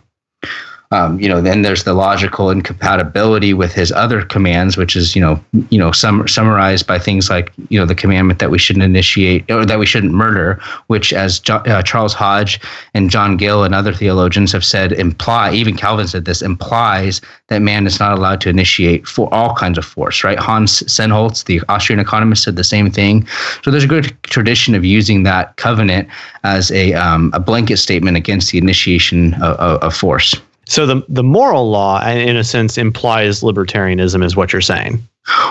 um, 0.91 1.19
you 1.19 1.27
know, 1.27 1.41
then 1.41 1.63
there's 1.63 1.83
the 1.83 1.93
logical 1.93 2.49
incompatibility 2.49 3.53
with 3.53 3.73
his 3.73 3.91
other 3.91 4.21
commands, 4.23 4.77
which 4.77 4.95
is, 4.95 5.15
you 5.15 5.21
know, 5.21 5.43
you 5.69 5.77
know, 5.77 5.91
sum, 5.91 6.25
summarized 6.27 6.87
by 6.87 6.97
things 6.97 7.29
like, 7.29 7.51
you 7.69 7.77
know, 7.77 7.85
the 7.85 7.95
commandment 7.95 8.39
that 8.39 8.51
we 8.51 8.57
shouldn't 8.57 8.83
initiate 8.83 9.49
or 9.51 9.65
that 9.65 9.79
we 9.79 9.85
shouldn't 9.85 10.13
murder, 10.13 10.61
which, 10.87 11.11
as 11.11 11.39
jo- 11.39 11.57
uh, 11.57 11.81
Charles 11.81 12.13
Hodge 12.13 12.59
and 12.93 13.09
John 13.09 13.35
Gill 13.35 13.65
and 13.65 13.75
other 13.75 13.93
theologians 13.93 14.53
have 14.53 14.63
said, 14.63 14.93
imply, 14.93 15.51
even 15.53 15.75
Calvin 15.75 16.07
said 16.07 16.23
this, 16.23 16.41
implies 16.41 17.19
that 17.47 17.61
man 17.61 17.85
is 17.85 17.99
not 17.99 18.17
allowed 18.17 18.39
to 18.41 18.49
initiate 18.49 19.07
for 19.07 19.33
all 19.33 19.55
kinds 19.55 19.77
of 19.77 19.83
force, 19.85 20.23
right? 20.23 20.39
Hans 20.39 20.83
Sennholz, 20.83 21.43
the 21.45 21.61
Austrian 21.67 21.99
economist, 21.99 22.43
said 22.43 22.55
the 22.55 22.63
same 22.63 22.89
thing. 22.91 23.27
So 23.61 23.71
there's 23.71 23.83
a 23.83 23.87
good 23.87 24.15
tradition 24.23 24.73
of 24.73 24.85
using 24.85 25.23
that 25.23 25.57
covenant 25.57 26.07
as 26.43 26.71
a, 26.71 26.93
um, 26.93 27.31
a 27.33 27.41
blanket 27.41 27.77
statement 27.77 28.15
against 28.15 28.51
the 28.51 28.57
initiation 28.57 29.33
of, 29.35 29.57
of, 29.57 29.83
of 29.83 29.93
force. 29.93 30.33
So 30.67 30.85
the 30.85 31.03
the 31.07 31.23
moral 31.23 31.69
law, 31.69 32.05
in 32.05 32.35
a 32.35 32.43
sense, 32.43 32.77
implies 32.77 33.41
libertarianism, 33.41 34.23
is 34.23 34.35
what 34.35 34.51
you're 34.51 34.61
saying. 34.61 35.01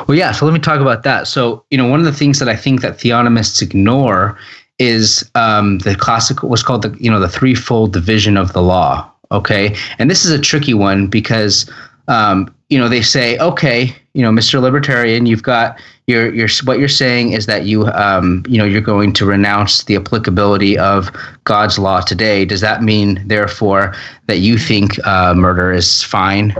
Well, 0.06 0.16
yeah. 0.16 0.32
So 0.32 0.44
let 0.44 0.52
me 0.52 0.60
talk 0.60 0.80
about 0.80 1.02
that. 1.04 1.26
So 1.26 1.64
you 1.70 1.78
know, 1.78 1.88
one 1.88 1.98
of 1.98 2.06
the 2.06 2.12
things 2.12 2.38
that 2.38 2.48
I 2.48 2.56
think 2.56 2.82
that 2.82 2.98
theonomists 2.98 3.62
ignore 3.62 4.38
is 4.78 5.28
um, 5.34 5.78
the 5.80 5.94
classical 5.94 6.48
what's 6.48 6.62
called 6.62 6.82
the 6.82 6.96
you 7.00 7.10
know 7.10 7.20
the 7.20 7.28
threefold 7.28 7.92
division 7.92 8.36
of 8.36 8.52
the 8.52 8.62
law. 8.62 9.10
Okay, 9.32 9.74
and 9.98 10.10
this 10.10 10.24
is 10.24 10.30
a 10.30 10.38
tricky 10.38 10.74
one 10.74 11.06
because 11.08 11.70
um, 12.08 12.54
you 12.68 12.78
know 12.78 12.88
they 12.88 13.02
say 13.02 13.38
okay, 13.38 13.94
you 14.16 14.22
know, 14.22 14.30
Mr. 14.30 14.62
Libertarian, 14.62 15.26
you've 15.26 15.42
got 15.42 15.78
your 16.06 16.34
your 16.34 16.48
what 16.64 16.78
you're 16.78 16.88
saying 16.88 17.32
is 17.32 17.44
that 17.44 17.66
you 17.66 17.86
um, 17.88 18.42
you 18.48 18.56
know 18.56 18.64
you're 18.64 18.80
going 18.80 19.12
to 19.12 19.26
renounce 19.26 19.84
the 19.84 19.94
applicability 19.94 20.78
of 20.78 21.10
God's 21.44 21.78
law 21.78 22.00
today. 22.00 22.46
Does 22.46 22.62
that 22.62 22.82
mean, 22.82 23.22
therefore, 23.26 23.94
that 24.26 24.38
you 24.38 24.56
think 24.56 24.98
uh, 25.06 25.34
murder 25.34 25.70
is 25.70 26.02
fine, 26.02 26.56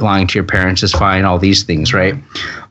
lying 0.00 0.26
to 0.26 0.34
your 0.34 0.44
parents 0.44 0.82
is 0.82 0.92
fine, 0.92 1.24
all 1.24 1.38
these 1.38 1.62
things, 1.62 1.94
right? 1.94 2.14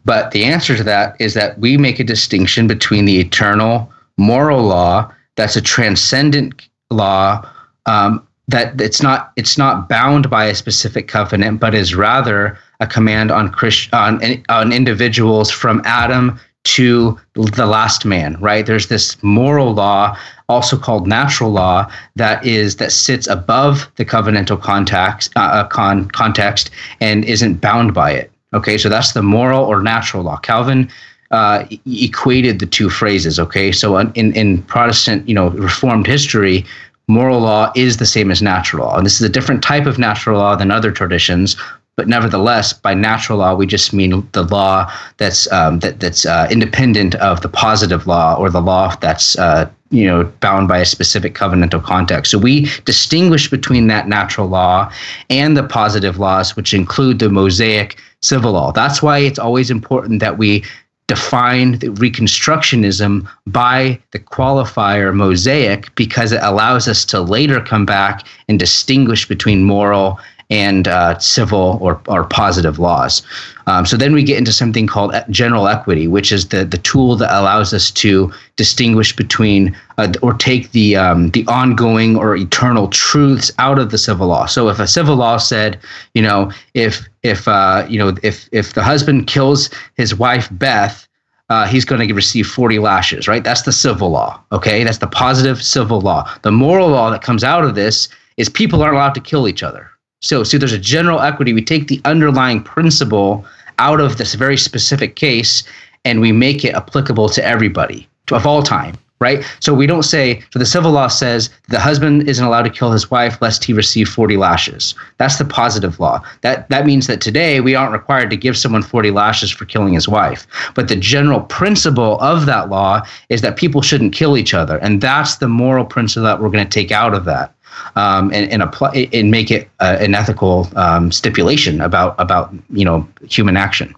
But 0.06 0.30
the 0.30 0.46
answer 0.46 0.78
to 0.78 0.84
that 0.84 1.20
is 1.20 1.34
that 1.34 1.58
we 1.58 1.76
make 1.78 2.00
a 2.00 2.04
distinction 2.04 2.68
between 2.68 3.06
the 3.06 3.20
eternal 3.20 3.92
moral 4.20 4.62
law 4.62 5.12
that's 5.36 5.56
a 5.56 5.62
transcendent 5.62 6.70
law 6.92 7.44
um, 7.88 8.28
that 8.52 8.80
it's 8.80 9.02
not 9.02 9.32
it's 9.36 9.58
not 9.58 9.90
bound 9.90 10.30
by 10.30 10.46
a 10.46 10.56
specific 10.56 11.08
covenant, 11.08 11.60
but 11.60 11.74
is 11.74 11.96
rather 11.96 12.58
a 12.80 12.88
command 12.88 13.32
on 13.32 13.50
Christ, 13.50 13.94
on 13.94 14.22
on 14.50 14.72
individuals 14.72 15.50
from 15.50 15.82
Adam 15.86 16.40
to 16.64 17.20
the 17.34 17.66
last 17.66 18.06
man. 18.06 18.38
Right? 18.40 18.66
There's 18.66 18.88
this 18.88 19.22
moral 19.24 19.74
law, 19.74 20.18
also 20.48 20.78
called 20.78 21.08
natural 21.08 21.52
law, 21.52 21.92
that 22.16 22.46
is 22.46 22.76
that 22.78 22.92
sits 22.92 23.28
above 23.28 23.92
the 23.96 24.06
covenantal 24.06 24.62
context, 24.62 25.32
uh, 25.36 25.40
uh 25.40 25.68
con, 25.68 26.08
context 26.10 26.70
and 27.00 27.26
isn't 27.26 27.62
bound 27.62 27.94
by 27.94 28.12
it. 28.12 28.32
Okay, 28.54 28.78
so 28.78 28.90
that's 28.90 29.14
the 29.14 29.24
moral 29.24 29.64
or 29.64 29.82
natural 29.82 30.24
law. 30.24 30.38
Calvin 30.38 30.90
uh, 31.32 31.64
equated 31.86 32.60
the 32.60 32.66
two 32.66 32.90
phrases. 32.90 33.40
Okay, 33.40 33.72
so 33.72 33.98
in 33.98 34.34
in 34.34 34.62
Protestant, 34.64 35.28
you 35.28 35.34
know, 35.34 35.50
Reformed 35.52 36.06
history, 36.06 36.66
moral 37.08 37.40
law 37.40 37.72
is 37.76 37.98
the 37.98 38.06
same 38.06 38.32
as 38.32 38.42
natural 38.42 38.86
law, 38.86 38.98
and 38.98 39.06
this 39.06 39.16
is 39.16 39.28
a 39.28 39.30
different 39.30 39.64
type 39.64 39.86
of 39.86 39.98
natural 39.98 40.40
law 40.40 40.56
than 40.56 40.72
other 40.72 40.92
traditions. 40.92 41.56
But 41.98 42.08
nevertheless, 42.08 42.74
by 42.74 42.94
natural 42.94 43.40
law, 43.40 43.54
we 43.54 43.68
just 43.68 43.94
mean 43.94 44.28
the 44.32 44.44
law 44.44 44.92
that's 45.18 45.52
um, 45.52 45.80
that 45.80 46.00
that's 46.00 46.26
uh, 46.26 46.48
independent 46.50 47.16
of 47.16 47.42
the 47.42 47.50
positive 47.50 48.08
law 48.08 48.36
or 48.36 48.50
the 48.50 48.62
law 48.62 48.96
that's 49.02 49.38
uh, 49.38 49.70
you 49.92 50.08
know 50.08 50.24
bound 50.40 50.68
by 50.68 50.80
a 50.80 50.86
specific 50.86 51.36
covenantal 51.36 51.84
context. 51.84 52.32
So 52.32 52.38
we 52.38 52.70
distinguish 52.86 53.50
between 53.50 53.88
that 53.88 54.08
natural 54.08 54.48
law 54.48 54.92
and 55.30 55.56
the 55.56 55.64
positive 55.64 56.18
laws, 56.18 56.56
which 56.56 56.74
include 56.74 57.20
the 57.20 57.30
Mosaic 57.30 57.98
civil 58.22 58.54
law. 58.54 58.72
That's 58.72 59.04
why 59.04 59.20
it's 59.20 59.40
always 59.40 59.70
important 59.70 60.22
that 60.22 60.38
we 60.38 60.64
define 61.08 61.80
the 61.80 61.88
Reconstructionism 61.88 63.28
by 63.48 64.00
the 64.12 64.20
qualifier 64.20 65.14
Mosaic 65.14 65.94
because 65.96 66.32
it 66.32 66.40
allows 66.42 66.88
us 66.88 67.04
to 67.06 67.20
later 67.20 67.60
come 67.60 67.86
back 67.86 68.26
and 68.48 68.58
distinguish 68.60 69.28
between 69.28 69.64
moral 69.64 70.20
and 70.52 70.88
uh, 70.90 71.18
civil 71.18 71.80
or, 71.82 72.00
or 72.08 72.26
positive 72.26 72.78
laws. 72.78 73.24
Um, 73.68 73.86
so 73.86 73.96
then 73.96 74.14
we 74.14 74.22
get 74.22 74.38
into 74.38 74.52
something 74.52 74.86
called 74.86 75.16
general 75.30 75.68
equity, 75.68 76.08
which 76.08 76.32
is 76.32 76.50
the, 76.50 76.66
the 76.66 76.78
tool 76.78 77.16
that 77.16 77.32
allows 77.32 77.74
us 77.74 77.90
to 77.92 78.32
distinguish 78.58 79.16
between 79.16 79.76
uh, 79.98 80.12
or 80.22 80.34
take 80.34 80.72
the 80.74 80.98
um, 80.98 81.30
the 81.30 81.46
ongoing 81.48 82.18
or 82.18 82.36
eternal 82.36 82.90
truths 82.90 83.50
out 83.60 83.80
of 83.80 83.92
the 83.92 83.98
civil 83.98 84.28
law. 84.28 84.46
So 84.46 84.68
if 84.68 84.80
a 84.80 84.88
civil 84.88 85.16
law 85.16 85.38
said, 85.38 85.80
you 86.14 86.22
know, 86.22 86.52
if 86.74 87.08
if 87.24 87.48
uh, 87.48 87.86
you 87.88 87.98
know 87.98 88.16
if 88.22 88.50
if 88.52 88.74
the 88.74 88.84
husband 88.84 89.28
kills 89.28 89.70
his 89.96 90.14
wife 90.14 90.50
Beth, 90.52 91.08
uh, 91.50 91.66
he's 91.66 91.86
going 91.86 92.06
to 92.06 92.14
receive 92.14 92.46
40 92.46 92.80
lashes, 92.80 93.28
right? 93.28 93.44
That's 93.44 93.62
the 93.62 93.72
civil 93.72 94.10
law. 94.10 94.42
Okay, 94.52 94.84
that's 94.84 94.98
the 94.98 95.08
positive 95.08 95.64
civil 95.64 96.02
law. 96.02 96.30
The 96.42 96.52
moral 96.52 96.90
law 96.90 97.10
that 97.10 97.22
comes 97.22 97.44
out 97.44 97.64
of 97.64 97.76
this 97.76 98.10
is 98.36 98.50
people 98.50 98.82
aren't 98.82 98.96
allowed 98.96 99.16
to 99.16 99.22
kill 99.22 99.48
each 99.48 99.64
other. 99.64 99.92
So, 100.22 100.44
so 100.44 100.58
there's 100.58 100.72
a 100.72 100.80
general 100.80 101.20
equity. 101.20 101.52
We 101.52 101.64
take 101.64 101.88
the 101.88 102.00
underlying 102.06 102.62
principle 102.64 103.46
out 103.80 104.00
of 104.00 104.18
this 104.18 104.36
very 104.36 104.58
specific 104.58 105.16
case 105.16 105.64
and 106.06 106.22
we 106.22 106.32
make 106.32 106.64
it 106.64 106.76
applicable 106.76 107.30
to 107.30 107.44
everybody 107.44 108.08
to, 108.28 108.36
of 108.36 108.46
all 108.46 108.62
time, 108.62 108.96
right? 109.20 109.44
So 109.60 109.74
we 109.74 109.88
don't 109.88 110.04
say, 110.04 110.44
so 110.52 110.60
the 110.60 110.66
civil 110.66 110.92
law 110.92 111.08
says 111.08 111.50
the 111.70 111.80
husband 111.80 112.30
isn't 112.30 112.46
allowed 112.46 112.64
to 112.64 112.70
kill 112.70 112.92
his 112.92 113.10
wife 113.10 113.42
lest 113.42 113.64
he 113.64 113.74
receive 113.74 114.08
40 114.08 114.38
lashes. 114.38 114.94
That's 115.18 115.40
the 115.40 115.46
positive 115.46 116.00
law. 116.00 116.22
That, 116.42 116.70
that 116.70 116.86
means 116.86 117.08
that 117.08 117.22
today 117.22 117.60
we 117.60 117.74
aren't 117.74 117.94
required 117.94 118.30
to 118.30 118.38
give 118.38 118.56
someone 118.56 118.84
40 118.84 119.10
lashes 119.10 119.50
for 119.50 119.66
killing 119.66 119.94
his 119.94 120.08
wife. 120.08 120.46
But 120.76 120.88
the 120.88 120.96
general 120.96 121.42
principle 121.42 122.20
of 122.20 122.46
that 122.46 122.70
law 122.70 123.02
is 123.30 123.42
that 123.42 123.58
people 123.58 123.82
shouldn't 123.82 124.14
kill 124.14 124.38
each 124.38 124.54
other. 124.54 124.78
And 124.78 125.02
that's 125.02 125.38
the 125.38 125.48
moral 125.48 125.86
principle 125.86 126.26
that 126.26 126.40
we're 126.40 126.50
going 126.50 126.68
to 126.68 126.70
take 126.70 126.92
out 126.92 127.16
of 127.16 127.26
that 127.26 127.56
um, 127.96 128.32
and, 128.34 128.52
and 128.52 128.62
apply 128.62 129.10
and 129.14 129.32
make 129.32 129.52
it 129.52 129.70
uh, 129.80 129.98
an 130.00 130.16
ethical 130.16 130.70
um, 130.76 131.12
stipulation 131.12 131.82
about 131.82 132.16
about 132.20 132.54
you 132.70 132.86
know 132.86 133.08
human 133.28 133.58
action. 133.58 133.96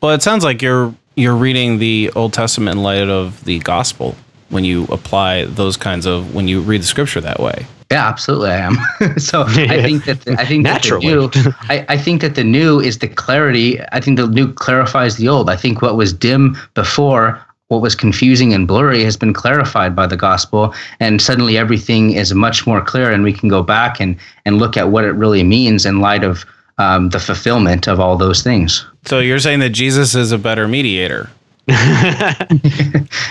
Well, 0.00 0.12
it 0.12 0.22
sounds 0.22 0.44
like 0.44 0.62
you're 0.62 0.94
you're 1.16 1.36
reading 1.36 1.78
the 1.78 2.10
Old 2.14 2.32
Testament 2.32 2.76
in 2.76 2.82
light 2.82 3.08
of 3.08 3.44
the 3.44 3.58
gospel 3.60 4.16
when 4.50 4.64
you 4.64 4.84
apply 4.84 5.44
those 5.44 5.76
kinds 5.76 6.06
of 6.06 6.34
when 6.34 6.48
you 6.48 6.60
read 6.60 6.80
the 6.80 6.86
scripture 6.86 7.20
that 7.20 7.40
way. 7.40 7.66
Yeah, 7.90 8.08
absolutely, 8.08 8.50
I 8.50 8.58
am. 8.58 8.76
so 9.18 9.42
I 9.46 9.82
think 9.82 10.04
that 10.04 10.22
the, 10.22 10.36
I 10.38 10.44
think 10.44 10.62
Naturally. 10.64 11.08
that 11.08 11.32
the 11.32 11.42
new, 11.42 11.54
I, 11.62 11.86
I 11.88 11.98
think 11.98 12.22
that 12.22 12.34
the 12.34 12.44
new 12.44 12.80
is 12.80 12.98
the 12.98 13.08
clarity. 13.08 13.80
I 13.92 14.00
think 14.00 14.18
the 14.18 14.26
new 14.26 14.52
clarifies 14.52 15.16
the 15.16 15.28
old. 15.28 15.50
I 15.50 15.56
think 15.56 15.82
what 15.82 15.96
was 15.96 16.12
dim 16.12 16.56
before 16.74 17.40
what 17.68 17.80
was 17.80 17.94
confusing 17.94 18.52
and 18.52 18.68
blurry 18.68 19.02
has 19.04 19.16
been 19.16 19.32
clarified 19.32 19.96
by 19.96 20.06
the 20.06 20.16
gospel 20.16 20.74
and 21.00 21.20
suddenly 21.20 21.56
everything 21.56 22.12
is 22.12 22.34
much 22.34 22.66
more 22.66 22.80
clear 22.80 23.10
and 23.10 23.24
we 23.24 23.32
can 23.32 23.48
go 23.48 23.62
back 23.62 24.00
and 24.00 24.16
and 24.44 24.58
look 24.58 24.76
at 24.76 24.90
what 24.90 25.04
it 25.04 25.12
really 25.12 25.42
means 25.42 25.86
in 25.86 26.00
light 26.00 26.24
of 26.24 26.44
um, 26.76 27.10
the 27.10 27.20
fulfillment 27.20 27.86
of 27.86 28.00
all 28.00 28.16
those 28.16 28.42
things. 28.42 28.84
So 29.06 29.20
you're 29.20 29.38
saying 29.38 29.60
that 29.60 29.70
jesus 29.70 30.14
is 30.14 30.32
a 30.32 30.38
better 30.38 30.68
mediator. 30.68 31.30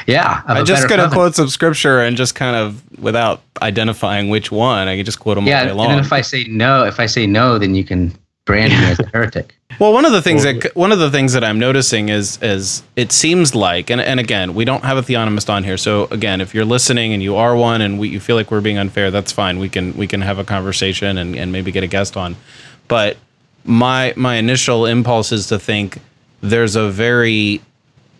Yeah 0.05 0.41
i 0.47 0.63
just 0.63 0.89
gonna 0.89 1.09
quote 1.09 1.35
some 1.35 1.49
scripture 1.49 2.01
and 2.01 2.17
just 2.17 2.35
kind 2.35 2.55
of 2.55 2.99
without 2.99 3.41
identifying 3.61 4.29
which 4.29 4.51
one 4.51 4.87
i 4.87 4.95
can 4.95 5.05
just 5.05 5.19
quote 5.19 5.35
them 5.35 5.45
yeah, 5.45 5.61
all 5.61 5.65
day 5.67 5.71
long. 5.71 5.91
and 5.91 5.99
if 5.99 6.11
i 6.11 6.21
say 6.21 6.43
no 6.45 6.83
if 6.83 6.99
i 6.99 7.05
say 7.05 7.27
no 7.27 7.57
then 7.59 7.75
you 7.75 7.83
can 7.83 8.11
brand 8.45 8.71
me 8.71 8.91
as 8.91 8.99
a 8.99 9.07
heretic 9.07 9.55
well, 9.79 9.93
one 9.93 10.05
of 10.05 10.11
the 10.11 10.21
things 10.21 10.43
that 10.43 10.75
one 10.75 10.91
of 10.91 10.99
the 10.99 11.09
things 11.09 11.33
that 11.33 11.43
I'm 11.43 11.59
noticing 11.59 12.09
is 12.09 12.37
is 12.41 12.83
it 12.95 13.11
seems 13.11 13.55
like, 13.55 13.89
and, 13.89 13.99
and 13.99 14.19
again, 14.19 14.53
we 14.53 14.65
don't 14.65 14.83
have 14.83 14.97
a 14.97 15.01
theonomist 15.01 15.49
on 15.49 15.63
here, 15.63 15.77
so 15.77 16.05
again, 16.11 16.41
if 16.41 16.53
you're 16.53 16.65
listening 16.65 17.13
and 17.13 17.23
you 17.23 17.35
are 17.35 17.55
one, 17.55 17.81
and 17.81 17.99
we, 17.99 18.09
you 18.09 18.19
feel 18.19 18.35
like 18.35 18.51
we're 18.51 18.61
being 18.61 18.77
unfair, 18.77 19.11
that's 19.11 19.31
fine. 19.31 19.59
We 19.59 19.69
can 19.69 19.95
we 19.97 20.07
can 20.07 20.21
have 20.21 20.37
a 20.37 20.43
conversation 20.43 21.17
and, 21.17 21.35
and 21.35 21.51
maybe 21.51 21.71
get 21.71 21.83
a 21.83 21.87
guest 21.87 22.17
on. 22.17 22.35
But 22.87 23.17
my 23.63 24.13
my 24.15 24.35
initial 24.35 24.85
impulse 24.85 25.31
is 25.31 25.47
to 25.47 25.57
think 25.57 25.99
there's 26.41 26.75
a 26.75 26.89
very 26.89 27.61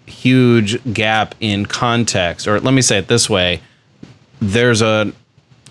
huge 0.05 0.93
gap 0.93 1.35
in 1.39 1.65
context, 1.65 2.47
or 2.47 2.59
let 2.59 2.73
me 2.73 2.81
say 2.81 2.97
it 2.97 3.07
this 3.07 3.29
way: 3.29 3.61
there's 4.39 4.81
a 4.81 5.11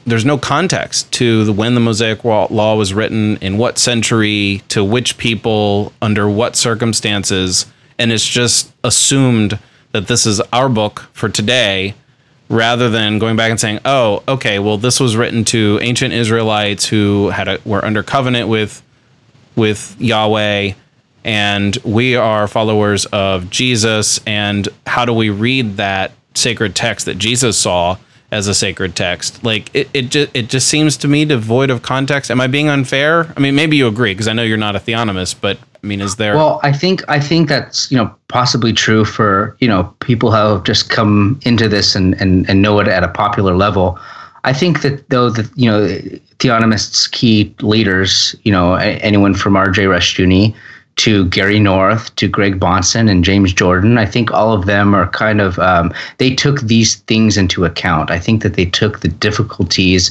there's 0.07 0.25
no 0.25 0.39
context 0.39 1.13
to 1.13 1.45
the, 1.45 1.53
when 1.53 1.75
the 1.75 1.81
Mosaic 1.81 2.25
Law 2.25 2.77
was 2.77 2.93
written, 2.93 3.37
in 3.37 3.59
what 3.59 3.79
century, 3.79 4.63
to 4.69 4.85
which 4.85 5.19
people, 5.19 5.93
under 6.03 6.29
what 6.29 6.57
circumstances, 6.57 7.67
and 7.99 8.13
it's 8.13 8.27
just 8.27 8.73
assumed 8.83 9.59
that 9.93 10.09
this 10.09 10.27
is 10.27 10.41
our 10.53 10.69
book 10.69 11.09
for 11.13 11.29
today, 11.29 11.95
rather 12.49 12.91
than 12.91 13.19
going 13.19 13.37
back 13.37 13.51
and 13.51 13.61
saying, 13.61 13.79
"Oh, 13.85 14.23
okay, 14.27 14.59
well, 14.59 14.77
this 14.77 15.01
was 15.01 15.17
written 15.17 15.45
to 15.47 15.79
ancient 15.83 16.13
Israelites 16.13 16.87
who 16.87 17.31
had 17.31 17.49
a, 17.49 17.59
were 17.65 17.85
under 17.85 18.03
covenant 18.03 18.49
with 18.49 18.83
with 19.57 19.97
Yahweh." 19.99 20.73
And 21.25 21.79
we 21.85 22.17
are 22.17 22.49
followers 22.49 23.07
of 23.07 23.49
Jesus. 23.49 24.21
And 24.27 24.69
how 24.87 25.05
do 25.05 25.13
we 25.13 25.31
read 25.31 25.77
that 25.77 26.11
sacred 26.35 26.75
text 26.75 27.07
that 27.07 27.17
Jesus 27.19 27.57
saw? 27.57 27.97
As 28.33 28.49
a 28.49 28.55
sacred 28.55 28.97
text. 28.97 29.45
Like 29.45 29.71
it, 29.75 29.89
it 29.95 30.09
just 30.09 30.31
it 30.35 30.49
just 30.49 30.67
seems 30.67 30.97
to 30.97 31.09
me 31.09 31.25
devoid 31.25 31.71
of 31.71 31.83
context. 31.83 32.31
Am 32.31 32.41
I 32.41 32.49
being 32.49 32.69
unfair? 32.69 33.33
I 33.37 33.41
mean, 33.41 33.55
maybe 33.55 33.77
you 33.77 33.87
agree 33.87 34.15
because 34.15 34.27
I 34.27 34.33
know 34.33 34.43
you're 34.43 34.57
not 34.57 34.75
a 34.75 34.81
theonomist, 34.81 35.37
but 35.41 35.59
I 35.85 35.87
mean, 35.87 36.01
is 36.01 36.17
there? 36.17 36.35
Well, 36.35 36.59
I 36.63 36.73
think 36.73 37.09
I 37.09 37.21
think 37.21 37.49
that's 37.49 37.91
you 37.93 37.99
know 37.99 38.13
possibly 38.29 38.73
true 38.73 39.05
for 39.05 39.57
you 39.61 39.69
know 39.69 39.85
people 40.01 40.31
who 40.31 40.37
have 40.37 40.65
just 40.65 40.89
come 40.89 41.39
into 41.43 41.69
this 41.69 41.95
and 41.95 42.21
and 42.21 42.49
and 42.49 42.63
know 42.63 42.81
it 42.81 42.89
at 42.89 43.05
a 43.05 43.09
popular 43.09 43.55
level. 43.55 43.99
I 44.45 44.53
think 44.53 44.83
that 44.83 45.09
though 45.11 45.31
the 45.31 45.49
you 45.55 45.71
know 45.71 45.87
theonomists 46.39 47.09
key 47.11 47.55
leaders, 47.61 48.35
you 48.43 48.51
know 48.51 48.75
anyone 48.75 49.35
from 49.35 49.57
R.J. 49.57 49.85
Rushdoony 49.85 50.55
to 50.97 51.27
Gary 51.27 51.59
North, 51.59 52.15
to 52.17 52.29
Greg 52.29 52.61
Bahnsen 52.61 53.11
and 53.11 53.25
James 53.25 53.53
Jordan. 53.53 53.99
I 53.99 54.07
think 54.07 54.31
all 54.31 54.53
of 54.53 54.67
them 54.67 54.95
are 54.95 55.09
kind 55.09 55.41
of, 55.41 55.59
um, 55.59 55.93
they 56.19 56.35
took 56.35 56.61
these 56.61 56.97
things 56.97 57.37
into 57.37 57.65
account. 57.65 58.11
I 58.11 58.19
think 58.19 58.43
that 58.43 58.55
they 58.55 58.67
took 58.67 59.01
the 59.01 59.09
difficulties 59.09 60.11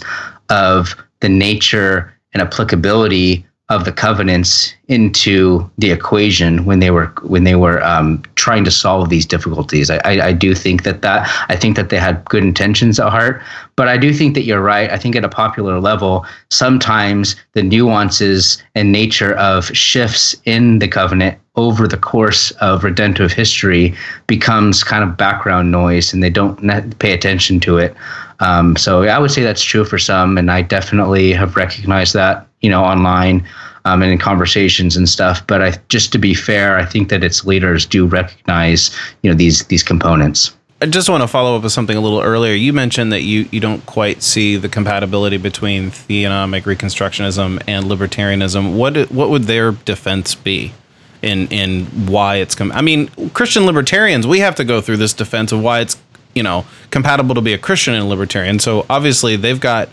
of 0.50 0.96
the 1.20 1.30
nature 1.30 2.14
and 2.34 2.42
applicability 2.42 3.46
of 3.72 3.86
the 3.86 3.92
covenants 3.92 4.76
into 4.90 5.72
the 5.78 5.92
equation 5.92 6.66
when 6.66 6.80
they 6.80 6.92
were 6.92 7.06
when 7.24 7.46
they 7.46 7.56
were 7.56 7.82
um, 7.84 8.22
trying 8.36 8.66
to 8.66 8.72
solve 8.72 9.08
these 9.08 9.26
difficulties. 9.26 9.90
I, 9.90 10.02
I, 10.04 10.28
I, 10.28 10.34
do 10.34 10.54
think 10.54 10.84
that 10.84 11.02
that 11.04 11.30
I 11.48 11.56
think 11.56 11.78
that 11.78 11.88
they 11.88 11.98
had 11.98 12.26
good 12.26 12.44
intentions 12.44 13.00
at 13.00 13.10
heart, 13.10 13.42
but 13.78 13.88
I 13.88 13.96
do 13.96 14.14
think 14.14 14.36
that 14.36 14.42
you're 14.42 14.62
right. 14.62 14.92
I 14.92 14.98
think 14.98 15.16
at 15.16 15.24
a 15.24 15.30
popular 15.30 15.80
level, 15.80 16.26
sometimes 16.50 17.38
the 17.54 17.64
nuances 17.64 18.62
and 18.76 18.92
nature 18.92 19.36
of 19.36 19.68
shifts 19.68 20.36
in 20.44 20.80
the 20.80 20.90
covenant 20.90 21.40
over 21.56 21.88
the 21.88 21.98
course 21.98 22.52
of 22.60 22.84
redemptive 22.84 23.32
history 23.32 23.96
becomes 24.28 24.84
kind 24.84 25.04
of 25.04 25.16
background 25.16 25.72
noise 25.72 26.14
and 26.14 26.22
they 26.22 26.30
don't 26.30 27.00
pay 27.00 27.14
attention 27.14 27.62
to 27.62 27.78
it. 27.78 27.96
Um, 28.42 28.76
so 28.76 29.04
I 29.04 29.20
would 29.20 29.32
say 29.32 29.44
that's 29.44 29.64
true 29.64 29.86
for 29.86 29.98
some, 29.98 30.38
and 30.38 30.52
I 30.52 30.62
definitely 30.62 31.32
have 31.32 31.56
recognized 31.56 32.14
that, 32.16 32.48
you 32.62 32.70
know, 32.70 32.84
online 32.84 33.48
um, 33.86 34.02
and 34.02 34.12
in 34.12 34.18
conversations 34.18 34.98
and 34.98 35.08
stuff. 35.08 35.46
But 35.48 35.62
I, 35.62 35.74
just 35.90 36.12
to 36.12 36.18
be 36.18 36.34
fair, 36.34 36.78
I 36.78 36.86
think 36.86 37.10
that 37.10 37.24
its 37.24 37.46
leaders 37.46 37.86
do 37.86 38.06
recognize, 38.06 38.96
you 39.22 39.30
know, 39.30 39.38
these 39.38 39.66
these 39.66 39.84
components. 39.84 40.56
I 40.84 40.88
just 40.88 41.10
want 41.10 41.22
to 41.22 41.28
follow 41.28 41.56
up 41.56 41.62
with 41.62 41.72
something 41.72 41.96
a 41.96 42.02
little 42.02 42.22
earlier. 42.22 42.56
You 42.56 42.74
mentioned 42.74 43.12
that 43.12 43.22
you, 43.22 43.48
you 43.52 43.60
don't 43.60 43.86
quite 43.86 44.24
see 44.24 44.56
the 44.56 44.68
compatibility 44.68 45.38
between 45.38 45.92
theonomic 45.92 46.64
reconstructionism 46.64 47.62
and 47.68 47.86
libertarianism. 47.86 48.76
What 48.76 49.12
what 49.12 49.30
would 49.30 49.44
their 49.44 49.74
defense 49.74 50.34
be 50.34 50.74
in 51.22 51.48
in 51.50 51.86
why 52.08 52.38
it's 52.38 52.56
come. 52.56 52.72
I 52.72 52.82
mean, 52.82 53.10
Christian 53.34 53.66
libertarians, 53.66 54.26
we 54.26 54.40
have 54.40 54.56
to 54.56 54.64
go 54.64 54.82
through 54.82 54.98
this 54.98 55.14
defense 55.14 55.52
of 55.52 55.62
why 55.62 55.80
it's 55.80 55.98
you 56.36 56.44
know 56.44 56.66
compatible 56.90 57.36
to 57.36 57.42
be 57.42 57.54
a 57.54 57.58
Christian 57.58 57.94
and 57.94 58.04
a 58.04 58.08
libertarian. 58.08 58.60
So 58.60 58.86
obviously 58.90 59.36
they've 59.36 59.60
got 59.60 59.90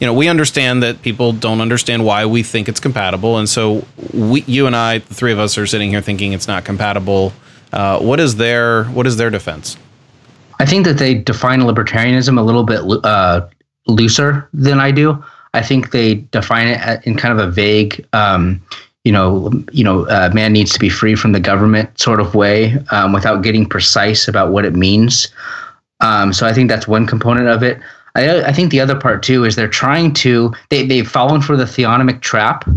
you 0.00 0.06
know 0.06 0.14
we 0.14 0.28
understand 0.28 0.82
that 0.82 1.02
people 1.02 1.32
don't 1.32 1.60
understand 1.60 2.04
why 2.04 2.26
we 2.26 2.42
think 2.42 2.68
it's 2.68 2.80
compatible, 2.80 3.38
and 3.38 3.48
so 3.48 3.84
we 4.12 4.42
you 4.42 4.66
and 4.66 4.76
I, 4.76 4.98
the 4.98 5.14
three 5.14 5.32
of 5.32 5.38
us, 5.38 5.58
are 5.58 5.66
sitting 5.66 5.90
here 5.90 6.00
thinking 6.00 6.32
it's 6.32 6.48
not 6.48 6.64
compatible. 6.64 7.32
Uh, 7.72 7.98
what 8.00 8.20
is 8.20 8.36
their 8.36 8.84
what 8.84 9.06
is 9.06 9.16
their 9.16 9.30
defense? 9.30 9.76
I 10.58 10.66
think 10.66 10.84
that 10.86 10.98
they 10.98 11.14
define 11.14 11.60
libertarianism 11.62 12.38
a 12.38 12.42
little 12.42 12.62
bit 12.62 12.80
uh, 13.04 13.48
looser 13.86 14.48
than 14.52 14.78
I 14.78 14.92
do. 14.92 15.22
I 15.54 15.62
think 15.62 15.90
they 15.90 16.14
define 16.14 16.68
it 16.68 17.06
in 17.06 17.16
kind 17.16 17.38
of 17.38 17.46
a 17.46 17.50
vague, 17.50 18.06
um, 18.12 18.62
you 19.04 19.12
know, 19.12 19.50
you 19.72 19.84
know, 19.84 20.06
uh, 20.06 20.30
man 20.32 20.52
needs 20.52 20.72
to 20.72 20.78
be 20.78 20.88
free 20.88 21.14
from 21.14 21.32
the 21.32 21.40
government 21.40 22.00
sort 22.00 22.20
of 22.20 22.34
way, 22.34 22.78
um, 22.90 23.12
without 23.12 23.42
getting 23.42 23.66
precise 23.66 24.28
about 24.28 24.52
what 24.52 24.64
it 24.64 24.74
means. 24.74 25.28
Um, 26.02 26.32
so 26.32 26.46
I 26.46 26.52
think 26.52 26.68
that's 26.68 26.86
one 26.86 27.06
component 27.06 27.48
of 27.48 27.62
it. 27.62 27.80
I, 28.14 28.42
I 28.42 28.52
think 28.52 28.70
the 28.70 28.80
other 28.80 28.98
part 28.98 29.22
too 29.22 29.44
is 29.44 29.56
they're 29.56 29.68
trying 29.68 30.12
to 30.14 30.52
they 30.68 30.84
they've 30.84 31.08
fallen 31.08 31.40
for 31.40 31.56
the 31.56 31.64
theonomic 31.64 32.20
trap, 32.20 32.68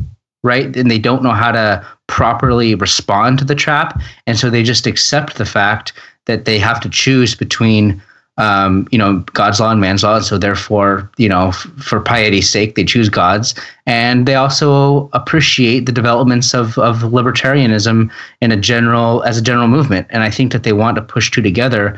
right? 0.43 0.75
And 0.75 0.89
they 0.89 0.99
don't 0.99 1.23
know 1.23 1.31
how 1.31 1.51
to 1.51 1.85
properly 2.07 2.75
respond 2.75 3.39
to 3.39 3.45
the 3.45 3.55
trap, 3.55 3.99
and 4.27 4.37
so 4.37 4.49
they 4.49 4.63
just 4.63 4.87
accept 4.87 5.37
the 5.37 5.45
fact 5.45 5.93
that 6.25 6.45
they 6.45 6.57
have 6.59 6.79
to 6.81 6.89
choose 6.89 7.35
between 7.35 8.01
um, 8.37 8.87
you 8.91 8.97
know 8.97 9.19
God's 9.33 9.59
law 9.59 9.71
and 9.71 9.81
man's 9.81 10.03
law. 10.03 10.19
So 10.19 10.37
therefore, 10.37 11.09
you 11.17 11.27
know, 11.27 11.49
f- 11.49 11.67
for 11.77 11.99
piety's 11.99 12.49
sake, 12.49 12.75
they 12.75 12.85
choose 12.85 13.09
God's, 13.09 13.55
and 13.85 14.25
they 14.25 14.35
also 14.35 15.09
appreciate 15.13 15.85
the 15.85 15.91
developments 15.91 16.53
of 16.53 16.77
of 16.77 16.99
libertarianism 16.99 18.09
in 18.41 18.51
a 18.51 18.57
general 18.57 19.23
as 19.23 19.37
a 19.37 19.41
general 19.41 19.67
movement. 19.67 20.07
And 20.09 20.23
I 20.23 20.29
think 20.29 20.51
that 20.51 20.63
they 20.63 20.73
want 20.73 20.95
to 20.95 21.01
push 21.01 21.31
two 21.31 21.41
together. 21.41 21.97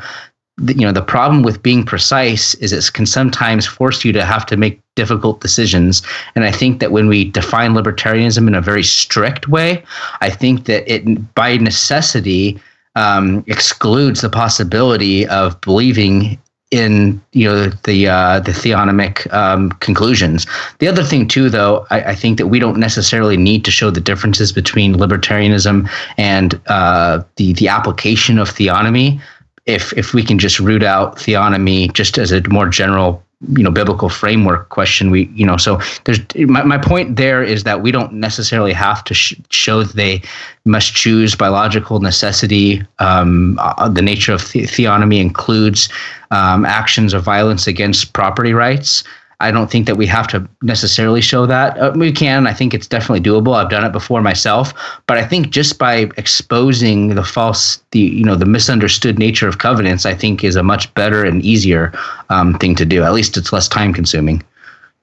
You 0.66 0.86
know, 0.86 0.92
the 0.92 1.02
problem 1.02 1.42
with 1.42 1.62
being 1.62 1.84
precise 1.84 2.54
is 2.54 2.72
it 2.72 2.92
can 2.92 3.06
sometimes 3.06 3.66
force 3.66 4.04
you 4.04 4.12
to 4.12 4.24
have 4.24 4.44
to 4.46 4.56
make 4.56 4.80
difficult 4.96 5.40
decisions. 5.40 6.02
And 6.34 6.44
I 6.44 6.50
think 6.50 6.80
that 6.80 6.90
when 6.90 7.06
we 7.06 7.30
define 7.30 7.74
libertarianism 7.74 8.48
in 8.48 8.54
a 8.54 8.60
very 8.60 8.82
strict 8.82 9.48
way, 9.48 9.84
I 10.20 10.30
think 10.30 10.64
that 10.64 10.92
it 10.92 11.34
by 11.34 11.56
necessity 11.56 12.60
um, 12.96 13.44
excludes 13.46 14.20
the 14.20 14.30
possibility 14.30 15.26
of 15.28 15.60
believing 15.60 16.38
in 16.70 17.20
you 17.32 17.48
know 17.48 17.68
the 17.84 18.08
uh, 18.08 18.40
the 18.40 18.52
theonomic 18.52 19.32
um, 19.32 19.70
conclusions. 19.80 20.46
The 20.80 20.88
other 20.88 21.02
thing 21.02 21.28
too, 21.28 21.48
though, 21.48 21.86
I, 21.90 22.12
I, 22.12 22.14
think 22.14 22.36
that 22.38 22.48
we 22.48 22.58
don't 22.58 22.78
necessarily 22.78 23.36
need 23.36 23.64
to 23.64 23.70
show 23.70 23.90
the 23.90 24.00
differences 24.00 24.52
between 24.52 24.94
libertarianism 24.94 25.88
and 26.18 26.60
uh, 26.66 27.22
the 27.36 27.54
the 27.54 27.68
application 27.68 28.38
of 28.38 28.50
theonomy. 28.50 29.20
If 29.68 29.92
if 29.92 30.14
we 30.14 30.24
can 30.24 30.38
just 30.38 30.58
root 30.58 30.82
out 30.82 31.16
theonomy 31.16 31.92
just 31.92 32.18
as 32.18 32.32
a 32.32 32.42
more 32.48 32.68
general 32.68 33.22
you 33.52 33.62
know 33.62 33.70
biblical 33.70 34.08
framework 34.08 34.68
question 34.68 35.12
we 35.12 35.26
you 35.32 35.46
know 35.46 35.56
so 35.56 35.78
there's 36.04 36.18
my, 36.36 36.64
my 36.64 36.76
point 36.76 37.14
there 37.14 37.40
is 37.40 37.62
that 37.62 37.82
we 37.82 37.92
don't 37.92 38.12
necessarily 38.12 38.72
have 38.72 39.04
to 39.04 39.14
sh- 39.14 39.34
show 39.50 39.84
that 39.84 39.94
they 39.94 40.20
must 40.64 40.94
choose 40.94 41.36
biological 41.36 42.00
necessity. 42.00 42.82
Um, 42.98 43.56
uh, 43.60 43.88
the 43.88 44.02
nature 44.02 44.32
of 44.32 44.50
the- 44.50 44.62
theonomy 44.64 45.20
includes 45.20 45.88
um, 46.32 46.64
actions 46.64 47.14
of 47.14 47.22
violence 47.22 47.68
against 47.68 48.12
property 48.12 48.52
rights 48.52 49.04
I 49.40 49.52
don't 49.52 49.70
think 49.70 49.86
that 49.86 49.96
we 49.96 50.06
have 50.06 50.26
to 50.28 50.48
necessarily 50.62 51.20
show 51.20 51.46
that. 51.46 51.78
Uh, 51.78 51.92
we 51.94 52.10
can. 52.10 52.46
I 52.46 52.52
think 52.52 52.74
it's 52.74 52.88
definitely 52.88 53.20
doable. 53.20 53.54
I've 53.54 53.70
done 53.70 53.84
it 53.84 53.92
before 53.92 54.20
myself, 54.20 54.74
but 55.06 55.16
I 55.16 55.24
think 55.24 55.50
just 55.50 55.78
by 55.78 56.10
exposing 56.16 57.14
the 57.14 57.22
false, 57.22 57.80
the 57.92 58.00
you 58.00 58.24
know, 58.24 58.34
the 58.34 58.46
misunderstood 58.46 59.18
nature 59.18 59.46
of 59.46 59.58
covenants, 59.58 60.04
I 60.04 60.14
think 60.14 60.42
is 60.42 60.56
a 60.56 60.62
much 60.62 60.92
better 60.94 61.24
and 61.24 61.44
easier 61.44 61.92
um, 62.30 62.58
thing 62.58 62.74
to 62.76 62.84
do. 62.84 63.04
At 63.04 63.12
least 63.12 63.36
it's 63.36 63.52
less 63.52 63.68
time 63.68 63.92
consuming 63.92 64.42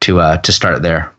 to 0.01 0.19
uh, 0.19 0.37
to 0.37 0.51
start 0.51 0.81
there. 0.81 1.13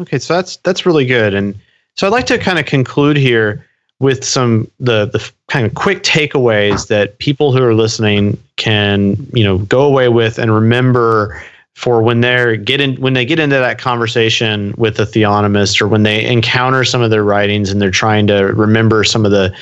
Okay, 0.00 0.18
so 0.18 0.34
that's 0.34 0.56
that's 0.58 0.84
really 0.84 1.06
good, 1.06 1.34
and 1.34 1.54
so 1.94 2.06
I'd 2.06 2.12
like 2.12 2.26
to 2.26 2.38
kind 2.38 2.58
of 2.58 2.66
conclude 2.66 3.16
here 3.16 3.64
with 4.00 4.24
some 4.24 4.70
the 4.80 5.06
the 5.06 5.30
kind 5.48 5.66
of 5.66 5.74
quick 5.74 6.02
takeaways 6.02 6.88
that 6.88 7.18
people 7.18 7.52
who 7.52 7.62
are 7.62 7.74
listening 7.74 8.36
can 8.56 9.16
you 9.32 9.44
know 9.44 9.58
go 9.58 9.82
away 9.82 10.08
with 10.08 10.38
and 10.38 10.52
remember 10.52 11.40
for 11.76 12.00
when 12.00 12.22
they're 12.22 12.56
get 12.56 12.80
in, 12.80 12.96
when 12.96 13.12
they 13.12 13.26
get 13.26 13.38
into 13.38 13.56
that 13.56 13.78
conversation 13.78 14.74
with 14.78 14.98
a 14.98 15.04
theonomist 15.04 15.78
or 15.78 15.86
when 15.86 16.04
they 16.04 16.24
encounter 16.24 16.84
some 16.84 17.02
of 17.02 17.10
their 17.10 17.22
writings 17.22 17.70
and 17.70 17.82
they're 17.82 17.90
trying 17.90 18.26
to 18.26 18.46
remember 18.54 19.04
some 19.04 19.26
of 19.26 19.30
the 19.30 19.54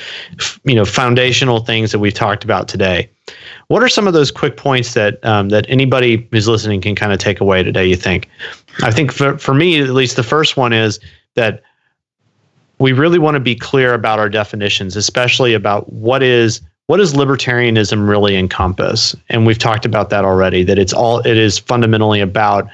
you 0.63 0.73
know 0.73 0.85
foundational 0.85 1.59
things 1.59 1.91
that 1.91 1.99
we've 1.99 2.13
talked 2.13 2.45
about 2.45 2.69
today. 2.69 3.09
What 3.67 3.83
are 3.83 3.89
some 3.89 4.07
of 4.07 4.13
those 4.13 4.31
quick 4.31 4.55
points 4.55 4.93
that 4.93 5.23
um, 5.25 5.49
that 5.49 5.65
anybody 5.67 6.25
who's 6.31 6.47
listening 6.47 6.79
can 6.79 6.95
kind 6.95 7.11
of 7.11 7.19
take 7.19 7.41
away 7.41 7.63
today 7.63 7.85
you 7.85 7.97
think? 7.97 8.29
I 8.81 8.91
think 8.91 9.11
for, 9.11 9.37
for 9.37 9.53
me 9.53 9.81
at 9.81 9.89
least 9.89 10.15
the 10.15 10.23
first 10.23 10.55
one 10.55 10.71
is 10.71 11.01
that 11.33 11.63
we 12.79 12.93
really 12.93 13.19
want 13.19 13.35
to 13.35 13.41
be 13.41 13.55
clear 13.55 13.93
about 13.93 14.19
our 14.19 14.29
definitions 14.29 14.95
especially 14.95 15.53
about 15.53 15.91
what 15.91 16.23
is 16.23 16.61
what 16.87 16.97
does 16.97 17.13
libertarianism 17.13 18.07
really 18.07 18.35
encompass? 18.35 19.15
And 19.29 19.45
we've 19.45 19.57
talked 19.57 19.85
about 19.85 20.09
that 20.11 20.23
already. 20.23 20.63
That 20.63 20.77
it's 20.77 20.93
all 20.93 21.19
it 21.19 21.37
is 21.37 21.57
fundamentally 21.57 22.21
about 22.21 22.69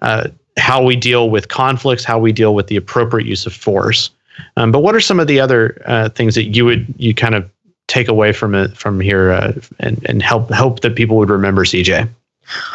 uh, 0.00 0.28
how 0.56 0.82
we 0.82 0.96
deal 0.96 1.30
with 1.30 1.48
conflicts, 1.48 2.04
how 2.04 2.18
we 2.18 2.32
deal 2.32 2.54
with 2.54 2.68
the 2.68 2.76
appropriate 2.76 3.26
use 3.26 3.46
of 3.46 3.52
force. 3.52 4.10
Um, 4.56 4.70
but 4.70 4.80
what 4.80 4.94
are 4.94 5.00
some 5.00 5.18
of 5.18 5.26
the 5.26 5.40
other 5.40 5.82
uh, 5.86 6.08
things 6.10 6.34
that 6.34 6.44
you 6.44 6.64
would 6.64 6.86
you 6.96 7.14
kind 7.14 7.34
of 7.34 7.50
take 7.88 8.08
away 8.08 8.32
from 8.32 8.54
it 8.54 8.76
from 8.76 9.00
here 9.00 9.32
uh, 9.32 9.52
and 9.80 10.04
and 10.08 10.22
help 10.22 10.50
hope 10.50 10.80
that 10.80 10.94
people 10.94 11.16
would 11.16 11.30
remember 11.30 11.64
CJay? 11.64 12.08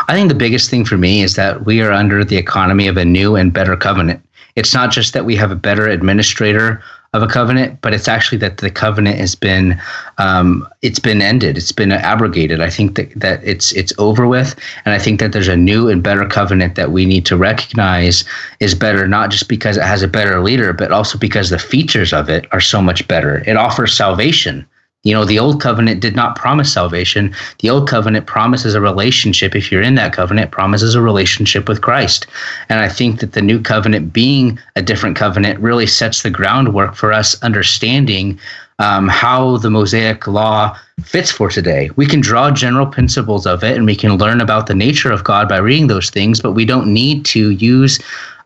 I 0.10 0.14
think 0.14 0.28
the 0.28 0.36
biggest 0.36 0.70
thing 0.70 0.84
for 0.84 0.98
me 0.98 1.22
is 1.22 1.36
that 1.36 1.66
we 1.66 1.82
are 1.82 1.94
under 1.94 2.26
the 2.26 2.36
economy 2.36 2.88
of 2.88 2.98
a 2.98 3.06
new 3.06 3.38
and 3.38 3.54
better 3.54 3.78
covenant. 3.78 4.22
It's 4.58 4.74
not 4.74 4.92
just 4.92 5.14
that 5.14 5.24
we 5.24 5.36
have 5.38 5.50
a 5.50 5.56
better 5.56 5.88
administrator 5.88 6.84
of 7.14 7.22
a 7.22 7.28
covenant, 7.28 7.82
but 7.82 7.94
it's 7.94 8.08
actually 8.08 8.38
that 8.38 8.58
the 8.58 8.72
covenant 8.72 9.18
has 9.18 9.36
been 9.36 9.80
um, 10.18 10.66
it's 10.82 11.00
been 11.00 11.22
ended, 11.22 11.58
it's 11.58 11.74
been 11.74 11.92
abrogated. 11.92 12.62
I 12.62 12.70
think 12.70 12.96
that 12.96 13.12
that 13.20 13.44
it's 13.44 13.74
it's 13.74 13.92
over 13.98 14.28
with, 14.28 14.56
and 14.86 14.94
I 14.94 14.98
think 14.98 15.20
that 15.20 15.34
there's 15.34 15.50
a 15.50 15.58
new 15.58 15.90
and 15.90 16.02
better 16.02 16.26
covenant 16.26 16.76
that 16.76 16.92
we 16.92 17.06
need 17.06 17.26
to 17.26 17.36
recognize 17.36 18.24
is 18.62 18.74
better, 18.74 19.08
not 19.10 19.30
just 19.30 19.50
because 19.50 19.76
it 19.76 19.84
has 19.84 20.02
a 20.02 20.08
better 20.08 20.42
leader, 20.42 20.72
but 20.72 20.94
also 20.94 21.18
because 21.18 21.50
the 21.50 21.60
features 21.60 22.14
of 22.14 22.30
it 22.30 22.46
are 22.54 22.62
so 22.62 22.82
much 22.82 23.06
better. 23.10 23.44
It 23.46 23.58
offers 23.58 23.94
salvation 23.94 24.66
you 25.04 25.14
know, 25.14 25.26
the 25.26 25.40
old 25.40 25.60
covenant 25.60 26.00
did 26.00 26.16
not 26.16 26.36
promise 26.36 26.72
salvation. 26.72 27.34
The 27.60 27.72
old 27.72 27.90
covenant 27.90 28.28
promises 28.28 28.76
a 28.76 28.82
relationship. 28.82 29.56
If 29.56 29.72
you're 29.72 29.82
in 29.82 29.96
that 29.96 30.14
covenant, 30.14 30.52
promises 30.52 30.94
a 30.94 31.02
relationship 31.02 31.68
with 31.68 31.82
Christ. 31.82 32.28
And 32.70 32.80
I 32.80 32.88
think 32.88 33.20
that 33.20 33.34
the 33.34 33.42
new 33.42 33.60
covenant 33.60 34.14
being 34.14 34.60
a 34.76 34.82
different 34.82 35.16
covenant 35.16 35.60
really 35.60 35.88
sets 35.88 36.22
the 36.22 36.30
groundwork 36.30 36.94
for 36.94 37.12
us 37.12 37.42
understanding 37.42 38.40
um, 38.78 39.08
how 39.08 39.58
the 39.58 39.72
Mosaic 39.72 40.28
law 40.28 40.78
fits 41.04 41.32
for 41.32 41.50
today. 41.50 41.90
We 41.96 42.06
can 42.06 42.22
draw 42.22 42.52
general 42.52 42.86
principles 42.86 43.48
of 43.48 43.64
it 43.64 43.78
and 43.78 43.86
we 43.88 43.96
can 43.96 44.18
learn 44.18 44.40
about 44.40 44.68
the 44.68 44.76
nature 44.76 45.12
of 45.12 45.24
God 45.24 45.50
by 45.50 45.58
reading 45.58 45.88
those 45.88 46.12
things, 46.12 46.42
but 46.42 46.54
we 46.54 46.66
don't 46.66 46.94
need 46.94 47.26
to 47.26 47.52
use 47.52 48.00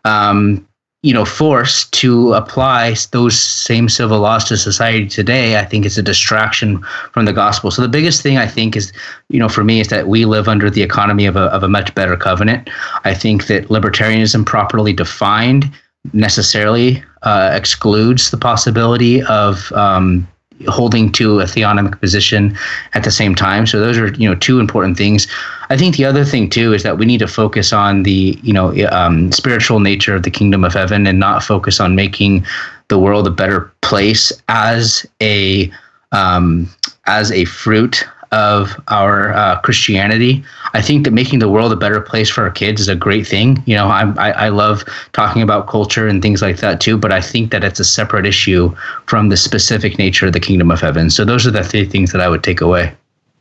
um, 0.04 0.66
you 1.06 1.14
know, 1.14 1.24
forced 1.24 1.92
to 1.92 2.34
apply 2.34 2.96
those 3.12 3.38
same 3.38 3.88
civil 3.88 4.18
laws 4.18 4.42
to 4.42 4.56
society 4.56 5.06
today, 5.06 5.56
I 5.56 5.64
think 5.64 5.86
it's 5.86 5.96
a 5.96 6.02
distraction 6.02 6.82
from 7.12 7.26
the 7.26 7.32
gospel. 7.32 7.70
So 7.70 7.80
the 7.80 7.88
biggest 7.88 8.22
thing 8.22 8.38
I 8.38 8.48
think 8.48 8.74
is, 8.74 8.92
you 9.28 9.38
know, 9.38 9.48
for 9.48 9.62
me 9.62 9.78
is 9.78 9.86
that 9.86 10.08
we 10.08 10.24
live 10.24 10.48
under 10.48 10.68
the 10.68 10.82
economy 10.82 11.24
of 11.26 11.36
a, 11.36 11.44
of 11.54 11.62
a 11.62 11.68
much 11.68 11.94
better 11.94 12.16
covenant. 12.16 12.68
I 13.04 13.14
think 13.14 13.46
that 13.46 13.68
libertarianism 13.68 14.44
properly 14.46 14.92
defined 14.92 15.70
necessarily 16.12 17.04
uh, 17.22 17.52
excludes 17.54 18.32
the 18.32 18.38
possibility 18.38 19.22
of 19.22 19.70
um, 19.74 20.26
holding 20.68 21.12
to 21.12 21.40
a 21.40 21.44
theonomic 21.44 22.00
position 22.00 22.56
at 22.94 23.04
the 23.04 23.10
same 23.10 23.34
time. 23.34 23.66
So 23.66 23.80
those 23.80 23.98
are 23.98 24.08
you 24.14 24.28
know 24.28 24.34
two 24.34 24.58
important 24.60 24.96
things. 24.96 25.26
I 25.68 25.76
think 25.76 25.96
the 25.96 26.04
other 26.04 26.24
thing 26.24 26.48
too 26.48 26.72
is 26.72 26.82
that 26.82 26.98
we 26.98 27.06
need 27.06 27.18
to 27.18 27.28
focus 27.28 27.72
on 27.72 28.02
the 28.02 28.38
you 28.42 28.52
know 28.52 28.74
um, 28.88 29.32
spiritual 29.32 29.80
nature 29.80 30.14
of 30.14 30.22
the 30.22 30.30
kingdom 30.30 30.64
of 30.64 30.72
heaven 30.74 31.06
and 31.06 31.18
not 31.18 31.42
focus 31.42 31.80
on 31.80 31.94
making 31.94 32.44
the 32.88 32.98
world 32.98 33.26
a 33.26 33.30
better 33.30 33.72
place 33.82 34.32
as 34.48 35.06
a 35.20 35.70
um, 36.12 36.68
as 37.06 37.30
a 37.32 37.44
fruit 37.44 38.04
of 38.32 38.80
our 38.88 39.32
uh, 39.32 39.60
Christianity. 39.60 40.44
I 40.74 40.82
think 40.82 41.04
that 41.04 41.12
making 41.12 41.38
the 41.38 41.48
world 41.48 41.72
a 41.72 41.76
better 41.76 42.00
place 42.00 42.28
for 42.28 42.44
our 42.44 42.50
kids 42.50 42.80
is 42.80 42.88
a 42.88 42.96
great 42.96 43.26
thing. 43.26 43.62
You 43.66 43.76
know, 43.76 43.88
I, 43.88 44.12
I, 44.16 44.30
I 44.30 44.48
love 44.48 44.84
talking 45.12 45.42
about 45.42 45.68
culture 45.68 46.06
and 46.06 46.22
things 46.22 46.42
like 46.42 46.58
that 46.58 46.80
too, 46.80 46.96
but 46.96 47.12
I 47.12 47.20
think 47.20 47.50
that 47.52 47.64
it's 47.64 47.80
a 47.80 47.84
separate 47.84 48.26
issue 48.26 48.74
from 49.06 49.28
the 49.28 49.36
specific 49.36 49.98
nature 49.98 50.26
of 50.26 50.32
the 50.32 50.40
kingdom 50.40 50.70
of 50.70 50.80
heaven. 50.80 51.10
So 51.10 51.24
those 51.24 51.46
are 51.46 51.50
the 51.50 51.64
three 51.64 51.86
things 51.86 52.12
that 52.12 52.20
I 52.20 52.28
would 52.28 52.42
take 52.42 52.60
away. 52.60 52.94